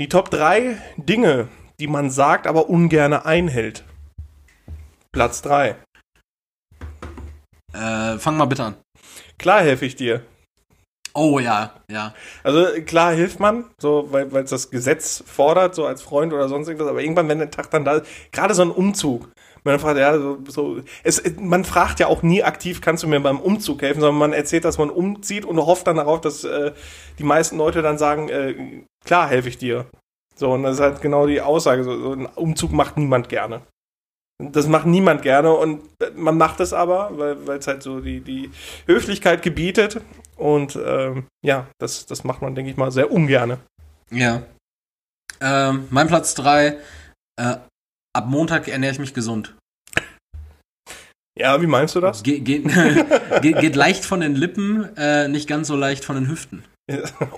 [0.00, 1.48] Die Top 3 Dinge,
[1.78, 3.84] die man sagt, aber ungern einhält.
[5.12, 5.76] Platz 3.
[7.74, 8.76] Äh, fang mal bitte an.
[9.36, 10.22] Klar helfe ich dir.
[11.12, 12.14] Oh ja, ja.
[12.42, 16.68] Also klar hilft man, so weil es das Gesetz fordert, so als Freund oder sonst
[16.68, 18.00] irgendwas, aber irgendwann, wenn der Tag dann da,
[18.32, 19.28] gerade so ein Umzug,
[19.64, 23.20] man fragt, ja, so, so es, man fragt ja auch nie aktiv, kannst du mir
[23.20, 26.72] beim Umzug helfen, sondern man erzählt, dass man umzieht und hofft dann darauf, dass äh,
[27.18, 29.86] die meisten Leute dann sagen, äh, klar helfe ich dir.
[30.34, 33.62] So, und das ist halt genau die Aussage, so, so ein Umzug macht niemand gerne.
[34.38, 35.82] Das macht niemand gerne und
[36.16, 38.50] man macht es aber, weil es halt so die, die
[38.86, 40.00] Höflichkeit gebietet.
[40.36, 43.58] Und ähm, ja, das, das macht man, denke ich mal, sehr ungerne.
[44.10, 44.42] Ja.
[45.42, 46.78] Ähm, mein Platz 3.
[47.36, 47.56] Äh,
[48.12, 49.54] ab Montag ernähre ich mich gesund.
[51.38, 52.22] Ja, wie meinst du das?
[52.22, 52.64] Ge geht,
[53.42, 56.64] geht, geht leicht von den Lippen, äh, nicht ganz so leicht von den Hüften.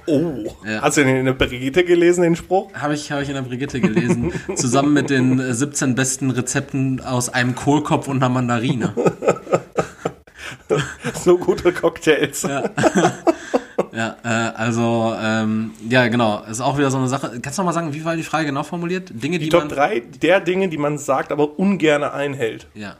[0.06, 0.80] Oh, Ja.
[0.80, 2.72] hast du den in der Brigitte gelesen, den Spruch?
[2.72, 4.32] Habe ich, hab ich in der Brigitte gelesen.
[4.56, 8.94] zusammen mit den äh, 17 besten Rezepten aus einem Kohlkopf und einer Mandarine.
[11.22, 12.42] So gute Cocktails.
[12.42, 12.70] Ja,
[13.92, 16.42] ja äh, also, ähm, ja, genau.
[16.44, 17.40] Ist auch wieder so eine Sache.
[17.40, 19.10] Kannst du noch mal sagen, wie war die Frage genau formuliert?
[19.14, 19.68] Dinge, die, Die Top man.
[19.70, 22.66] 3 der Dinge, die man sagt, aber ungerne einhält.
[22.74, 22.96] Ja.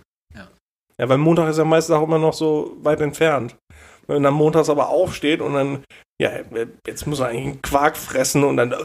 [0.99, 3.57] Ja, weil Montag ist ja meistens auch immer noch so weit entfernt.
[4.07, 5.85] Wenn man dann montags aber aufsteht und dann,
[6.21, 6.31] ja,
[6.87, 8.73] jetzt muss man eigentlich einen Quark fressen und dann.
[8.73, 8.77] Äh,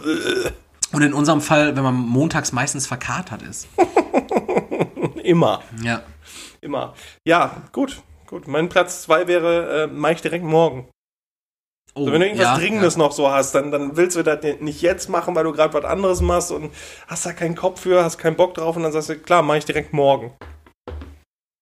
[0.93, 3.67] Und in unserem Fall, wenn man montags meistens verkatert ist.
[5.23, 6.01] immer, Ja.
[6.61, 6.93] immer.
[7.27, 8.47] Ja, gut, gut.
[8.47, 10.87] Mein Platz zwei wäre, äh, mach ich direkt morgen.
[11.97, 12.99] Oh, So, wenn du irgendwas ja, Dringendes ja.
[12.99, 15.85] noch so hast, dann, dann willst du das nicht jetzt machen, weil du gerade was
[15.85, 16.71] anderes machst und
[17.07, 19.55] hast da keinen Kopf für, hast keinen Bock drauf und dann sagst du, klar, mach
[19.55, 20.33] ich direkt morgen.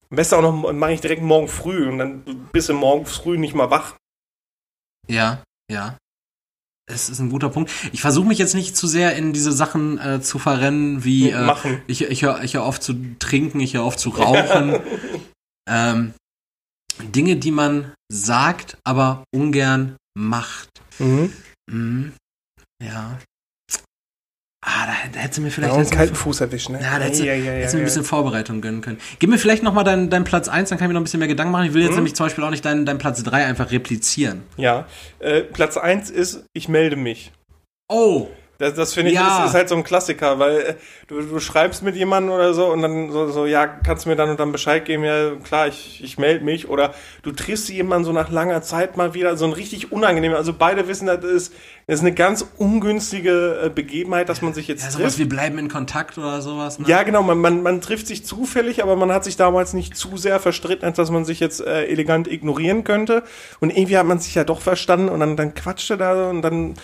[0.09, 3.37] Am besten auch noch, mache ich direkt morgen früh und dann bist du morgen früh
[3.37, 3.95] nicht mal wach.
[5.07, 5.41] Ja,
[5.71, 5.97] ja.
[6.87, 7.71] Es ist ein guter Punkt.
[7.93, 11.41] Ich versuche mich jetzt nicht zu sehr in diese Sachen äh, zu verrennen, wie äh,
[11.41, 11.81] Machen.
[11.87, 14.79] ich, ich höre ich hör auf zu trinken, ich höre auf zu rauchen.
[15.69, 16.13] ähm,
[17.01, 20.69] Dinge, die man sagt, aber ungern macht.
[20.99, 21.33] Mhm.
[21.71, 22.13] Mhm.
[22.83, 23.19] Ja.
[24.67, 26.81] Ah, da, da hättest du mir Ja, vielleicht und jetzt kalten Fuß erwischen, ne?
[26.81, 27.85] Ja, da hättest du, ja, ja, ja, hättest du mir ein ja.
[27.85, 28.97] bisschen Vorbereitung gönnen können.
[29.19, 31.19] Gib mir vielleicht nochmal deinen dein Platz 1, dann kann ich mir noch ein bisschen
[31.19, 31.67] mehr Gedanken machen.
[31.67, 31.97] Ich will jetzt Mhm.
[31.97, 34.41] nämlich zum Beispiel auch nicht deinen dein Platz 3 einfach replizieren.
[34.57, 34.87] Ja,
[35.19, 37.31] äh, Platz eins ist, ich melde mich.
[37.89, 38.29] Oh!
[38.57, 39.39] Das, das finde ich, Ja.
[39.43, 40.73] ist, ist halt so ein Klassiker, weil äh,
[41.07, 44.15] du, du schreibst mit jemandem oder so und dann so, so, ja, kannst du mir
[44.15, 46.69] dann und dann Bescheid geben, ja, klar, ich, ich melde mich.
[46.69, 50.33] Oder du triffst jemanden so nach langer Zeit mal wieder, so ein richtig unangenehm.
[50.33, 51.53] Also beide wissen, das ist,
[51.87, 54.99] das ist eine ganz ungünstige äh, Begebenheit, dass man sich jetzt Ja, trifft.
[54.99, 56.79] sowas wie bleiben in Kontakt oder sowas.
[56.79, 56.85] Ne?
[56.87, 60.17] Ja, genau, man, man, man trifft sich zufällig, aber man hat sich damals nicht zu
[60.17, 63.23] sehr verstritten, als dass man sich jetzt äh, elegant ignorieren könnte.
[63.59, 66.41] Und irgendwie hat man sich ja doch verstanden und dann, dann quatschte da so und
[66.41, 66.75] dann,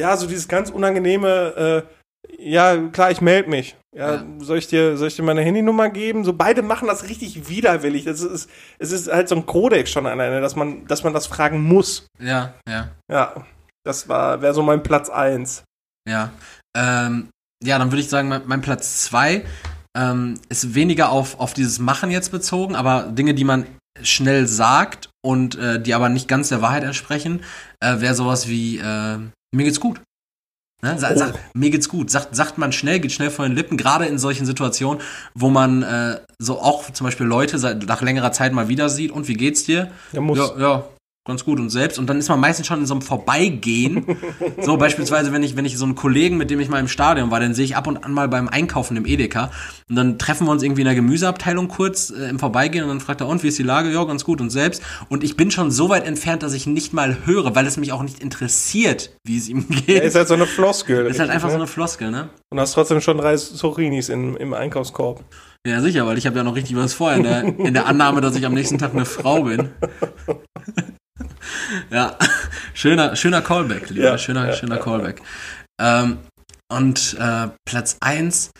[0.00, 3.76] ja, so dieses ganz unangenehme, äh, ja, klar, ich melde mich.
[3.96, 4.24] Ja, Ja.
[4.38, 6.24] soll ich dir, soll ich dir meine Handynummer geben?
[6.24, 8.04] So beide machen das richtig widerwillig.
[8.04, 8.48] Das ist,
[8.78, 12.06] es ist halt so ein Kodex schon alleine, dass man, dass man das fragen muss.
[12.20, 13.46] Ja, ja, Ja,
[13.84, 15.64] das war, wäre so mein Platz eins.
[16.08, 16.30] ja.
[16.76, 17.28] Ähm,
[17.64, 19.44] ja, dann würde ich sagen, mein, mein Platz 2
[19.96, 23.66] ähm, ist weniger auf, auf dieses Machen jetzt bezogen, aber Dinge, die man
[24.02, 27.42] schnell sagt und äh, die aber nicht ganz der Wahrheit entsprechen,
[27.80, 29.18] äh, wäre sowas wie, äh,
[29.54, 30.00] mir geht's gut.
[30.82, 30.98] Ne?
[30.98, 31.16] Sa Oh.
[31.18, 32.10] sag, mir geht's gut.
[32.10, 35.02] Sagt, sagt man schnell, geht schnell von den Lippen, gerade in solchen Situationen,
[35.34, 39.10] wo man äh, so auch zum Beispiel Leute seit, nach längerer Zeit mal wieder sieht
[39.10, 39.90] und wie geht's dir?
[40.12, 40.38] Der muss.
[40.38, 40.88] Ja, ja,
[41.26, 41.98] ganz gut und selbst.
[41.98, 44.16] Und dann ist man meistens schon in so einem Vorbeigehen.
[44.60, 47.30] so beispielsweise, wenn ich, wenn ich so einen Kollegen, mit dem ich mal im Stadion
[47.30, 49.50] war, den sehe ich ab und an mal beim Einkaufen im Edeka.
[49.88, 53.00] Und dann treffen wir uns irgendwie in der Gemüseabteilung kurz äh, im Vorbeigehen und dann
[53.00, 53.92] fragt er, und wie ist die Lage?
[53.92, 54.82] Ja, ganz gut und selbst.
[55.08, 57.92] Und ich bin schon so weit entfernt, dass ich nicht mal höre, weil es mich
[57.92, 59.88] auch nicht interessiert, wie es ihm geht.
[59.88, 61.06] Ja, ist halt so eine Floskel.
[61.06, 61.62] ist halt einfach so ne?
[61.62, 62.30] eine Floskel, ne?
[62.48, 65.22] Und hast trotzdem schon drei Zurinis in, im Einkaufskorb.
[65.66, 68.22] Ja, sicher, weil ich habe ja noch richtig was vor in der, in der Annahme,
[68.22, 69.68] dass ich am nächsten Tag eine Frau bin.
[71.90, 72.18] ja,
[72.74, 74.04] schöner, schöner Callback, lieber.
[74.04, 75.22] Ja, schöner, ja, schöner Callback.
[75.80, 76.18] Ähm,
[76.70, 78.50] und äh, Platz eins,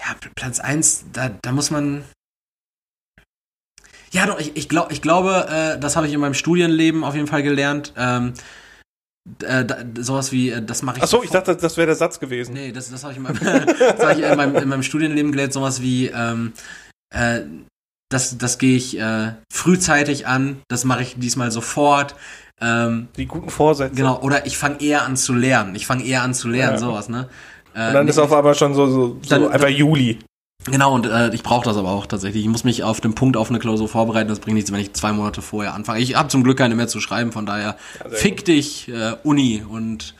[0.00, 2.04] ja, Platz eins, da, da muss man.
[4.10, 7.14] Ja, doch, ich, ich, glaub, ich glaube, äh, das habe ich in meinem Studienleben auf
[7.14, 7.92] jeden Fall gelernt.
[7.96, 8.34] Ähm,
[9.42, 11.02] äh, da, sowas wie, äh, das mache ich.
[11.02, 12.52] Achso, ich dachte, das wäre der Satz gewesen.
[12.52, 15.32] Nee, das, das habe ich, in meinem, das hab ich in, meinem, in meinem Studienleben
[15.32, 16.52] gelernt, sowas wie, ähm,
[17.14, 17.40] äh,
[18.10, 22.14] das, das gehe ich äh, frühzeitig an, das mache ich diesmal sofort.
[22.60, 23.94] Ähm, Die guten Vorsätze.
[23.94, 25.74] genau, oder ich fange eher an zu lernen.
[25.74, 26.78] Ich fange eher an zu lernen, Ja.
[26.78, 27.28] sowas, ne?
[27.74, 30.18] Äh, Und dann ist auf einmal schon so, so, so Dann- einfach Juli.
[30.66, 32.42] Genau, und äh, ich brauche das aber auch tatsächlich.
[32.44, 34.28] Ich muss mich auf den Punkt auf eine Klausur vorbereiten.
[34.28, 35.98] Das bringt nichts, wenn ich zwei Monate vorher anfange.
[36.00, 37.76] Ich habe zum Glück keine mehr zu schreiben, von daher
[38.08, 40.14] sehr fick dich, äh, Uni und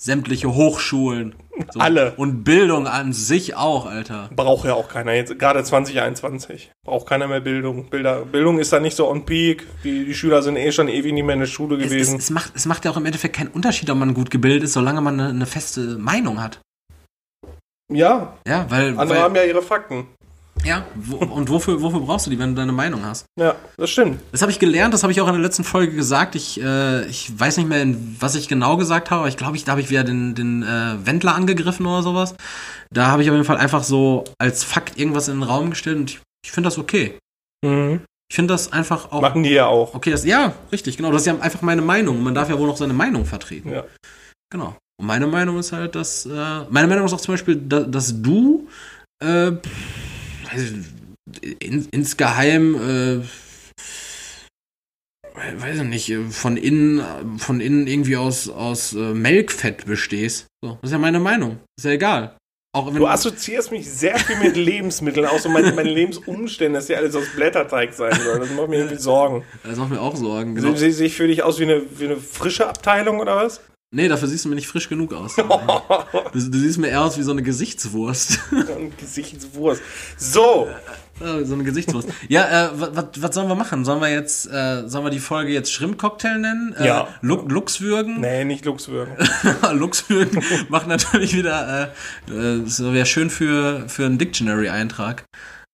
[0.00, 1.34] sämtliche Hochschulen.
[1.72, 1.78] So.
[1.78, 2.14] Alle.
[2.16, 4.30] Und Bildung an sich auch, Alter.
[4.34, 6.72] Braucht ja auch keiner jetzt, gerade 2021.
[6.86, 7.90] Braucht keiner mehr Bildung.
[7.90, 9.66] Bilder, Bildung ist da nicht so on peak.
[9.84, 12.18] Die, die Schüler sind eh schon ewig nicht mehr in der Schule Es, es, gewesen.
[12.18, 14.72] es, macht, es macht ja auch im Endeffekt keinen Unterschied, ob man gut gebildet ist,
[14.72, 16.60] solange man eine, eine feste Meinung hat.
[17.92, 18.90] ja, Ja, weil.
[18.98, 20.06] andere weil haben ja ihre Fakten.
[20.64, 23.26] Ja, wo, und wofür, wofür brauchst du die, wenn du deine Meinung hast?
[23.38, 24.20] Ja, das stimmt.
[24.32, 26.34] Das habe ich gelernt, das habe ich auch in der letzten Folge gesagt.
[26.34, 27.86] Ich, äh, ich weiß nicht mehr,
[28.18, 30.62] was ich genau gesagt habe, aber ich glaube, ich, da habe ich wieder den, den
[30.62, 32.34] äh, Wendler angegriffen oder sowas.
[32.90, 35.96] Da habe ich auf jeden Fall einfach so als Fakt irgendwas in den Raum gestellt
[35.96, 37.18] und ich, ich finde das okay.
[37.64, 38.02] Mhm.
[38.30, 39.20] Ich finde das einfach auch.
[39.20, 39.94] Machen die ja auch.
[39.94, 41.10] Okay, das, ja, richtig, genau.
[41.10, 42.22] Das ist ja einfach meine Meinung.
[42.22, 43.72] Man darf ja wohl noch seine Meinung vertreten.
[43.72, 43.84] Ja.
[44.50, 44.76] Genau.
[45.00, 46.26] Und meine Meinung ist halt, dass.
[46.26, 48.68] Äh, meine Meinung ist auch zum Beispiel, da, dass du.
[49.20, 49.52] Äh,
[50.52, 52.74] weiß ich, in, insgeheim.
[52.74, 53.24] Äh,
[55.58, 60.46] weiß ich nicht, von innen, von innen irgendwie aus, aus äh, Melkfett bestehst.
[60.62, 61.60] So, das ist ja meine Meinung.
[61.78, 62.36] Ist ja egal.
[62.72, 66.86] Auch wenn Du assoziierst mich sehr viel mit Lebensmitteln, auch so meine, meine Lebensumstände, dass
[66.86, 68.38] die alles aus Blätterteig sein soll.
[68.38, 69.44] Das macht mir irgendwie Sorgen.
[69.64, 70.54] das macht mir auch Sorgen.
[70.54, 70.74] Genau.
[70.74, 73.60] Sehe seh ich für dich aus wie eine, wie eine frische Abteilung oder was?
[73.92, 75.34] Nee, dafür siehst du mir nicht frisch genug aus.
[75.36, 75.44] du,
[76.32, 78.38] du, siehst mir eher aus wie so eine Gesichtswurst.
[78.50, 79.82] so eine Gesichtswurst.
[80.16, 80.68] So.
[81.20, 82.08] Äh, so eine Gesichtswurst.
[82.28, 83.84] Ja, äh, was sollen wir machen?
[83.84, 86.72] Sollen wir jetzt, äh, sollen wir die Folge jetzt Shrimp-Cocktail nennen?
[86.78, 87.08] Äh, ja.
[87.20, 88.20] Lu Luchswürgen?
[88.20, 89.16] Nee, nicht Luchswürgen.
[89.72, 91.92] Luchswürgen macht natürlich wieder,
[92.28, 95.24] äh, äh, so wäre schön für, für einen Dictionary-Eintrag.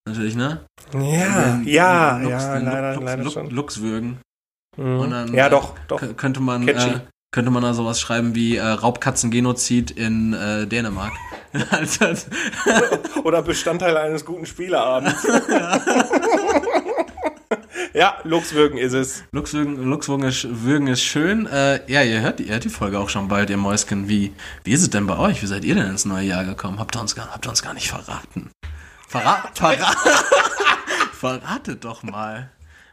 [0.09, 0.61] Natürlich, ne?
[0.95, 3.51] Ja, ja, Lux, ja, leider, Lux, leider Lux, schon.
[3.51, 4.19] Luchswürgen.
[4.79, 5.35] Mhm.
[5.35, 6.01] Ja, doch, doch.
[6.17, 11.13] Könnte man, äh, könnte man da sowas schreiben wie äh, Raubkatzengenozid in äh, Dänemark.
[13.25, 15.27] Oder Bestandteil eines guten Spieleabends.
[15.49, 15.81] ja.
[17.95, 19.25] ja, Luchswürgen ist es.
[19.33, 21.47] Luchswürgen, Luchswürgen ist, Würgen ist schön.
[21.47, 24.09] Äh, ja, ihr hört, ihr hört die Folge auch schon bald, ihr Mäuschen.
[24.09, 24.33] Wie,
[24.65, 25.43] wie ist es denn bei euch?
[25.43, 26.79] Wie seid ihr denn ins neue Jahr gekommen?
[26.79, 28.51] Habt ihr uns gar, habt ihr uns gar nicht verraten?
[29.09, 29.97] Verrat, verrat,
[31.13, 32.51] verratet doch mal.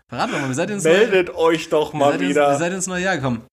[0.08, 2.48] Verratet doch mal, wie seid ihr ins Meldet neue, euch doch mal wieder.
[2.48, 3.44] Ins, wie seid ihr ins neue Jahr gekommen?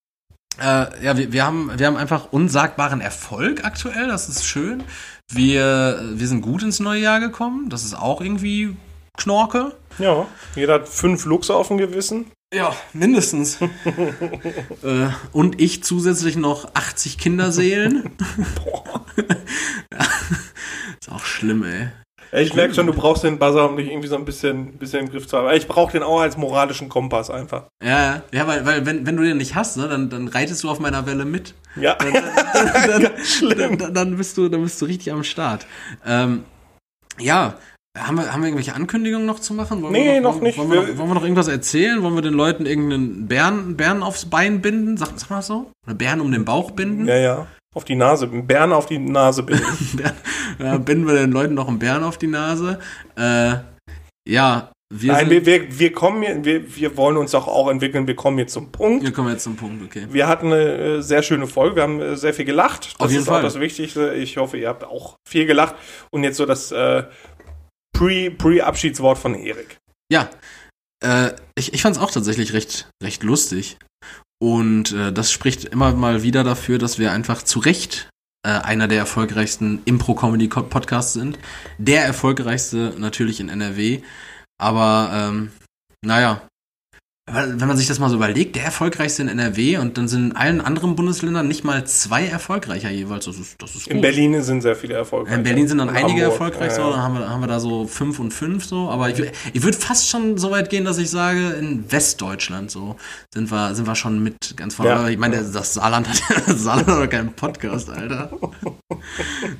[0.59, 4.83] Äh, ja, wir, wir, haben, wir haben einfach unsagbaren Erfolg aktuell, das ist schön.
[5.31, 8.75] Wir, wir sind gut ins neue Jahr gekommen, das ist auch irgendwie
[9.17, 9.75] Knorke.
[9.97, 10.25] Ja,
[10.55, 12.31] jeder hat fünf Luchse auf dem Gewissen.
[12.53, 13.59] Ja, mindestens.
[14.83, 18.11] äh, und ich zusätzlich noch 80 Kinderseelen.
[18.55, 19.05] Boah.
[20.99, 21.89] ist auch schlimm, ey.
[22.33, 25.09] Ich merke schon, du brauchst den Buzzer, um dich irgendwie so ein bisschen, bisschen im
[25.09, 25.53] Griff zu haben.
[25.55, 27.65] Ich brauche den auch als moralischen Kompass einfach.
[27.83, 30.69] Ja, ja, weil, weil wenn, wenn du den nicht hast, ne, dann, dann reitest du
[30.69, 31.55] auf meiner Welle mit.
[31.75, 31.95] Ja.
[31.95, 33.01] Dann, dann,
[33.57, 35.67] dann, dann, dann, bist, du, dann bist du richtig am Start.
[36.05, 36.43] Ähm,
[37.19, 37.55] ja,
[37.97, 39.81] haben wir, haben wir irgendwelche Ankündigungen noch zu machen?
[39.81, 40.57] Wollen nee, noch, noch, nicht.
[40.57, 42.01] Wollen wir, noch, wollen wir noch irgendwas erzählen?
[42.01, 44.95] Wollen wir den Leuten irgendeinen Bären, Bären aufs Bein binden?
[44.95, 45.71] Sag, sag mal so.
[45.85, 47.07] Oder Bären um den Bauch binden?
[47.07, 47.47] Ja, ja.
[47.73, 50.03] Auf die Nase, Bären auf die Nase binden.
[50.59, 52.79] ja, binden wir den Leuten noch einen Bären auf die Nase.
[53.15, 53.55] Äh,
[54.27, 58.07] ja, wir Nein, wir, wir, wir kommen hier, wir, wir wollen uns doch auch entwickeln,
[58.07, 59.05] wir kommen jetzt zum Punkt.
[59.05, 60.05] Wir kommen jetzt zum Punkt, okay.
[60.09, 62.95] Wir hatten eine äh, sehr schöne Folge, wir haben äh, sehr viel gelacht.
[62.95, 63.39] Das auf jeden ist Fall.
[63.39, 64.13] auch das Wichtigste.
[64.15, 65.75] Ich hoffe, ihr habt auch viel gelacht.
[66.11, 67.03] Und jetzt so das äh,
[67.93, 69.77] Pre-Abschiedswort von Erik.
[70.11, 70.29] Ja,
[71.01, 73.77] äh, ich, ich fand es auch tatsächlich recht, recht lustig.
[74.41, 78.09] Und äh, das spricht immer mal wieder dafür, dass wir einfach zu Recht
[78.43, 81.37] äh, einer der erfolgreichsten Impro-Comedy-Podcasts sind.
[81.77, 84.01] Der erfolgreichste natürlich in NRW.
[84.57, 85.51] Aber ähm,
[86.03, 86.41] naja,
[87.33, 90.35] wenn man sich das mal so überlegt, der erfolgreichste in NRW und dann sind in
[90.35, 93.25] allen anderen Bundesländern nicht mal zwei erfolgreicher jeweils.
[93.25, 95.35] Das ist, das ist in Berlin sind sehr viele erfolgreich.
[95.35, 97.59] In Berlin sind dann einige Hamburg, erfolgreich, ja, so, dann haben wir, haben wir da
[97.59, 98.89] so fünf und fünf so.
[98.89, 102.95] Aber ich, ich würde fast schon so weit gehen, dass ich sage, in Westdeutschland so
[103.33, 104.91] sind wir, sind wir schon mit ganz vorne.
[104.91, 105.09] Ja.
[105.09, 108.31] Ich meine, das Saarland hat das Saarland hat keinen Podcast, Alter.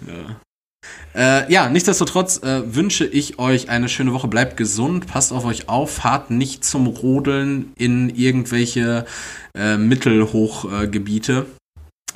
[0.07, 0.41] ja.
[1.14, 4.28] Äh, ja, nichtsdestotrotz äh, wünsche ich euch eine schöne Woche.
[4.28, 9.06] Bleibt gesund, passt auf euch auf, fahrt nicht zum Rodeln in irgendwelche
[9.56, 11.46] äh, Mittelhochgebiete.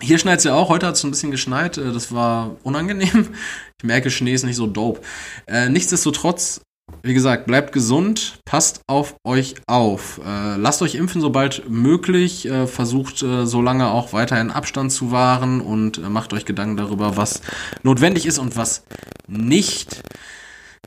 [0.02, 3.30] Hier schneit es ja auch, heute hat es ein bisschen geschneit, äh, das war unangenehm.
[3.78, 5.02] Ich merke, Schnee ist nicht so dope.
[5.48, 6.62] Äh, nichtsdestotrotz
[7.06, 10.19] wie gesagt, bleibt gesund, passt auf euch auf.
[10.26, 12.48] Äh, lasst euch impfen, sobald möglich.
[12.48, 16.77] Äh, versucht äh, so lange auch weiterhin Abstand zu wahren und äh, macht euch Gedanken
[16.77, 17.41] darüber, was
[17.84, 18.84] notwendig ist und was
[19.27, 20.02] nicht.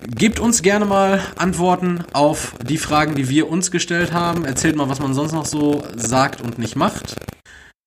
[0.09, 4.45] Gebt uns gerne mal Antworten auf die Fragen, die wir uns gestellt haben.
[4.45, 7.15] Erzählt mal, was man sonst noch so sagt und nicht macht.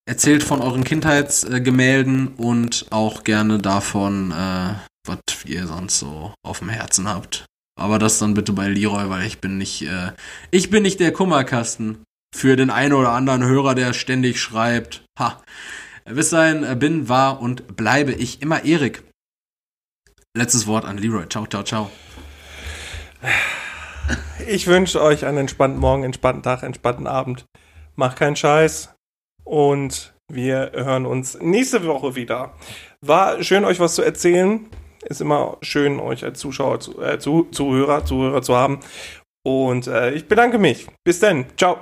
[0.08, 4.74] Erzählt von euren Kindheitsgemälden und auch gerne davon, äh,
[5.06, 7.44] was ihr sonst so auf dem Herzen habt.
[7.78, 10.12] Aber das dann bitte bei Leroy, weil ich bin nicht, äh,
[10.50, 12.04] ich bin nicht der Kummerkasten
[12.34, 15.04] für den einen oder anderen Hörer, der ständig schreibt.
[15.18, 15.42] Ha.
[16.04, 19.02] Bis dahin äh, bin, war und bleibe ich immer Erik.
[20.36, 21.28] Letztes Wort an Leroy.
[21.28, 21.90] Ciao, ciao, ciao.
[24.48, 27.44] Ich wünsche euch einen entspannten Morgen, entspannten Tag, entspannten Abend.
[27.94, 28.94] Macht keinen Scheiß.
[29.44, 32.54] Und wir hören uns nächste Woche wieder.
[33.00, 34.68] War schön, euch was zu erzählen.
[35.02, 38.80] Ist immer schön, euch als Zuschauer, zu, äh, zu, Zuhörer, Zuhörer zu haben.
[39.44, 40.86] Und äh, ich bedanke mich.
[41.04, 41.46] Bis dann.
[41.56, 41.78] Ciao.